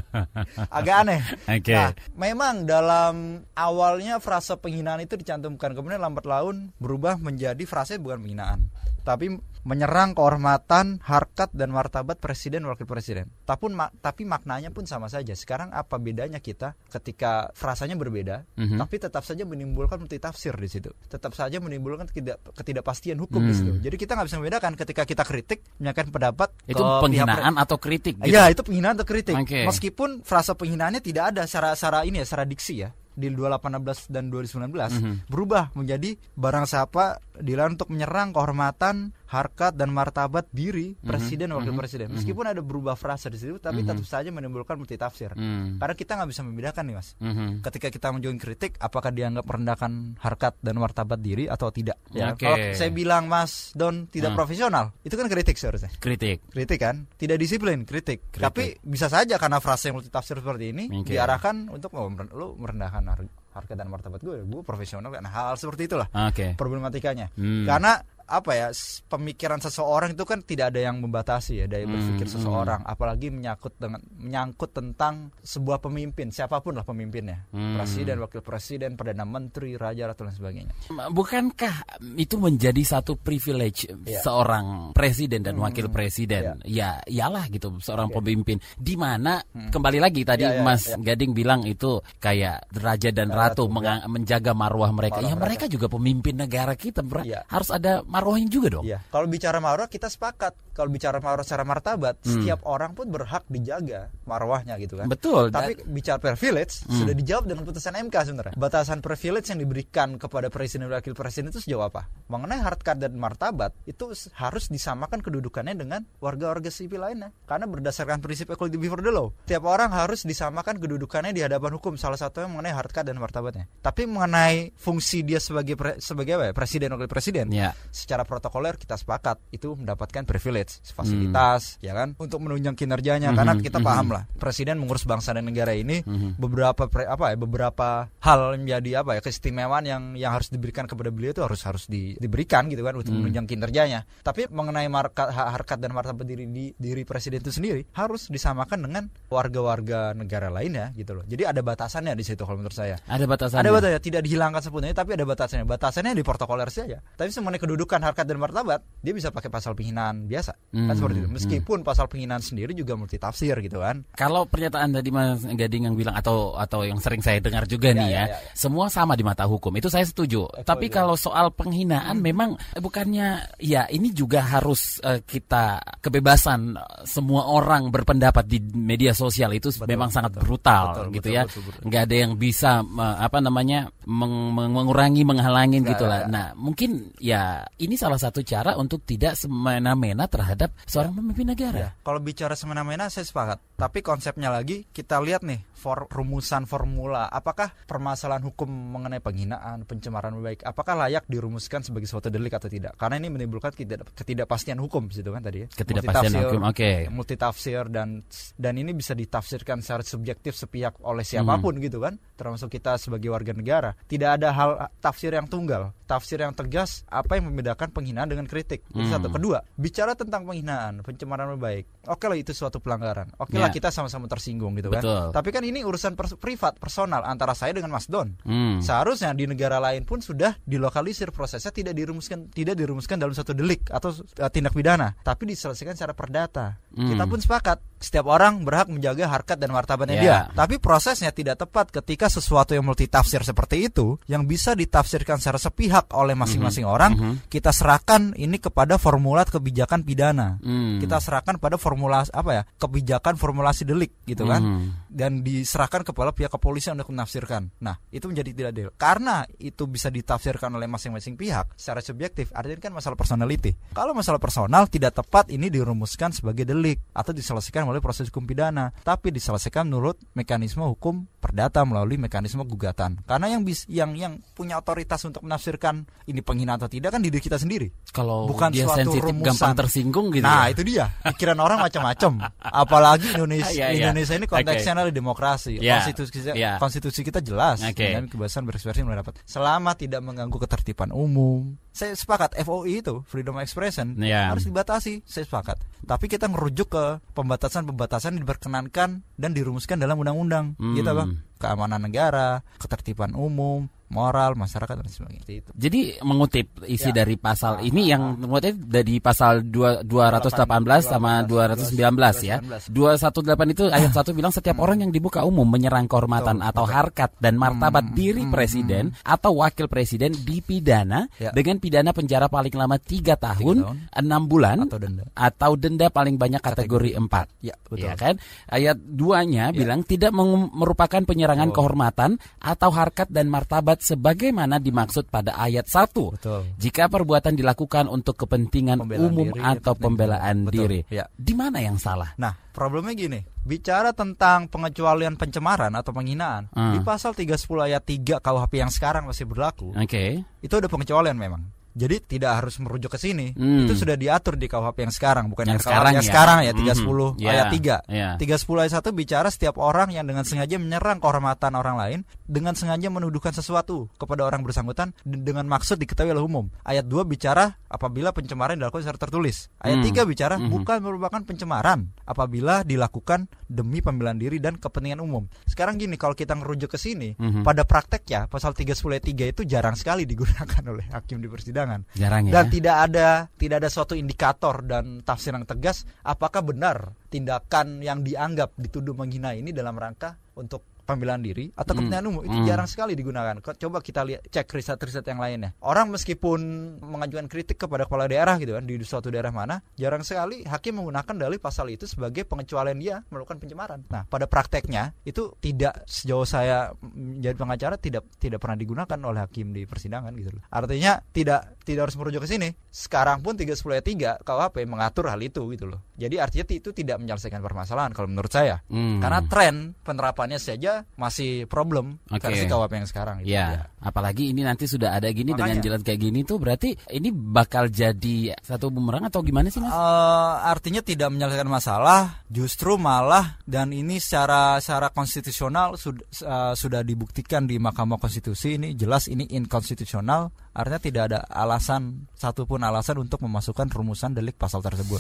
agak 0.80 0.95
aneh 1.04 1.21
okay. 1.51 1.75
nah 1.75 1.91
memang 2.15 2.63
dalam 2.63 3.43
awalnya 3.60 4.23
frasa 4.23 4.56
penghinaan 4.56 5.04
itu 5.04 5.19
dicantumkan 5.19 5.75
kemudian 5.75 6.00
lambat 6.00 6.23
laun 6.23 6.71
berubah 6.79 7.19
menjadi 7.19 7.62
frasa 7.67 8.00
bukan 8.00 8.23
penghinaan 8.23 8.71
tapi 9.02 9.33
menyerang 9.62 10.17
kehormatan, 10.17 11.01
harkat 11.05 11.53
dan 11.53 11.69
martabat 11.69 12.17
presiden 12.17 12.65
wakil 12.65 12.89
presiden. 12.89 13.29
Tapi 13.45 13.69
ma 13.69 13.93
tapi 14.01 14.25
maknanya 14.25 14.73
pun 14.73 14.89
sama 14.89 15.05
saja. 15.05 15.37
Sekarang 15.37 15.69
apa 15.69 16.01
bedanya 16.01 16.41
kita 16.41 16.73
ketika 16.89 17.53
frasanya 17.53 17.93
berbeda, 17.93 18.45
mm 18.57 18.65
-hmm. 18.65 18.79
tapi 18.81 18.95
tetap 18.97 19.21
saja 19.21 19.45
menimbulkan 19.45 20.01
multitafsir 20.01 20.57
di 20.57 20.69
situ. 20.69 20.89
Tetap 21.05 21.37
saja 21.37 21.62
menimbulkan 21.62 22.09
ketidak 22.09 22.41
ketidakpastian 22.57 23.21
hukum 23.21 23.45
mm. 23.45 23.47
di 23.47 23.53
situ. 23.53 23.71
Jadi 23.85 23.95
kita 24.01 24.17
nggak 24.17 24.27
bisa 24.27 24.37
membedakan 24.41 24.73
ketika 24.73 25.03
kita 25.05 25.23
kritik 25.25 25.59
menyampaikan 25.77 26.09
pendapat 26.09 26.49
itu 26.65 26.81
penghinaan 26.81 27.53
atau 27.62 27.77
kritik. 27.77 28.17
Gitu? 28.17 28.33
Ya 28.33 28.49
itu 28.49 28.65
penghinaan 28.65 28.97
atau 28.97 29.07
kritik. 29.07 29.37
Okay. 29.45 29.69
Meskipun 29.69 30.25
frasa 30.25 30.57
penghinaannya 30.57 31.05
tidak 31.05 31.37
ada 31.37 31.45
secara 31.45 31.77
secara 31.77 32.01
ini 32.03 32.21
ya, 32.21 32.25
secara 32.25 32.45
diksi 32.49 32.75
ya 32.81 32.89
di 33.12 33.27
2018 33.35 34.07
dan 34.07 34.31
2019 34.31 34.71
mm 34.71 34.71
-hmm. 34.71 35.15
berubah 35.27 35.75
menjadi 35.75 36.15
barang 36.39 36.65
siapa 36.65 37.19
dilarang 37.35 37.75
untuk 37.75 37.91
menyerang 37.91 38.31
kehormatan 38.31 39.12
harkat 39.32 39.79
dan 39.79 39.96
martabat 39.96 40.52
diri 40.52 40.92
mhm, 41.00 41.08
presiden 41.08 41.48
mm 41.48 41.56
-hmm. 41.56 41.60
wakil 41.63 41.73
mhm, 41.73 41.79
presiden. 41.79 42.08
Mhm. 42.12 42.15
Meskipun 42.19 42.44
mm 42.44 42.52
-hmm. 42.52 42.60
ada 42.60 42.67
berubah 42.67 42.96
frasa 43.00 43.32
di 43.32 43.40
situ, 43.40 43.56
tapi 43.63 43.79
mm 43.79 43.88
-hmm. 43.88 43.96
tetap 44.04 44.06
saja 44.12 44.29
menimbulkan 44.29 44.75
multitafsir. 44.75 45.32
Mm 45.32 45.40
-hmm. 45.40 45.67
Karena 45.79 45.96
kita 45.96 46.12
nggak 46.19 46.29
bisa 46.36 46.42
membedakan 46.44 46.84
nih 46.84 46.96
mas. 47.00 47.10
Mm 47.23 47.32
-hmm. 47.32 47.50
Ketika 47.63 47.88
kita 47.88 48.08
menjauhi 48.12 48.40
kritik, 48.44 48.75
apakah 48.84 49.15
dianggap 49.15 49.48
merendahkan 49.48 50.19
harkat 50.19 50.54
dan 50.60 50.75
martabat 50.75 51.23
diri 51.23 51.48
atau 51.48 51.71
tidak? 51.71 51.96
Ya. 52.12 52.36
Okay. 52.36 52.44
Kalau 52.44 52.58
saya 52.75 52.92
bilang 52.92 53.32
mas 53.32 53.71
Don 53.71 54.12
tidak 54.12 54.36
mm. 54.36 54.38
profesional, 54.38 54.92
itu 55.08 55.15
kan 55.15 55.32
kritik 55.32 55.56
seharusnya. 55.56 55.96
Kritik. 55.96 56.44
Kritik 56.52 56.79
kan, 56.84 57.08
tidak 57.15 57.40
disiplin, 57.40 57.88
kritik. 57.88 58.27
kritik. 58.36 58.44
Tapi 58.44 58.63
bisa 58.84 59.08
saja 59.08 59.40
karena 59.40 59.63
frasa 59.63 59.88
yang 59.88 60.04
multitafsir 60.04 60.44
seperti 60.44 60.75
ini 60.75 60.92
okay. 60.92 61.15
diarahkan 61.15 61.71
untuk 61.71 61.96
oh, 61.96 62.12
lu 62.36 62.60
merendahkan 62.60 63.32
harkat 63.52 63.75
dan 63.75 63.88
martabat 63.92 64.19
gue, 64.23 64.44
gue 64.48 64.63
profesional 64.63 65.12
kan 65.12 65.27
hal, 65.27 65.56
hal 65.56 65.58
seperti 65.60 65.92
itulah. 65.92 66.08
Okay. 66.12 66.56
Problematikanya. 66.56 67.32
Hmm. 67.36 67.67
Karena 67.67 68.00
apa 68.32 68.52
ya 68.56 68.67
pemikiran 69.12 69.60
seseorang 69.60 70.15
itu 70.15 70.23
kan 70.23 70.40
tidak 70.40 70.71
ada 70.71 70.88
yang 70.88 71.04
membatasi 71.04 71.60
ya 71.60 71.67
dari 71.67 71.84
berpikir 71.84 72.32
hmm, 72.32 72.36
seseorang 72.40 72.82
hmm. 72.88 72.94
apalagi 72.96 73.27
menyangkut 73.27 73.75
dengan 73.75 74.00
menyangkut 74.15 74.71
tentang 74.71 75.36
sebuah 75.44 75.84
pemimpin 75.84 76.32
siapa 76.32 76.63
pun 76.63 76.79
lah 76.79 76.88
pemimpinnya 76.88 77.52
hmm. 77.52 77.75
presiden 77.75 78.23
wakil 78.23 78.40
presiden 78.40 78.96
perdana 78.96 79.27
menteri 79.27 79.75
raja 79.75 80.08
atau 80.08 80.23
lain 80.23 80.36
sebagainya 80.36 80.73
bukankah 81.12 82.00
itu 82.15 82.40
menjadi 82.40 82.79
satu 82.88 83.19
privilege 83.19 83.92
yeah. 84.08 84.23
seorang 84.23 84.96
presiden 84.96 85.44
dan 85.44 85.60
hmm. 85.60 85.67
wakil 85.67 85.92
presiden 85.92 86.63
yeah. 86.63 86.96
ya 87.04 87.04
iyalah 87.12 87.52
gitu 87.52 87.84
seorang 87.84 88.08
okay. 88.08 88.17
pemimpin 88.23 88.58
di 88.79 88.96
mana 88.96 89.44
hmm. 89.44 89.75
kembali 89.75 90.00
lagi 90.00 90.23
tadi 90.23 90.48
yeah, 90.48 90.63
yeah, 90.63 90.65
Mas 90.65 90.88
yeah. 90.88 91.00
Gading 91.02 91.36
bilang 91.36 91.67
itu 91.67 92.00
kayak 92.21 92.71
raja 92.77 93.12
dan 93.12 93.27
ratu, 93.27 93.67
ratu 93.67 94.08
menjaga 94.08 94.56
marwah 94.56 94.94
mereka 94.96 95.19
marwah 95.19 95.27
ya 95.27 95.36
mereka. 95.36 95.44
mereka 95.44 95.65
juga 95.67 95.88
pemimpin 95.92 96.36
negara 96.40 96.73
kita 96.77 97.04
yeah. 97.25 97.44
harus 97.52 97.67
ada 97.73 98.06
marwahnya 98.22 98.48
juga 98.54 98.67
dong. 98.78 98.86
Iya. 98.86 99.02
Kalau 99.10 99.26
bicara 99.26 99.58
marwah 99.58 99.90
kita 99.90 100.06
sepakat. 100.06 100.54
Kalau 100.72 100.88
bicara 100.94 101.17
marwah 101.17 101.44
secara 101.44 101.65
martabat, 101.65 102.22
hmm. 102.22 102.30
setiap 102.32 102.60
orang 102.69 102.94
pun 102.94 103.10
berhak 103.10 103.44
dijaga 103.50 104.13
marwahnya 104.30 104.78
gitu 104.78 105.02
kan. 105.02 105.10
Betul. 105.10 105.50
Tapi 105.50 105.82
dan... 105.82 105.90
bicara 105.90 106.19
privilege 106.22 106.86
hmm. 106.86 107.02
sudah 107.02 107.13
dijawab 107.17 107.44
dengan 107.50 107.63
putusan 107.65 107.98
MK 107.98 108.15
sebenarnya. 108.30 108.56
Batasan 108.56 109.02
privilege 109.02 109.50
yang 109.50 109.60
diberikan 109.60 110.22
kepada 110.22 110.54
presiden 110.54 110.88
dan 110.88 111.02
wakil 111.02 111.17
presiden 111.17 111.50
itu 111.50 111.60
sejauh 111.60 111.84
apa? 111.84 112.08
Mengenai 112.30 112.62
harkat 112.62 113.02
dan 113.02 113.17
martabat 113.17 113.74
itu 113.90 114.13
harus 114.38 114.69
disamakan 114.69 115.19
kedudukannya 115.19 115.76
dengan 115.76 116.06
warga-warga 116.22 116.69
sipil 116.72 117.04
lainnya. 117.04 117.34
Karena 117.50 117.67
berdasarkan 117.67 118.22
prinsip 118.22 118.54
equality 118.54 118.78
before 118.80 119.04
the 119.04 119.12
law, 119.12 119.34
tiap 119.50 119.65
orang 119.65 119.92
harus 119.92 120.24
disamakan 120.24 120.78
kedudukannya 120.80 121.34
di 121.36 121.42
hadapan 121.44 121.76
hukum. 121.76 121.98
Salah 122.00 122.22
satunya 122.22 122.48
mengenai 122.48 122.72
harkat 122.72 123.04
dan 123.04 123.19
martabatnya. 123.19 123.67
Tapi 123.84 124.08
mengenai 124.08 124.72
fungsi 124.80 125.26
dia 125.28 125.44
sebagai 125.44 125.76
pre, 125.76 126.00
sebagai 126.00 126.40
apa 126.40 126.46
ya? 126.50 126.54
Presiden 126.56 126.96
wakil 126.96 127.10
presiden. 127.12 127.52
Ya 127.52 127.76
secara 128.02 128.25
protokoler 128.25 128.81
kita 128.81 128.97
sepakat 128.97 129.37
itu 129.54 129.77
mendapatkan 129.77 130.25
privilege 130.25 130.81
fasilitas 130.89 131.77
hmm. 131.77 131.85
ya 131.85 131.93
kan 131.93 132.10
untuk 132.17 132.41
menunjang 132.41 132.73
kinerjanya 132.73 133.29
hmm. 133.29 133.37
karena 133.37 133.54
kita 133.62 133.77
hmm. 133.77 133.85
paham 133.85 134.08
lah 134.10 134.23
presiden 134.41 134.81
mengurus 134.81 135.06
bangsa 135.06 135.37
dan 135.37 135.45
negara 135.45 135.77
ini 135.77 136.02
hmm. 136.02 136.41
beberapa 136.41 136.89
pre, 136.89 137.06
apa 137.06 137.33
ya 137.33 137.37
beberapa 137.37 138.10
hal 138.23 138.58
menjadi 138.58 139.06
apa 139.06 139.19
ya 139.19 139.21
keistimewaan 139.21 139.83
yang 139.85 140.04
yang 140.15 140.31
harus 140.33 140.49
diberikan 140.49 140.89
kepada 140.89 141.13
beliau 141.13 141.35
itu 141.35 141.43
harus 141.43 141.62
harus 141.67 141.83
di, 141.85 142.15
diberikan 142.17 142.71
gitu 142.71 142.81
kan 142.81 142.95
untuk 142.95 143.12
hmm. 143.12 143.19
menunjang 143.27 143.45
kinerjanya 143.45 144.08
tapi 144.23 144.47
mengenai 144.47 144.87
markat 144.87 145.29
harkat 145.35 145.77
dan 145.83 145.91
martabat 145.91 146.23
diri 146.23 146.47
di, 146.47 146.71
diri 146.79 147.04
presiden 147.04 147.43
itu 147.43 147.52
sendiri 147.52 147.83
harus 147.93 148.31
disamakan 148.31 148.87
dengan 148.87 149.04
warga-warga 149.27 150.15
negara 150.15 150.47
lainnya 150.47 150.95
gitu 150.95 151.19
loh 151.19 151.25
jadi 151.27 151.52
ada 151.52 151.60
batasannya 151.60 152.15
di 152.15 152.23
situ 152.23 152.47
kalau 152.47 152.63
menurut 152.63 152.75
saya 152.75 152.95
ada 153.04 153.27
batasannya 153.27 153.67
ada 153.67 153.71
batasannya 153.75 154.02
tidak 154.02 154.21
dihilangkan 154.23 154.62
sepenuhnya 154.63 154.95
tapi 154.95 155.12
ada 155.19 155.25
batasannya 155.27 155.65
batasannya 155.67 156.13
di 156.15 156.23
protokoler 156.23 156.69
saja 156.71 157.04
tapi 157.19 157.29
semuanya 157.35 157.60
kedudukan 157.60 157.90
harkat 158.00 158.23
dan 158.23 158.39
martabat, 158.39 158.79
dia 159.04 159.12
bisa 159.12 159.27
pakai 159.35 159.52
pasal 159.52 159.75
penghinaan 159.75 160.31
biasa. 160.31 160.56
Kan 160.56 160.71
hmm, 160.71 160.87
kan 160.87 160.96
seperti 160.96 161.17
itu. 161.19 161.29
Meskipun 161.35 161.77
hmm. 161.83 161.87
pasal 161.87 162.06
penghinaan 162.08 162.39
sendiri 162.39 162.71
juga 162.71 162.96
multitafsir 162.96 163.60
gitu 163.60 163.83
kan. 163.83 164.08
Kalau 164.15 164.48
pernyataan 164.48 164.96
tadi 164.96 165.12
Mas 165.12 165.44
Gading 165.44 165.92
yang 165.92 165.96
bilang 166.00 166.15
atau 166.15 166.56
atau 166.56 166.87
yang 166.87 167.04
sering 167.04 167.19
saya 167.19 167.44
dengar 167.44 167.67
juga 167.67 167.92
ya, 167.92 168.00
nih 168.00 168.10
ya, 168.10 168.15
ya, 168.15 168.23
ya, 168.31 168.37
ya, 168.39 168.56
semua 168.56 168.87
sama 168.87 169.19
di 169.19 169.27
mata 169.27 169.44
hukum. 169.44 169.75
Itu 169.75 169.92
saya 169.92 170.08
setuju. 170.08 170.48
Betul, 170.48 170.63
Tapi 170.63 170.87
ya. 170.87 170.94
kalau 171.04 171.19
soal 171.19 171.52
penghinaan 171.52 172.15
hmm. 172.15 172.23
memang 172.23 172.50
bukannya 172.79 173.60
ya 173.60 173.92
ini 173.92 174.15
juga 174.15 174.39
harus 174.48 175.04
uh, 175.04 175.19
kita 175.19 175.83
kebebasan 176.00 176.79
semua 177.04 177.52
orang 177.52 177.92
berpendapat 177.92 178.48
di 178.48 178.63
media 178.71 179.12
sosial 179.12 179.52
itu 179.52 179.73
betul, 179.75 179.92
memang 179.92 180.08
betul, 180.08 180.17
sangat 180.21 180.31
brutal 180.39 180.85
betul, 180.94 181.06
gitu 181.19 181.27
betul, 181.27 181.35
ya. 181.35 181.44
Betul, 181.44 181.60
betul, 181.60 181.71
betul. 181.73 181.83
Nggak 181.89 182.02
ada 182.08 182.15
yang 182.15 182.31
bisa 182.39 182.71
uh, 182.85 183.17
apa 183.19 183.37
namanya 183.42 183.79
meng 184.06 184.54
mengurangi 184.54 185.21
menghalangin 185.25 185.81
gitu 185.81 186.06
lah. 186.06 186.25
Ya. 186.25 186.29
Nah, 186.29 186.46
mungkin 186.54 187.15
ya 187.17 187.65
ini 187.82 187.98
salah 187.98 188.21
satu 188.21 188.46
cara 188.46 188.77
untuk 188.77 189.02
tidak 189.02 189.34
semena-mena 189.34 190.29
terhadap 190.29 190.69
seorang 190.86 191.17
pemimpin 191.17 191.50
negara. 191.50 191.79
Ya, 191.82 191.90
kalau 192.06 192.21
bicara 192.21 192.54
semena-mena 192.54 193.10
saya 193.10 193.25
sepakat. 193.25 193.58
Tapi 193.75 194.06
konsepnya 194.06 194.54
lagi 194.54 194.86
kita 194.94 195.17
lihat 195.17 195.42
nih 195.42 195.65
for, 195.82 196.06
rumusan 196.06 196.69
formula. 196.69 197.25
Apakah 197.34 197.73
permasalahan 197.90 198.46
hukum 198.46 198.69
mengenai 198.69 199.17
penghinaan, 199.17 199.90
pencemaran 199.90 200.38
baik, 200.38 200.62
apakah 200.62 200.94
layak 200.94 201.25
dirumuskan 201.25 201.82
sebagai 201.82 202.06
suatu 202.06 202.29
delik 202.29 202.54
atau 202.54 202.69
tidak? 202.69 202.94
Karena 203.02 203.17
ini 203.17 203.34
menimbulkan 203.34 203.73
ketidak, 203.73 204.13
ketidakpastian 204.13 204.77
hukum 204.77 205.10
situ 205.10 205.34
kan 205.34 205.42
tadi 205.42 205.65
ya. 205.65 205.67
Ketidakpastian 205.73 206.34
hukum, 206.46 206.62
oke. 206.69 206.77
Okay. 206.77 206.98
Multitafsir 207.10 207.90
dan 207.90 208.21
dan 208.62 208.73
ini 208.77 208.94
bisa 208.94 209.17
ditafsirkan 209.17 209.82
secara 209.82 210.06
subjektif 210.06 210.54
sepihak 210.54 211.02
oleh 211.02 211.25
siapa 211.25 211.58
pun 211.58 211.79
hmm. 211.79 211.84
gitu 211.90 211.98
kan, 212.04 212.21
termasuk 212.38 212.69
kita 212.69 213.02
sebagai 213.02 213.34
warga 213.34 213.56
negara. 213.56 213.98
Tidak 214.06 214.29
ada 214.29 214.54
hal 214.54 214.69
tafsir 215.00 215.34
yang 215.34 215.48
tunggal, 215.48 215.96
tafsir 216.06 216.38
yang 216.44 216.52
tegas 216.54 217.08
apa 217.08 217.40
yang 217.40 217.50
membedakan 217.50 217.90
penghinaan 217.90 218.27
dengan 218.27 218.46
kritik. 218.46 218.84
Itu 218.92 219.02
hmm. 219.08 219.13
satu. 219.15 219.27
Kedua, 219.32 219.63
bicara 219.79 220.13
tentang 220.13 220.44
penghinaan, 220.44 221.02
pencemaran 221.08 221.56
baik. 221.56 221.88
Oke 222.12 222.27
lah 222.27 222.36
itu 222.36 222.52
suatu 222.52 222.84
pelanggaran. 222.84 223.32
Oke 223.40 223.56
lah 223.56 223.71
ya. 223.71 223.75
kita 223.79 223.88
sama-sama 223.94 224.27
tersinggung 224.27 224.75
gitu 224.75 224.92
kan. 224.92 225.00
Betul. 225.00 225.25
Tapi 225.32 225.50
kan 225.56 225.63
ini 225.63 225.71
urusan 225.80 226.19
pers 226.19 226.36
privat, 226.36 226.76
personal 226.76 227.24
antara 227.24 227.56
saya 227.56 227.72
dengan 227.72 227.96
Mas 227.96 228.12
Don. 228.12 228.36
Hmm. 228.44 228.84
Seharusnya 228.84 229.32
di 229.32 229.48
negara 229.48 229.80
lain 229.80 230.04
pun 230.04 230.19
sudah 230.19 230.60
dilokalisir 230.67 231.32
prosesnya 231.32 231.72
tidak 231.72 231.96
dirumuskan 231.96 232.52
tidak 232.52 232.76
dirumuskan 232.76 233.15
dalam 233.15 233.32
satu 233.32 233.56
delik 233.56 233.88
atau 233.88 234.12
uh, 234.12 234.52
tindak 234.52 234.76
pidana, 234.76 235.15
tapi 235.24 235.48
diselesaikan 235.48 235.96
secara 235.96 236.12
perdata. 236.12 236.76
Hmm. 236.92 237.08
Kita 237.08 237.24
pun 237.24 237.40
sepakat 237.40 237.90
setiap 238.02 238.27
orang 238.27 238.65
berhak 238.65 238.89
menjaga 238.89 239.29
harkat 239.29 239.62
dan 239.62 239.69
martabatnya 239.69 240.17
yeah. 240.17 240.25
dia. 240.49 240.58
Tapi 240.58 240.81
prosesnya 240.81 241.29
tidak 241.29 241.62
tepat 241.62 241.93
ketika 241.93 242.27
sesuatu 242.27 242.73
yang 242.73 242.83
multitafsir 242.83 243.45
seperti 243.45 243.87
itu 243.87 244.17
yang 244.25 244.49
bisa 244.49 244.73
ditafsirkan 244.73 245.37
secara 245.37 245.62
sepihak 245.62 246.10
oleh 246.17 246.33
masing-masing 246.33 246.83
mm 246.83 246.89
-hmm. 246.89 246.97
orang, 246.97 247.12
mm 247.13 247.21
-hmm. 247.21 247.35
kita 247.47 247.71
serahkan 247.71 248.33
ini 248.35 248.58
kepada 248.58 248.97
formulat 248.97 249.54
kebijakan 249.54 250.02
pidana. 250.02 250.58
Mm. 250.60 250.99
Kita 250.99 251.21
serahkan 251.21 251.62
pada 251.62 251.77
formulasi 251.77 252.33
apa 252.33 252.52
ya? 252.52 252.63
kebijakan 252.81 253.37
formulasi 253.37 253.85
delik 253.85 254.25
gitu 254.25 254.49
kan. 254.49 254.62
Mm. 254.62 254.87
Dan 255.08 255.31
diserahkan 255.45 256.02
kepada 256.02 256.33
pihak 256.33 256.49
kepolisian 256.49 256.97
untuk 256.97 257.13
menafsirkan. 257.13 257.69
Nah, 257.83 258.02
itu 258.10 258.25
menjadi 258.25 258.49
tidak 258.52 258.71
adil. 258.73 258.87
Karena 258.97 259.45
itu 259.62 259.85
bisa 259.85 260.10
ditafsirkan 260.10 260.73
oleh 260.73 260.89
masing-masing 260.89 261.37
pihak 261.37 261.77
secara 261.77 262.02
subjektif, 262.02 262.49
artinya 262.56 262.89
kan 262.89 262.93
masalah 262.97 263.19
personality. 263.19 263.77
Kalau 263.93 264.17
masalah 264.17 264.41
personal 264.41 264.89
tidak 264.89 265.19
tepat 265.21 265.54
ini 265.54 265.69
dirumuskan 265.69 266.33
sebagai 266.33 266.65
delik 266.65 267.04
atau 267.13 267.35
diselesaikan 267.35 267.90
melalui 267.92 268.04
proses 268.08 268.31
hukum 268.31 268.48
pidana, 268.48 268.96
tapi 269.04 269.35
diselesaikan 269.35 269.83
menurut 269.92 270.15
mekanisme 270.31 270.87
hukum 270.87 271.27
perdata 271.44 271.83
melalui 271.83 272.15
mekanisme 272.15 272.63
gugatan. 272.63 273.19
Karena 273.27 273.52
yang 273.52 273.67
bis, 273.67 273.83
yang 273.92 274.15
yang 274.15 274.39
punya 274.56 274.79
otoritas 274.79 275.19
untuk 275.27 275.44
menafsirkan 275.44 276.08
ini 276.31 276.39
penghinaan 276.39 276.79
atau 276.79 276.87
tidak 276.87 277.12
kan 277.12 277.19
diri 277.19 277.44
kita 277.44 277.60
sendiri. 277.60 277.92
Kalau 278.15 278.48
bukan 278.48 278.71
dia 278.71 278.87
suatu 278.87 279.12
sensitif 279.12 279.27
rumusan. 279.27 279.48
gampang 279.52 279.73
tersinggung 279.75 280.27
gitu. 280.31 280.48
Nah, 280.48 280.71
ya? 280.71 280.71
itu 280.71 280.81
dia. 280.87 281.06
Pikiran 281.35 281.60
orang 281.60 281.83
macam-macam. 281.83 282.31
Apalagi 282.85 283.35
Indonesia 283.35 283.75
yeah, 283.75 283.92
yeah. 283.92 284.00
Indonesia 284.08 284.33
ini 284.39 284.48
konteksnya 284.48 284.92
adalah 284.96 285.12
demokrasi. 285.12 285.81
Yeah. 285.81 286.00
Konstitusi 286.00 286.31
kita, 286.31 286.54
yeah. 286.56 286.77
konstitusi 286.79 287.21
kita 287.27 287.44
jelas 287.44 287.83
okay. 287.83 288.15
kebebasan 288.31 288.63
berekspresi 288.63 289.04
mendapat 289.04 289.44
selama 289.44 289.98
tidak 290.00 290.23
mengganggu 290.23 290.56
ketertiban 290.56 291.12
umum. 291.12 291.75
Saya 291.92 292.15
sepakat 292.15 292.56
FOI 292.63 293.04
itu 293.04 293.21
freedom 293.27 293.60
of 293.60 293.63
expression 293.63 294.15
yeah. 294.19 294.48
harus 294.48 294.63
dibatasi. 294.63 295.21
Saya 295.27 295.44
sepakat. 295.44 295.79
Tapi 296.08 296.25
kita 296.31 296.48
merujuk 296.48 296.96
ke 296.96 297.06
pembatasan-pembatasan 297.35 298.39
yang 298.39 298.44
diperkenankan 298.48 299.21
dan 299.35 299.52
dirumuskan 299.52 300.00
dalam 300.00 300.17
undang-undang 300.17 300.79
hmm. 300.79 300.96
gitu 300.98 301.12
bang 301.12 301.29
keamanan 301.62 302.02
negara 302.02 302.65
ketertiban 302.81 303.37
umum 303.37 303.85
moral 304.12 304.53
masyarakat 304.53 304.91
dan 304.93 305.07
sebagainya. 305.07 305.43
Jadi 305.71 306.19
mengutip 306.21 306.67
isi 306.85 307.09
Ya. 307.09 307.23
dari 307.23 307.39
pasal 307.39 307.79
ini 307.81 308.12
yang 308.12 308.35
mengutip 308.37 308.75
dari 308.77 309.17
pasal 309.17 309.63
dua- 309.63 310.03
218 310.03 311.07
sama 311.07 311.41
219 311.47 312.43
ya. 312.43 312.59
218 312.91 313.71
itu 313.71 313.83
ayat 313.87 314.12
1 314.12 314.35
bilang 314.35 314.51
setiap 314.51 314.77
orang 314.77 315.01
yang 315.01 315.12
dibuka 315.12 315.41
umum 315.41 315.63
menyerang 315.63 316.05
kehormatan 316.05 316.59
Betul, 316.59 316.69
atau 316.69 316.83
betul. 316.85 316.95
harkat 316.99 317.31
dan 317.39 317.53
martabat 317.55 318.03
Hmm, 318.03 318.13
diri 318.13 318.43
hmm, 318.43 318.51
presiden 318.51 319.03
atau 319.23 319.63
wakil 319.63 319.87
presiden 319.87 320.35
dipidana 320.35 321.31
Ya. 321.39 321.55
dengan 321.55 321.79
pidana 321.79 322.12
penjara 322.12 322.51
paling 322.51 322.75
lama 322.75 322.99
3 322.99 323.39
tahun, 323.39 323.77
tahun. 323.81 323.97
6 324.12 324.41
bulan 324.45 324.77
Atau 324.85 324.99
denda. 324.99 325.23
atau 325.31 325.71
denda 325.73 326.07
paling 326.09 326.35
banyak 326.35 326.59
kategori 326.59 327.15
4. 327.15 327.47
Ya, 327.63 327.75
betul. 327.87 328.03
Ya 328.03 328.13
kan? 328.19 328.35
Ayat 328.67 328.97
2-nya 328.99 329.71
Ya. 329.71 329.75
bilang 329.75 330.03
tidak 330.03 330.33
merupakan 330.33 331.21
penyerangan 331.23 331.69
Betul. 331.69 331.77
kehormatan 331.77 332.29
atau 332.59 332.89
harkat 332.91 333.29
dan 333.29 333.47
martabat 333.47 334.00
sebagaimana 334.02 334.81
dimaksud 334.81 335.29
pada 335.29 335.54
ayat 335.56 335.85
1. 335.85 336.33
Betul. 336.33 336.62
Jika 336.75 337.06
perbuatan 337.06 337.54
dilakukan 337.54 338.10
untuk 338.10 338.33
kepentingan 338.35 339.06
Pembelaan 339.06 339.29
umum 339.29 339.47
diri, 339.54 339.62
atau 339.62 339.93
pembelaan. 339.93 340.65
Betul, 340.65 340.75
diri. 340.89 340.99
ya. 341.08 341.29
Di 341.31 341.54
mana 341.54 341.77
yang 341.79 342.02
salah? 342.02 342.33
Nah, 342.35 342.58
problemnya 342.73 343.13
gini, 343.13 343.39
bicara 343.62 344.10
tentang 344.12 344.65
pengecualian 344.65 345.37
pencemaran 345.37 345.93
atau 345.93 346.10
penghinaan 346.12 346.73
Hmm. 346.73 346.97
di 346.97 346.99
pasal 347.06 347.37
310 347.37 347.85
ayat 347.85 348.02
3 348.02 348.41
KUHP 348.41 348.73
yang 348.81 348.89
sekarang 348.89 349.29
masih 349.29 349.45
berlaku, 349.45 349.93
Oke. 349.93 350.41
itu 350.60 350.73
ada 350.73 350.89
pengecualian 350.89 351.37
memang. 351.37 351.62
Jadi 351.92 352.15
tidak 352.23 352.63
harus 352.63 352.79
merujuk 352.79 353.12
ke 353.12 353.19
sini. 353.19 353.52
Hmm. 353.52 353.83
Itu 353.83 353.94
sudah 353.94 354.15
diatur 354.15 354.56
di 354.56 354.65
KUHP 354.65 355.04
yang 355.04 355.12
sekarang, 355.12 355.46
bukan 355.48 355.67
Yang 355.67 355.71
yang, 355.71 355.83
sekarang 355.83 356.12
yang 356.13 356.23
ya. 356.23 356.29
sekarang 356.31 356.58
ya 356.62 356.71
Mhm. 356.71 356.79
310 356.79 357.27
Ya, 357.35 357.50
ayat 357.52 357.65
3. 357.69 357.96
ya. 358.08 358.29
310 358.39 358.79
ayat 358.81 358.94
1 358.96 359.12
bicara 359.12 359.48
setiap 359.48 359.75
orang 359.75 360.10
yang 360.10 360.23
dengan 360.23 360.44
sengaja 360.44 360.75
menyerang 360.77 361.19
kehormatan 361.19 361.71
orang 361.73 361.96
lain 361.96 362.19
dengan 362.46 362.73
sengaja 362.73 363.08
menuduhkan 363.08 363.52
sesuatu 363.52 364.08
kepada 364.15 364.44
orang 364.44 364.62
bersangkutan 364.62 365.12
dengan 365.23 365.65
maksud 365.65 365.98
diketahui 365.98 366.31
oleh 366.31 366.42
umum. 366.42 366.71
Ayat 366.81 367.04
2 367.06 367.23
bicara 367.23 367.75
apabila 367.85 368.31
pencemaran 368.31 368.79
dilakukan 368.79 369.04
secara 369.04 369.19
tertulis. 369.19 369.67
Ayat 369.77 370.00
Hmm. 370.00 370.06
3 370.08 370.21
bicara 370.23 370.56
Mhm. 370.56 370.69
bukan 370.69 370.98
merupakan 371.02 371.42
pencemaran 371.42 372.08
apabila 372.23 372.83
dilakukan 372.83 373.50
demi 373.65 374.00
pembelaan 374.00 374.37
diri 374.37 374.58
dan 374.58 374.77
kepentingan 374.77 375.19
umum. 375.19 375.48
Sekarang 375.65 375.96
gini 375.96 376.15
kalau 376.15 376.31
kita 376.31 376.54
ngerujuk 376.54 376.92
ke 376.92 376.98
sini, 376.98 377.35
Mhm. 377.35 377.63
pada 377.63 377.83
prakteknya 377.83 378.48
pasal 378.48 378.71
310 378.71 379.17
ayat 379.17 379.25
3 379.25 379.46
itu 379.46 379.62
jarang 379.63 379.96
sekali 379.96 380.23
digunakan 380.23 380.83
oleh 380.92 381.08
hakim 381.10 381.39
di 381.39 381.48
persidangan 381.48 381.81
Jarang 382.13 382.50
ya. 382.50 382.54
dan 382.54 382.65
tidak 382.67 382.98
ada 383.10 383.27
tidak 383.56 383.77
ada 383.82 383.90
suatu 383.90 384.13
indikator 384.13 384.84
dan 384.86 385.25
tafsir 385.25 385.56
yang 385.56 385.65
tegas 385.65 386.04
apakah 386.21 386.62
benar 386.62 387.15
tindakan 387.32 388.04
yang 388.04 388.21
dianggap 388.21 388.75
dituduh 388.75 389.15
menghina 389.15 389.56
ini 389.56 389.71
dalam 389.71 389.96
rangka 389.96 390.36
untuk 390.60 390.90
pembelaan 391.15 391.41
diri 391.43 391.69
atau 391.73 391.91
Hmm. 391.91 392.07
kepentingan 392.07 392.25
umum 392.27 392.41
itu 392.45 392.57
Hmm. 392.57 392.67
jarang 392.67 392.87
sekali 392.87 393.13
digunakan. 393.13 393.55
Coba 393.59 393.99
kita 393.99 394.21
lihat 394.23 394.47
cek 394.47 394.67
riset-riset 394.71 395.25
yang 395.27 395.39
lainnya. 395.39 395.71
Orang 395.83 396.09
meskipun 396.12 396.59
mengajukan 397.01 397.47
kritik 397.47 397.77
kepada 397.77 398.07
kepala 398.07 398.25
daerah 398.27 398.55
gitu 398.57 398.75
kan 398.75 398.83
di 398.85 398.95
suatu 399.01 399.27
daerah 399.27 399.51
mana, 399.51 399.81
jarang 399.95 400.23
sekali 400.23 400.63
hakim 400.63 401.01
menggunakan 401.01 401.35
dalih 401.35 401.59
pasal 401.59 401.89
itu 401.89 402.05
sebagai 402.05 402.45
pengecualian 402.45 402.97
dia 402.97 403.15
melakukan 403.29 403.59
pencemaran. 403.59 404.03
Nah, 404.07 404.23
pada 404.27 404.45
prakteknya 404.45 405.12
itu 405.23 405.51
tidak 405.59 406.03
sejauh 406.07 406.45
saya 406.45 406.91
menjadi 407.01 407.55
pengacara 407.57 407.95
tidak 407.97 408.23
tidak 408.37 408.62
pernah 408.62 408.77
digunakan 408.77 409.19
oleh 409.21 409.41
hakim 409.43 409.73
di 409.75 409.83
persidangan 409.85 410.31
gitu 410.37 410.55
loh. 410.55 410.63
Artinya 410.71 411.19
tidak 411.31 411.81
tidak 411.83 412.09
harus 412.09 412.15
merujuk 412.15 412.45
ke 412.45 412.49
sini. 412.49 412.69
Sekarang 412.91 413.41
pun 413.41 413.57
310 413.57 413.97
ayat 413.97 414.05
3 414.05 414.31
KUHP 414.45 414.85
mengatur 414.85 415.27
hal 415.27 415.41
itu 415.41 415.65
gitu 415.73 415.89
loh. 415.89 415.99
Jadi 416.15 416.37
artinya 416.37 416.65
itu 416.69 416.89
tidak 416.93 417.17
menyelesaikan 417.17 417.59
permasalahan 417.59 418.13
kalau 418.13 418.29
menurut 418.29 418.51
saya. 418.53 418.85
Hmm. 418.87 419.17
Karena 419.17 419.41
tren 419.49 419.75
penerapannya 420.05 420.62
saja 420.62 421.00
masih 421.15 421.65
problem 421.65 422.17
Oke. 422.27 422.43
versi 422.45 422.65
KUHP 422.65 422.93
yang 422.95 423.10
sekarang 423.10 423.35
gitu. 423.41 423.54
Ya, 423.54 423.89
apalagi 423.99 424.52
ini 424.52 424.62
nanti 424.62 424.85
sudah 424.85 425.15
ada 425.15 425.29
gini 425.29 425.52
dengan 425.52 425.77
Makanya. 425.77 425.85
jalan 425.85 426.02
kayak 426.02 426.19
gini 426.19 426.39
tuh 426.41 426.58
berarti 426.58 426.93
ini 427.12 427.29
bakal 427.29 427.87
jadi 427.87 428.56
satu 428.60 428.89
bumerang 428.89 429.27
atau 429.27 429.41
gimana 429.41 429.67
sih 429.67 429.79
Mas? 429.79 429.91
Eh, 429.91 430.54
artinya 430.65 431.02
tidak 431.02 431.29
menyelesaikan 431.29 431.69
masalah, 431.69 432.41
justru 432.47 432.95
malah 432.95 433.62
dan 433.65 433.91
ini 433.91 434.17
secara 434.17 434.77
secara 434.79 435.10
konstitusional 435.10 435.95
sud- 435.95 436.23
eh, 436.23 436.73
sudah 436.73 437.02
dibuktikan 437.02 437.65
di 437.65 437.77
Mahkamah 437.77 438.17
Konstitusi 438.17 438.75
ini 438.75 438.93
jelas 438.93 439.27
ini 439.27 439.45
inkonstitusional. 439.52 440.52
Artinya 440.71 441.02
tidak 441.04 441.23
ada 441.27 441.39
alasan 441.52 442.31
satupun 442.31 442.79
alasan 442.81 443.19
untuk 443.19 443.43
memasukkan 443.43 443.91
rumusan 443.91 444.31
delik 444.31 444.56
pasal 444.56 444.79
tersebut. 444.79 445.19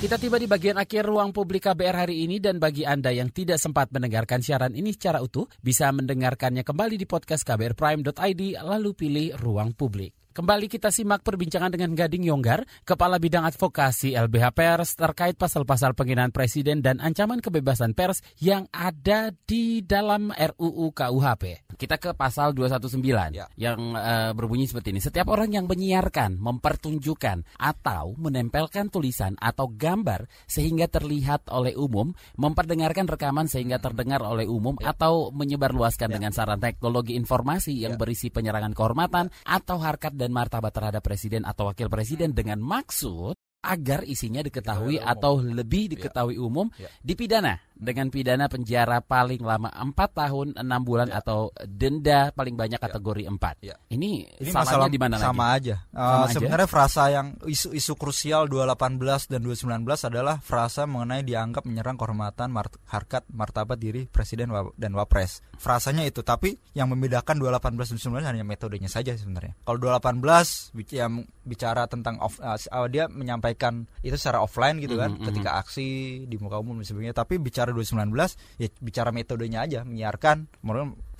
Kita 0.00 0.16
tiba 0.16 0.40
di 0.40 0.48
bagian 0.48 0.80
akhir 0.80 1.04
ruang 1.12 1.28
publik 1.28 1.68
KBR 1.68 2.08
hari 2.08 2.24
ini 2.24 2.40
dan 2.40 2.56
bagi 2.56 2.88
Anda 2.88 3.12
yang 3.12 3.28
tidak 3.28 3.60
sempat 3.60 3.92
mendengarkan 3.92 4.40
siaran 4.40 4.72
ini 4.72 4.96
secara 4.96 5.20
utuh, 5.20 5.44
bisa 5.60 5.92
mendengarkannya 5.92 6.64
kembali 6.64 6.96
di 6.96 7.04
podcast 7.04 7.44
kbrprime.id 7.44 8.64
lalu 8.64 8.96
pilih 8.96 9.36
ruang 9.36 9.76
publik. 9.76 10.16
Kembali 10.30 10.70
kita 10.70 10.94
simak 10.94 11.26
perbincangan 11.26 11.74
dengan 11.74 11.90
Gading 11.90 12.30
Yonggar, 12.30 12.62
Kepala 12.86 13.18
Bidang 13.18 13.42
Advokasi 13.50 14.14
LBH 14.14 14.54
Pers 14.54 14.94
terkait 14.94 15.34
pasal-pasal 15.34 15.98
penghinaan 15.98 16.30
Presiden 16.30 16.78
dan 16.86 17.02
ancaman 17.02 17.42
kebebasan 17.42 17.98
pers 17.98 18.22
yang 18.38 18.70
ada 18.70 19.34
di 19.34 19.82
dalam 19.82 20.30
RUU 20.30 20.94
KUHP. 20.94 21.74
Kita 21.74 21.98
ke 21.98 22.14
pasal 22.14 22.54
219 22.54 23.34
Ya. 23.34 23.50
yang 23.58 23.98
eh, 23.98 24.30
berbunyi 24.30 24.70
seperti 24.70 24.94
ini. 24.94 25.02
Setiap 25.02 25.26
orang 25.34 25.50
yang 25.50 25.66
menyiarkan, 25.66 26.38
mempertunjukkan, 26.38 27.58
atau 27.58 28.14
menempelkan 28.14 28.86
tulisan 28.86 29.34
atau 29.34 29.66
gambar 29.66 30.30
sehingga 30.46 30.86
terlihat 30.86 31.50
oleh 31.50 31.74
umum, 31.74 32.14
memperdengarkan 32.38 33.10
rekaman 33.10 33.50
sehingga 33.50 33.82
terdengar 33.82 34.22
oleh 34.22 34.46
umum, 34.46 34.78
atau 34.78 35.34
menyebarluaskan 35.34 36.06
dengan 36.06 36.30
saran 36.30 36.62
teknologi 36.62 37.18
informasi 37.18 37.82
yang 37.82 37.96
Ya. 37.96 37.98
berisi 37.98 38.30
penyerangan 38.30 38.78
kehormatan 38.78 39.34
atau 39.42 39.82
harkat 39.82 40.19
dan 40.20 40.36
martabat 40.36 40.68
terhadap 40.76 41.00
presiden 41.00 41.48
atau 41.48 41.72
wakil 41.72 41.88
presiden 41.88 42.36
dengan 42.36 42.60
maksud 42.60 43.32
agar 43.60 44.04
isinya 44.04 44.40
diketahui 44.40 44.96
atau 45.00 45.40
lebih 45.40 45.92
diketahui 45.96 46.36
umum 46.40 46.68
Ya. 46.76 46.88
dipidana 47.04 47.60
dengan 47.80 48.12
pidana 48.12 48.44
penjara 48.46 49.00
paling 49.00 49.40
lama 49.40 49.72
4 49.72 49.96
tahun 50.12 50.46
6 50.54 50.84
bulan 50.84 51.08
Ya. 51.08 51.24
atau 51.24 51.48
denda 51.64 52.28
paling 52.30 52.52
banyak 52.54 52.76
kategori 52.76 53.24
4. 53.24 53.56
Ya. 53.64 53.76
Ini, 53.88 54.36
Ini 54.36 54.52
masalah 54.52 54.86
di 54.86 55.00
mana 55.00 55.16
sama 55.16 55.56
lagi? 55.56 55.72
aja. 55.72 55.76
Eh, 55.88 55.96
Sama 55.96 56.24
aja? 56.28 56.34
sebenarnya 56.36 56.68
frasa 56.68 57.02
yang 57.08 57.26
isu-isu 57.42 57.96
krusial 57.96 58.46
218 58.46 59.24
dan 59.26 59.40
219 59.40 60.04
adalah 60.04 60.36
frasa 60.38 60.84
mengenai 60.84 61.24
dianggap 61.24 61.64
menyerang 61.64 61.96
kehormatan, 61.96 62.52
mart- 62.52 62.76
harkat, 62.84 63.24
martabat 63.32 63.80
diri 63.80 64.04
presiden 64.04 64.52
dan 64.76 64.92
wapres. 64.92 65.40
Frasanya 65.56 66.04
itu, 66.04 66.20
tapi 66.20 66.56
yang 66.72 66.88
membedakan 66.88 67.36
218 67.36 67.88
dan 67.88 67.96
219 67.96 68.28
hanya 68.28 68.44
metodenya 68.44 68.88
saja 68.88 69.16
sebenarnya. 69.16 69.56
Kalau 69.64 69.80
218 69.80 70.68
bic- 70.72 70.92
yang 70.92 71.24
bicara 71.42 71.86
tentang 71.86 72.20
off, 72.20 72.36
eh, 72.38 72.56
eh, 72.56 72.86
dia 72.88 73.08
menyampaikan 73.08 73.88
itu 74.00 74.16
secara 74.16 74.40
offline 74.40 74.76
gitu 74.78 74.96
kan, 74.96 75.16
Mhm, 75.16 75.20
mhm. 75.20 75.26
ketika 75.32 75.50
aksi 75.56 75.88
di 76.26 76.36
muka 76.36 76.60
umum 76.60 76.76
dan 76.76 76.86
sebagainya. 76.86 77.16
Tapi 77.16 77.40
bicara 77.40 77.69
219 77.72 78.60
ya 78.60 78.68
bicara 78.80 79.10
metodenya 79.10 79.64
aja, 79.64 79.80
menyiarkan 79.86 80.50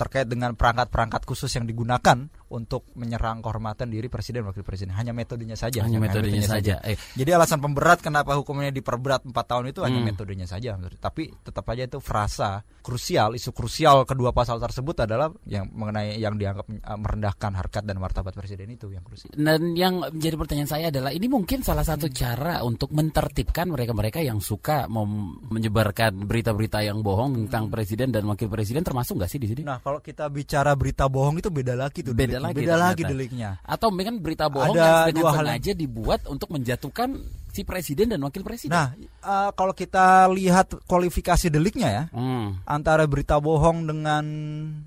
terkait 0.00 0.24
dengan 0.24 0.56
perangkat-perangkat 0.56 1.28
khusus 1.28 1.52
yang 1.52 1.68
digunakan 1.68 2.16
untuk 2.48 2.88
menyerang 2.96 3.44
kehormatan 3.44 3.92
diri 3.92 4.08
presiden 4.08 4.48
wakil 4.48 4.64
presiden 4.64 4.96
hanya 4.96 5.12
metodenya 5.12 5.54
saja 5.54 5.84
Hanya 5.84 6.00
metodenya 6.00 6.42
saja. 6.42 6.80
Eh, 6.82 6.96
jadi 7.14 7.36
alasan 7.36 7.60
pemberat 7.60 8.00
kenapa 8.00 8.34
hukumnya 8.34 8.72
diperberat 8.72 9.28
4 9.28 9.36
tahun 9.36 9.70
itu 9.70 9.84
hanya 9.84 10.00
Hmm. 10.00 10.08
metodenya 10.08 10.48
saja 10.48 10.74
tapi 10.98 11.28
tetap 11.44 11.68
aja 11.68 11.84
itu 11.84 12.00
frasa 12.00 12.64
krusial 12.80 13.36
isu 13.36 13.52
krusial 13.52 14.08
kedua 14.08 14.32
pasal 14.32 14.56
tersebut 14.56 15.04
adalah 15.04 15.28
yang 15.44 15.68
mengenai 15.70 16.16
yang 16.16 16.34
dianggap 16.40 16.66
eh, 16.72 16.98
merendahkan 16.98 17.52
harkat 17.54 17.84
dan 17.84 18.00
martabat 18.00 18.32
presiden 18.32 18.72
itu 18.72 18.88
yang 18.90 19.04
krusial 19.04 19.36
Dan 19.36 19.76
yang 19.76 20.00
menjadi 20.00 20.34
pertanyaan 20.40 20.70
saya 20.70 20.86
adalah 20.88 21.12
ini 21.12 21.28
mungkin 21.28 21.60
salah 21.60 21.84
satu 21.84 22.08
cara 22.10 22.64
untuk 22.64 22.90
mentertibkan 22.96 23.68
mereka-mereka 23.68 24.24
yang 24.24 24.40
suka 24.40 24.88
menyebarkan 25.50 26.24
berita-berita 26.26 26.82
yang 26.86 27.02
bohong 27.02 27.46
tentang 27.46 27.68
presiden 27.68 28.14
dan 28.14 28.26
wakil 28.26 28.46
presiden 28.46 28.82
termasuk 28.86 29.18
nggak 29.18 29.30
sih 29.30 29.38
di 29.42 29.48
sini? 29.50 29.62
nah 29.66 29.78
kalau 29.90 29.98
kita 29.98 30.30
bicara 30.30 30.70
berita 30.78 31.10
bohong 31.10 31.42
itu 31.42 31.50
beda 31.50 31.74
lagi 31.74 32.06
tuh 32.06 32.14
Beda 32.14 32.38
deliknya. 32.38 32.46
lagi 32.46 32.56
beda 32.62 32.76
lagi 32.78 33.02
deliknya 33.02 33.50
Atau 33.66 33.90
mungkin 33.90 34.22
berita 34.22 34.46
bohong 34.46 34.70
Ada 34.70 34.78
yang 34.78 34.94
dengan 35.10 35.18
dua 35.18 35.30
hal 35.34 35.38
sengaja 35.42 35.72
dibuat 35.74 36.20
untuk 36.30 36.48
menjatuhkan 36.54 37.08
si 37.50 37.62
presiden 37.62 38.10
dan 38.10 38.20
wakil 38.20 38.42
presiden. 38.42 38.72
nah 38.72 38.94
eh, 38.98 39.50
kalau 39.52 39.74
kita 39.74 40.26
lihat 40.30 40.74
kualifikasi 40.86 41.46
deliknya 41.48 41.88
ya 41.90 42.04
Hmm. 42.10 42.58
antara 42.64 43.04
berita 43.06 43.36
bohong 43.36 43.84
dengan 43.84 44.24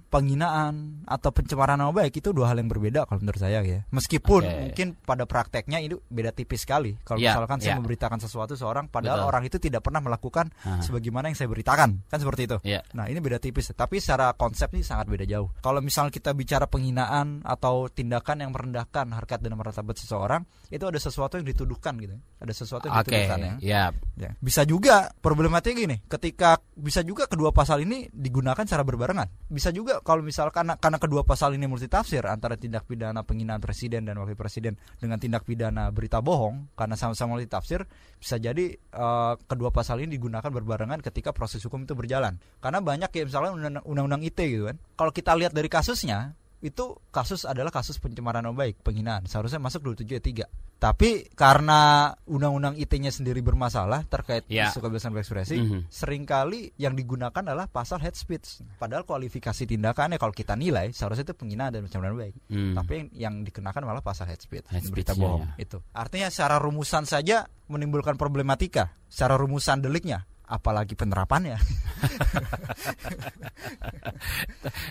penghinaan 0.10 1.04
atau 1.04 1.34
pencemaran 1.34 1.76
nama 1.76 1.90
baik 1.90 2.22
itu 2.22 2.30
dua 2.30 2.52
hal 2.52 2.62
yang 2.62 2.70
berbeda 2.70 3.06
kalau 3.06 3.20
menurut 3.20 3.42
saya 3.42 3.66
ya. 3.66 3.82
Meskipun 3.90 4.42
Oke. 4.46 4.60
mungkin 4.70 4.88
pada 5.00 5.26
prakteknya 5.26 5.82
itu 5.82 5.98
beda 6.08 6.30
tipis 6.30 6.64
sekali. 6.64 6.94
Kalau 7.02 7.18
Ya, 7.18 7.34
misalkan 7.34 7.58
saya 7.60 7.76
ya. 7.76 7.78
memberitakan 7.82 8.20
sesuatu 8.22 8.54
seorang 8.54 8.86
padahal 8.88 9.26
Betul. 9.26 9.30
orang 9.34 9.44
itu 9.48 9.58
tidak 9.58 9.82
pernah 9.82 10.00
melakukan 10.00 10.54
Aha. 10.62 10.82
sebagaimana 10.82 11.34
yang 11.34 11.38
saya 11.38 11.50
beritakan. 11.50 11.90
Kan 12.06 12.20
seperti 12.20 12.42
itu. 12.46 12.58
Ya. 12.62 12.86
Nah, 12.94 13.10
ini 13.10 13.18
beda 13.18 13.42
tipis, 13.42 13.74
tapi 13.74 13.98
secara 13.98 14.34
konsep 14.34 14.70
ini 14.74 14.86
sangat 14.86 15.10
beda 15.10 15.26
jauh. 15.26 15.50
Kalau 15.60 15.82
misalnya 15.82 16.14
kita 16.14 16.32
bicara 16.34 16.70
penghinaan 16.70 17.42
atau 17.42 17.90
tindakan 17.90 18.46
yang 18.46 18.52
merendahkan 18.54 19.10
harkat 19.12 19.42
dan 19.42 19.58
martabat 19.58 19.98
seseorang, 19.98 20.46
itu 20.70 20.84
ada 20.86 21.00
sesuatu 21.02 21.42
yang 21.42 21.48
dituduhkan 21.48 21.98
gitu. 21.98 22.16
Ada 22.38 22.53
ada 22.54 22.62
sesuatu 22.62 22.86
yang 22.86 23.02
dituduhkan 23.02 23.40
ya. 23.42 23.54
ya. 23.60 23.84
Ya. 24.14 24.30
Bisa 24.38 24.62
juga 24.62 25.10
problematiknya 25.26 25.90
gini, 25.90 25.98
ketika 26.06 26.62
bisa 26.78 27.02
juga 27.02 27.26
kedua 27.26 27.50
pasal 27.50 27.82
ini 27.82 28.06
digunakan 28.14 28.62
secara 28.62 28.86
berbarengan. 28.86 29.26
Bisa 29.50 29.74
juga 29.74 30.06
kalau 30.06 30.22
misalkan 30.22 30.54
karena, 30.54 30.78
karena 30.78 31.02
kedua 31.02 31.26
pasal 31.26 31.58
ini 31.58 31.66
multitafsir 31.66 32.22
antara 32.30 32.54
tindak 32.54 32.86
pidana 32.86 33.26
penghinaan 33.26 33.58
presiden 33.58 34.06
dan 34.06 34.22
wakil 34.22 34.38
presiden 34.38 34.78
dengan 35.02 35.18
tindak 35.18 35.50
pidana 35.50 35.90
berita 35.90 36.22
bohong 36.22 36.70
karena 36.78 36.94
sama-sama 36.94 37.42
multitafsir, 37.42 37.90
bisa 38.22 38.38
jadi 38.38 38.78
eh, 38.78 39.34
kedua 39.50 39.74
pasal 39.74 40.06
ini 40.06 40.14
digunakan 40.14 40.46
berbarengan 40.46 41.02
ketika 41.02 41.34
proses 41.34 41.66
hukum 41.66 41.90
itu 41.90 41.98
berjalan. 41.98 42.38
Karena 42.62 42.80
banyak 42.86 43.10
ya 43.10 43.24
misalnya 43.26 43.52
undang- 43.58 43.86
undang-undang 43.90 44.22
ITE 44.22 44.46
gitu 44.46 44.64
kan. 44.70 44.78
Kalau 44.94 45.10
kita 45.10 45.34
lihat 45.34 45.58
dari 45.58 45.68
kasusnya, 45.74 46.38
itu 46.64 46.96
kasus 47.12 47.44
adalah 47.44 47.70
kasus 47.70 48.00
pencemaran 48.00 48.40
nama 48.42 48.56
baik, 48.56 48.80
penghinaan. 48.82 49.28
Seharusnya 49.28 49.60
masuk 49.60 49.84
27 49.92 50.16
ayat 50.16 50.48
3. 50.48 50.48
Tapi 50.80 51.32
karena 51.32 52.12
undang-undang 52.28 52.76
ITE-nya 52.76 53.08
sendiri 53.08 53.40
bermasalah 53.40 54.04
terkait 54.04 54.44
Ya. 54.52 54.68
isu 54.68 54.80
kebebasan 54.80 55.16
berekspresi, 55.16 55.56
Mhm. 55.56 55.80
sering 55.88 56.28
kali 56.28 56.76
yang 56.76 56.92
digunakan 56.92 57.40
adalah 57.40 57.72
pasal 57.72 58.04
hate 58.04 58.20
speech. 58.20 58.60
Padahal 58.76 59.08
kualifikasi 59.08 59.64
tindakannya 59.64 60.20
kalau 60.20 60.36
kita 60.36 60.60
nilai 60.60 60.92
seharusnya 60.92 61.32
itu 61.32 61.36
penghinaan 61.36 61.72
dan 61.72 61.88
pencemaran 61.88 62.12
nama 62.12 62.24
baik. 62.28 62.36
Hmm. 62.52 62.76
Tapi 62.76 62.92
yang, 62.96 63.08
yang 63.16 63.34
dikenakan 63.48 63.80
malah 63.84 64.04
pasal 64.04 64.28
hate 64.28 64.44
speech, 64.44 64.68
Hate 64.68 64.84
berita 64.92 65.16
speech-nya, 65.16 65.24
bohong 65.24 65.44
ya. 65.56 65.64
itu. 65.64 65.78
Artinya 65.96 66.28
secara 66.28 66.60
rumusan 66.60 67.08
saja 67.08 67.48
menimbulkan 67.72 68.20
problematika. 68.20 68.92
Secara 69.08 69.40
rumusan 69.40 69.80
deliknya, 69.80 70.28
apalagi 70.46 70.94
penerapannya. 70.94 71.58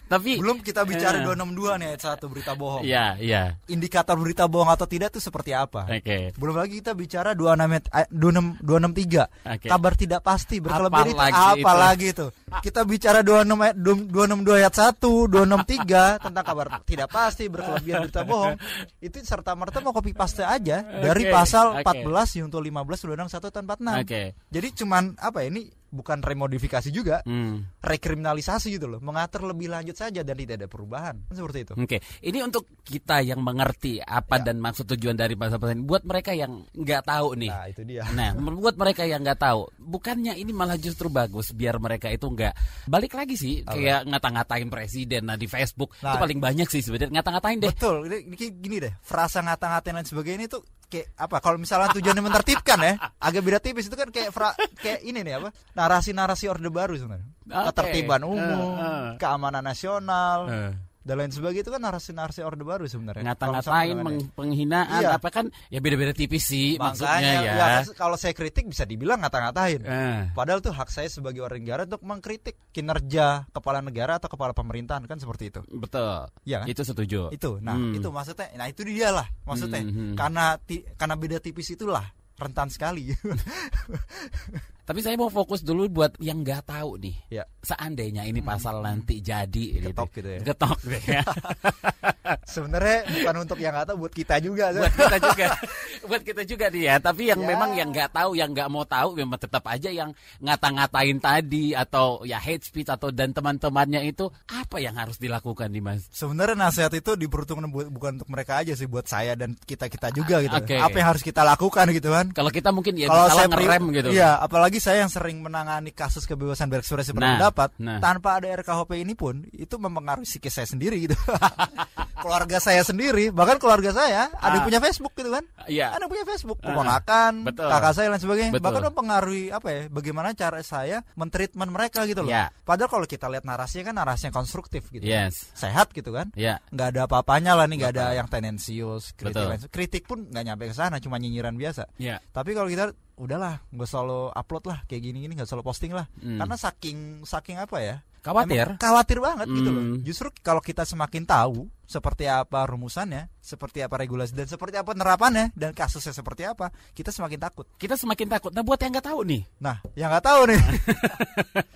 Tapi 0.09 0.31
Belum 0.39 0.61
kita 0.61 0.83
bicara 0.83 1.19
Eh. 1.19 1.25
262 1.25 1.79
nih 1.79 1.87
ayat 1.89 2.01
1 2.03 2.27
berita 2.27 2.53
bohong. 2.53 2.83
ya, 2.83 3.17
ya. 3.17 3.57
Indikator 3.67 4.17
berita 4.17 4.45
bohong 4.47 4.69
atau 4.69 4.85
tidak 4.85 5.11
itu 5.11 5.21
seperti 5.21 5.53
apa? 5.53 5.87
Oke. 5.89 6.33
Belum 6.35 6.55
lagi 6.55 6.79
kita 6.79 6.93
bicara 6.93 7.33
26 7.33 7.69
ayat- 7.71 7.91
eh, 7.95 8.09
26 8.11 8.57
263. 8.61 9.25
Oke. 9.47 9.69
Kabar 9.69 9.93
tidak 9.95 10.21
pasti 10.21 10.57
berkelebihan 10.59 11.07
itu 11.07 11.15
Apalagi 11.15 11.37
itu. 11.39 11.61
apa 11.61 11.73
lagi 11.75 12.07
itu? 12.09 12.27
Kita 12.63 12.81
bicara 12.83 13.19
26 13.21 13.59
ayat 13.63 13.77
262 13.79 14.55
ayat 14.55 14.75
1, 14.75 15.09
263 15.27 16.19
tentang 16.19 16.45
kabar 16.45 16.67
tidak 16.83 17.09
pasti 17.09 17.45
berkelebihan 17.47 17.99
berita 18.05 18.23
bohong. 18.23 18.55
Itu 18.99 19.17
serta 19.23 19.55
merta 19.55 19.81
mau 19.81 19.91
copy 19.91 20.13
paste 20.13 20.43
aja 20.43 20.83
dari 20.83 21.25
Oke, 21.25 21.33
pasal 21.33 21.67
oke. 21.75 21.85
14 22.05 22.37
Yunto 22.37 22.59
15 22.59 22.73
Undang-Undang 23.03 23.31
1 23.31 23.49
tahun 23.49 23.65
46. 23.67 24.03
Oke. 24.03 24.23
Jadi 24.49 24.69
cuman 24.75 25.03
apa 25.17 25.39
ya 25.41 25.42
ini 25.47 25.82
bukan 25.93 26.25
remodifikasi 26.25 26.89
juga, 26.89 27.21
Hmm. 27.23 27.69
rekriminalisasi 27.85 28.73
gitu 28.73 28.89
loh, 28.89 28.99
mengatur 28.99 29.45
lebih 29.45 29.69
lanjut 29.69 29.93
saja 29.93 30.25
dan 30.25 30.33
tidak 30.33 30.57
ada 30.59 30.67
perubahan. 30.67 31.21
Seperti 31.29 31.69
itu. 31.69 31.73
Oke, 31.77 32.01
ini 32.25 32.41
untuk 32.41 32.65
kita 32.81 33.21
yang 33.21 33.39
mengerti 33.39 34.01
apa 34.01 34.41
Ya. 34.41 34.51
dan 34.51 34.57
maksud 34.59 34.89
tujuan 34.89 35.15
dari 35.15 35.37
pasal-pasal 35.37 35.77
ini. 35.77 35.85
Buat 35.85 36.03
mereka 36.03 36.33
yang 36.33 36.65
nggak 36.73 37.03
tahu 37.05 37.29
nih. 37.37 37.51
Nah, 37.53 37.67
itu 37.69 37.83
dia. 37.85 38.03
Nah, 38.11 38.33
buat 38.65 38.75
mereka 38.75 39.05
yang 39.05 39.21
nggak 39.21 39.39
tahu, 39.39 39.69
bukannya 39.79 40.33
ini 40.35 40.51
malah 40.51 40.75
justru 40.75 41.07
bagus 41.07 41.53
biar 41.53 41.77
mereka 41.77 42.09
itu 42.09 42.25
nggak 42.25 42.57
balik 42.89 43.13
lagi 43.13 43.37
sih 43.37 43.61
kayak 43.63 44.09
ngata-ngatain 44.09 44.67
presiden 44.67 45.29
nah 45.29 45.37
di 45.37 45.45
Facebook 45.45 45.93
itu 45.93 46.09
Nah. 46.09 46.17
paling 46.17 46.41
banyak 46.41 46.67
sih 46.67 46.81
sebenarnya 46.81 47.21
ngata-ngatain 47.21 47.59
deh. 47.61 47.69
Betul, 47.69 48.09
ini, 48.09 48.17
gini 48.35 48.77
deh, 48.81 48.93
frasa 49.05 49.45
ngata-ngatain 49.45 50.01
dan 50.01 50.07
sebagainya 50.09 50.49
itu 50.49 50.59
kayak 50.89 51.13
apa? 51.17 51.37
Kalau 51.41 51.59
misalnya 51.59 51.93
tujuannya 51.93 52.23
menertibkan 52.29 52.79
ya, 52.81 52.95
agak 53.19 53.43
beda 53.43 53.59
tipis 53.61 53.89
itu 53.89 53.97
kan 53.97 54.09
kayak 54.09 54.31
fra, 54.33 54.57
kayak 54.79 55.01
ini 55.03 55.21
nih 55.21 55.35
apa? 55.37 55.49
Narasi-narasi 55.83 56.47
orde 56.47 56.71
baru 56.71 56.95
sebenarnya. 56.95 57.27
Oke. 57.43 57.67
Ketertiban 57.69 58.23
umum, 58.23 58.39
Eh, 58.39 58.79
eh. 58.79 59.07
keamanan 59.19 59.61
nasional, 59.61 60.39
Eh. 60.47 60.73
dan 61.03 61.19
lain 61.19 61.29
sebagainya 61.29 61.67
itu 61.67 61.73
kan 61.75 61.83
narasi-narasi 61.83 62.41
orde 62.41 62.63
baru 62.63 62.87
sebenarnya. 62.87 63.27
Ngata-ngatain 63.27 63.99
meng- 63.99 64.31
penghinaan 64.31 65.03
Iya. 65.03 65.19
apa 65.19 65.29
kan 65.29 65.51
ya 65.67 65.83
beda-beda 65.83 66.15
tipis 66.15 66.47
sih 66.47 66.79
maksudnya 66.79 67.19
Makanya 67.19 67.33
ya. 67.43 67.83
ya, 67.83 67.91
kalau 67.93 68.15
saya 68.15 68.31
kritik 68.31 68.71
bisa 68.71 68.87
dibilang 68.87 69.19
ngata-ngatain. 69.19 69.83
Eh. 69.83 70.31
Padahal 70.31 70.63
tuh 70.63 70.71
hak 70.71 70.87
saya 70.87 71.11
sebagai 71.11 71.43
warga 71.43 71.59
negara 71.59 71.83
untuk 71.83 72.07
mengkritik 72.07 72.55
kinerja 72.71 73.51
kepala 73.51 73.83
negara 73.83 74.17
atau 74.17 74.31
kepala 74.31 74.55
pemerintahan 74.55 75.03
kan 75.03 75.19
seperti 75.19 75.51
itu. 75.51 75.61
Betul. 75.69 76.31
Iya 76.45 76.63
kan? 76.63 76.67
Itu 76.71 76.83
setuju. 76.85 77.21
itu 77.29 77.59
nah 77.59 77.75
Hmm. 77.75 77.93
itu 77.93 78.07
maksudnya 78.07 78.47
nah 78.55 78.67
itu 78.67 78.81
dia 78.83 79.11
lah 79.11 79.27
maksudnya 79.43 79.81
Hmm, 79.81 79.91
hmm. 79.91 80.15
karena 80.15 80.55
karena 80.95 81.15
beda 81.17 81.39
tipis 81.39 81.67
itulah 81.69 82.07
rentan 82.35 82.69
sekali 82.69 83.11
Tapi 84.83 84.99
saya 84.99 85.15
mau 85.15 85.29
fokus 85.29 85.61
dulu 85.61 85.87
buat 85.89 86.19
yang 86.19 86.41
nggak 86.41 86.67
tahu 86.67 86.99
nih. 86.99 87.15
ya 87.31 87.45
Seandainya 87.59 88.23
ini 88.25 88.41
pasal 88.41 88.81
nanti 88.81 89.19
jadi 89.19 89.79
Diketok 89.79 90.09
gitu 90.13 90.29
ya. 90.29 90.39
Diketok 90.41 90.79
deh 90.85 91.03
ya. 91.09 91.23
sebenarnya 92.45 92.97
bukan 93.09 93.35
untuk 93.41 93.59
yang 93.59 93.73
nggak 93.73 93.87
tahu 93.89 93.97
buat 94.01 94.13
kita 94.13 94.37
juga 94.39 94.65
buat 94.73 94.91
kita 94.93 95.17
juga 95.21 95.47
buat 96.09 96.23
kita 96.23 96.43
juga 96.45 96.67
nih 96.69 96.83
ya 96.85 96.97
tapi 96.99 97.23
yang 97.27 97.39
Ya. 97.39 97.49
memang 97.49 97.71
yang 97.73 97.91
nggak 97.91 98.11
tahu 98.13 98.35
yang 98.35 98.51
nggak 98.51 98.69
mau 98.69 98.83
tahu 98.83 99.15
memang 99.15 99.35
tetap 99.37 99.63
aja 99.65 99.89
yang 99.89 100.11
ngata-ngatain 100.39 101.19
tadi 101.19 101.73
atau 101.73 102.23
ya 102.23 102.37
hate 102.37 102.63
speech 102.63 102.87
atau 102.87 103.11
dan 103.11 103.31
teman-temannya 103.31 104.03
itu 104.05 104.27
apa 104.49 104.79
yang 104.79 104.95
harus 104.95 105.17
dilakukan 105.17 105.69
nih 105.69 105.81
mas 105.81 106.07
sebenarnya 106.09 106.55
nasihat 106.57 106.93
itu 106.93 107.15
diperuntukkan 107.17 107.67
bu- 107.67 107.91
bukan 107.91 108.11
untuk 108.17 108.31
mereka 108.31 108.59
aja 108.59 108.73
sih 108.73 108.87
buat 108.87 109.05
saya 109.05 109.35
dan 109.35 109.55
kita 109.57 109.87
kita 109.87 110.11
juga 110.11 110.39
gitu 110.41 110.55
Oke. 110.55 110.77
apa 110.77 110.95
yang 110.95 111.09
harus 111.09 111.21
kita 111.21 111.43
lakukan 111.43 111.87
gitu 111.91 112.09
kan 112.09 112.31
kalau 112.31 112.51
kita 112.51 112.71
mungkin 112.71 112.95
ya 112.95 113.07
kalau 113.07 113.27
saya 113.29 113.47
ngerem 113.49 113.85
gitu 113.93 114.09
Iya, 114.13 114.39
apalagi 114.39 114.79
saya 114.83 115.07
yang 115.07 115.13
sering 115.13 115.39
menangani 115.39 115.95
kasus 115.95 116.27
kebebasan 116.27 116.67
berekspresi 116.67 117.15
Nah, 117.15 117.39
berpendapat 117.39 117.71
nah. 117.79 118.03
tanpa 118.03 118.43
ada 118.43 118.51
RKHP 118.51 118.99
ini 118.99 119.15
pun 119.15 119.47
itu 119.49 119.79
mempengaruhi 119.79 120.27
psikis 120.27 120.59
saya 120.59 120.67
sendiri 120.67 121.07
gitu. 121.07 121.15
keluarga 122.23 122.59
saya 122.59 122.83
sendiri, 122.83 123.31
bahkan 123.31 123.59
keluarga 123.59 123.91
saya 123.91 124.31
ada 124.33 124.55
yang 124.55 124.63
Ah. 124.63 124.67
punya 124.67 124.81
Facebook 124.81 125.11
gitu 125.13 125.27
kan. 125.29 125.43
Iya. 125.67 125.91
Ada 125.91 126.07
yang 126.07 126.11
punya 126.11 126.27
Facebook, 126.27 126.59
Ah, 126.59 126.71
keponakan, 126.71 127.33
betul. 127.43 127.67
kakak 127.67 127.93
saya 127.93 128.07
dan 128.11 128.21
sebagainya. 128.21 128.53
Betul. 128.55 128.65
Bahkan 128.71 128.83
mempengaruhi 128.91 129.45
apa 129.51 129.69
ya? 129.69 129.81
Bagaimana 129.89 130.29
cara 130.33 130.59
saya 130.63 131.03
mentreatment 131.15 131.71
mereka 131.71 132.07
gitu 132.07 132.23
loh. 132.23 132.31
Iya. 132.31 132.55
Padahal 132.63 132.91
kalau 132.91 133.07
kita 133.07 133.27
lihat 133.27 133.43
narasinya 133.43 133.85
kan 133.85 133.97
narasi 133.97 134.23
yang 134.27 134.35
konstruktif 134.35 134.87
gitu. 134.89 135.03
yes 135.03 135.51
Sehat 135.53 135.91
gitu 135.91 136.11
kan 136.11 136.31
ya 136.33 136.63
nggak 136.71 136.89
ada 136.95 137.01
apa-apanya 137.05 137.53
lah 137.53 137.67
nih 137.67 137.77
nggak 137.79 137.93
ada 137.93 138.07
yang 138.15 138.27
tendensius 138.27 139.13
kritik 139.13 139.69
kritik 139.69 140.03
pun 140.07 140.31
nggak 140.31 140.45
nyampe 140.45 140.65
ke 140.71 140.75
sana 140.75 140.97
cuma 140.99 141.19
nyinyiran 141.19 141.55
biasa 141.55 141.91
ya 141.99 142.19
tapi 142.31 142.55
kalau 142.55 142.67
kita 142.67 142.95
udahlah 143.23 143.63
nggak 143.71 143.87
selalu 143.87 144.35
upload 144.35 144.65
lah 144.67 144.79
kayak 144.85 145.03
gini 145.03 145.23
gini 145.23 145.33
nggak 145.39 145.47
selalu 145.47 145.63
posting 145.63 145.95
lah. 145.95 146.11
Hmm. 146.19 146.43
karena 146.43 146.57
saking 146.59 146.99
saking 147.23 147.57
apa 147.57 147.79
ya? 147.79 147.97
Khawatir? 148.23 148.67
Emang 148.71 148.79
khawatir 148.79 149.19
banget 149.19 149.47
gitu 149.51 149.71
loh. 149.71 149.83
Hmm. 149.83 149.99
justru 150.03 150.31
kalau 150.43 150.59
kita 150.59 150.83
semakin 150.83 151.27
tahu 151.27 151.67
seperti 151.83 152.25
apa 152.25 152.65
rumusannya 152.65 153.29
seperti 153.43 153.83
apa 153.83 153.99
regulasi 153.99 154.33
dan 154.33 154.47
seperti 154.47 154.79
apa 154.79 154.95
penerapannya 154.95 155.51
dan 155.53 155.75
kasusnya 155.75 156.15
seperti 156.15 156.47
apa 156.47 156.71
kita 156.95 157.11
semakin 157.11 157.39
takut. 157.39 157.67
Kita 157.75 157.99
semakin 157.99 158.31
takut. 158.31 158.55
Nah 158.55 158.63
buat 158.63 158.79
yang 158.79 158.95
nggak 158.95 159.07
tahu 159.11 159.21
nih. 159.27 159.43
Nah 159.59 159.77
yang 159.95 160.09
nggak 160.11 160.27
tahu 160.27 160.41
nih. 160.51 160.61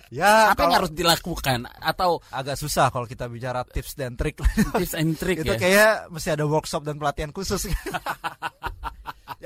Ya 0.07 0.55
apa 0.55 0.63
yang 0.63 0.71
kalau- 0.71 0.75
harus 0.87 0.91
dilakukan? 0.95 1.67
Atau 1.83 2.23
agak 2.31 2.55
susah 2.55 2.87
kalau 2.95 3.03
kita 3.03 3.27
bicara 3.27 3.67
tips 3.67 3.91
dan 3.91 4.15
trik. 4.15 4.39
Tips 4.71 4.95
and 4.95 5.19
trick 5.19 5.39
itu 5.43 5.51
ya? 5.51 5.59
kayak 5.59 5.91
mesti 6.07 6.31
ada 6.31 6.47
workshop 6.47 6.87
dan 6.87 6.95
pelatihan 6.95 7.35
khusus 7.35 7.67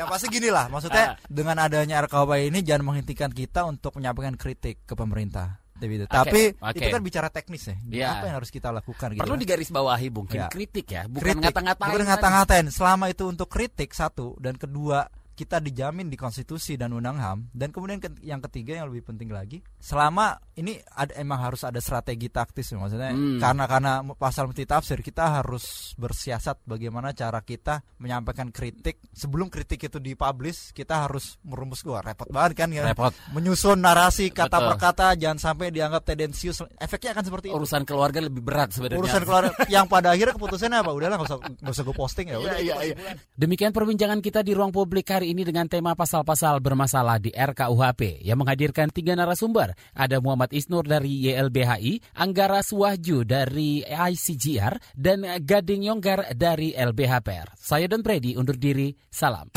yang 0.02 0.10
pasti 0.10 0.28
gini 0.28 0.49
lah 0.49 0.66
maksudnya 0.68 1.14
Ah. 1.14 1.16
dengan 1.30 1.58
adanya 1.58 2.02
RKUHP 2.02 2.49
ini 2.49 2.60
jangan 2.62 2.84
menghentikan 2.84 3.30
kita 3.30 3.64
untuk 3.64 3.93
menyampaikan 3.95 4.34
kritik 4.36 4.82
ke 4.84 4.93
pemerintah 4.93 5.62
Gitu. 5.82 6.06
Oke, 6.06 6.14
tapi 6.14 6.41
oke. 6.54 6.78
itu 6.78 6.88
kan 6.93 7.02
bicara 7.02 7.28
teknis 7.34 7.66
ya 7.66 7.74
Iya. 7.89 8.08
apa 8.14 8.30
yang 8.30 8.36
harus 8.38 8.54
kita 8.54 8.70
lakukan 8.70 9.18
gitu 9.18 9.22
perlu 9.26 9.34
kan? 9.34 9.41
digarisbawahi 9.41 10.08
mungkin 10.14 10.38
Ya. 10.38 10.45
kritik 10.45 10.86
ya 10.86 11.10
bukan 11.10 11.41
ngata-ngatain 11.41 11.89
bukan 11.89 12.06
ngata-ngatain 12.06 12.66
selama 12.70 13.10
itu 13.10 13.26
untuk 13.26 13.49
kritik 13.49 13.89
satu 13.89 14.38
dan 14.38 14.62
kedua 14.62 15.10
kita 15.32 15.57
dijamin 15.57 16.05
di 16.05 16.15
konstitusi 16.15 16.75
dan 16.75 16.91
undang 16.91 17.17
ham. 17.17 17.39
Dan 17.49 17.69
kemudian 17.69 17.97
ke- 17.97 18.21
yang 18.21 18.39
ketiga 18.43 18.77
yang 18.77 18.88
lebih 18.88 19.07
penting 19.07 19.29
lagi 19.29 19.59
selama 19.75 20.36
ini 20.53 20.75
ada 20.91 21.15
emang 21.15 21.39
harus 21.39 21.61
ada 21.61 21.77
strategi 21.77 22.27
taktis 22.27 22.69
ya, 22.69 22.77
maksudnya 22.77 23.11
Hmm. 23.11 23.39
karena 23.39 23.65
karena 23.65 23.91
pasal 24.13 24.45
multi 24.45 24.63
tafsir 24.63 24.99
kita 24.99 25.41
harus 25.41 25.91
bersiasat 25.95 26.61
bagaimana 26.63 27.11
cara 27.11 27.41
kita 27.41 27.82
menyampaikan 27.97 28.49
kritik. 28.49 29.01
Sebelum 29.11 29.47
kritik 29.47 29.82
itu 29.82 29.97
dipublish 29.97 30.71
kita 30.71 31.07
harus 31.07 31.36
merumus 31.41 31.82
gua. 31.82 32.01
Repot 32.01 32.27
banget 32.27 32.53
kan 32.55 32.69
ya. 32.69 32.86
Repot. 32.86 33.11
Menyusun 33.32 33.79
narasi 33.79 34.29
kata 34.29 34.57
Betul. 34.57 34.67
per 34.67 34.77
kata 34.77 35.07
jangan 35.15 35.39
sampai 35.39 35.69
dianggap 35.69 36.03
tendensius. 36.03 36.61
Efeknya 36.77 37.15
akan 37.15 37.25
seperti 37.25 37.45
itu. 37.49 37.57
Urusan 37.57 37.84
keluarga 37.84 38.19
lebih 38.19 38.41
berat 38.41 38.71
sebenarnya. 38.71 39.01
Urusan 39.01 39.23
keluarga. 39.23 39.51
Yang 39.73 39.86
pada 39.88 40.07
akhirnya 40.11 40.34
keputusannya 40.36 40.77
apa? 40.77 40.91
Udahlah 40.91 41.15
nggak 41.17 41.29
usah 41.29 41.39
nggak 41.39 41.73
usah 41.73 41.84
gue 41.84 41.95
posting 41.95 42.27
ya 42.27 42.38
udah. 42.38 42.51
Iya, 42.51 42.53
itu 42.53 42.63
iya, 42.63 42.75
kesimpulan. 42.77 43.15
Demikian 43.34 43.71
perbincangan 43.71 44.19
kita 44.19 44.39
di 44.41 44.51
ruang 44.53 44.71
publik 44.71 45.05
hari 45.22 45.38
ini 45.38 45.45
dengan 45.45 45.69
tema 45.69 45.93
pasal-pasal 45.93 46.57
bermasalah 46.65 47.22
di 47.22 47.30
RKUHP 47.30 48.26
yang 48.26 48.41
menghadirkan 48.41 48.89
tiga 48.89 49.13
narasumber. 49.13 49.78
Ada 49.93 50.17
Muhammad 50.17 50.49
Isnur 50.49 50.82
dari 50.82 51.30
YLBHI, 51.30 52.17
Anggara 52.17 52.65
Suwahju 52.65 53.22
dari 53.22 53.86
ICGR, 53.86 54.97
dan 54.97 55.22
Gading 55.45 55.86
Yonggar 55.86 56.34
dari 56.34 56.74
LBHPR. 56.74 57.53
Saya 57.53 57.86
Don 57.86 58.01
Predi 58.01 58.34
undur 58.34 58.57
diri, 58.57 58.89
salam. 59.13 59.53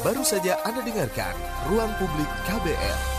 Baru 0.00 0.24
saja 0.24 0.64
Anda 0.64 0.80
dengarkan 0.80 1.36
Ruang 1.68 1.92
Publik 2.00 2.30
KBR. 2.48 3.15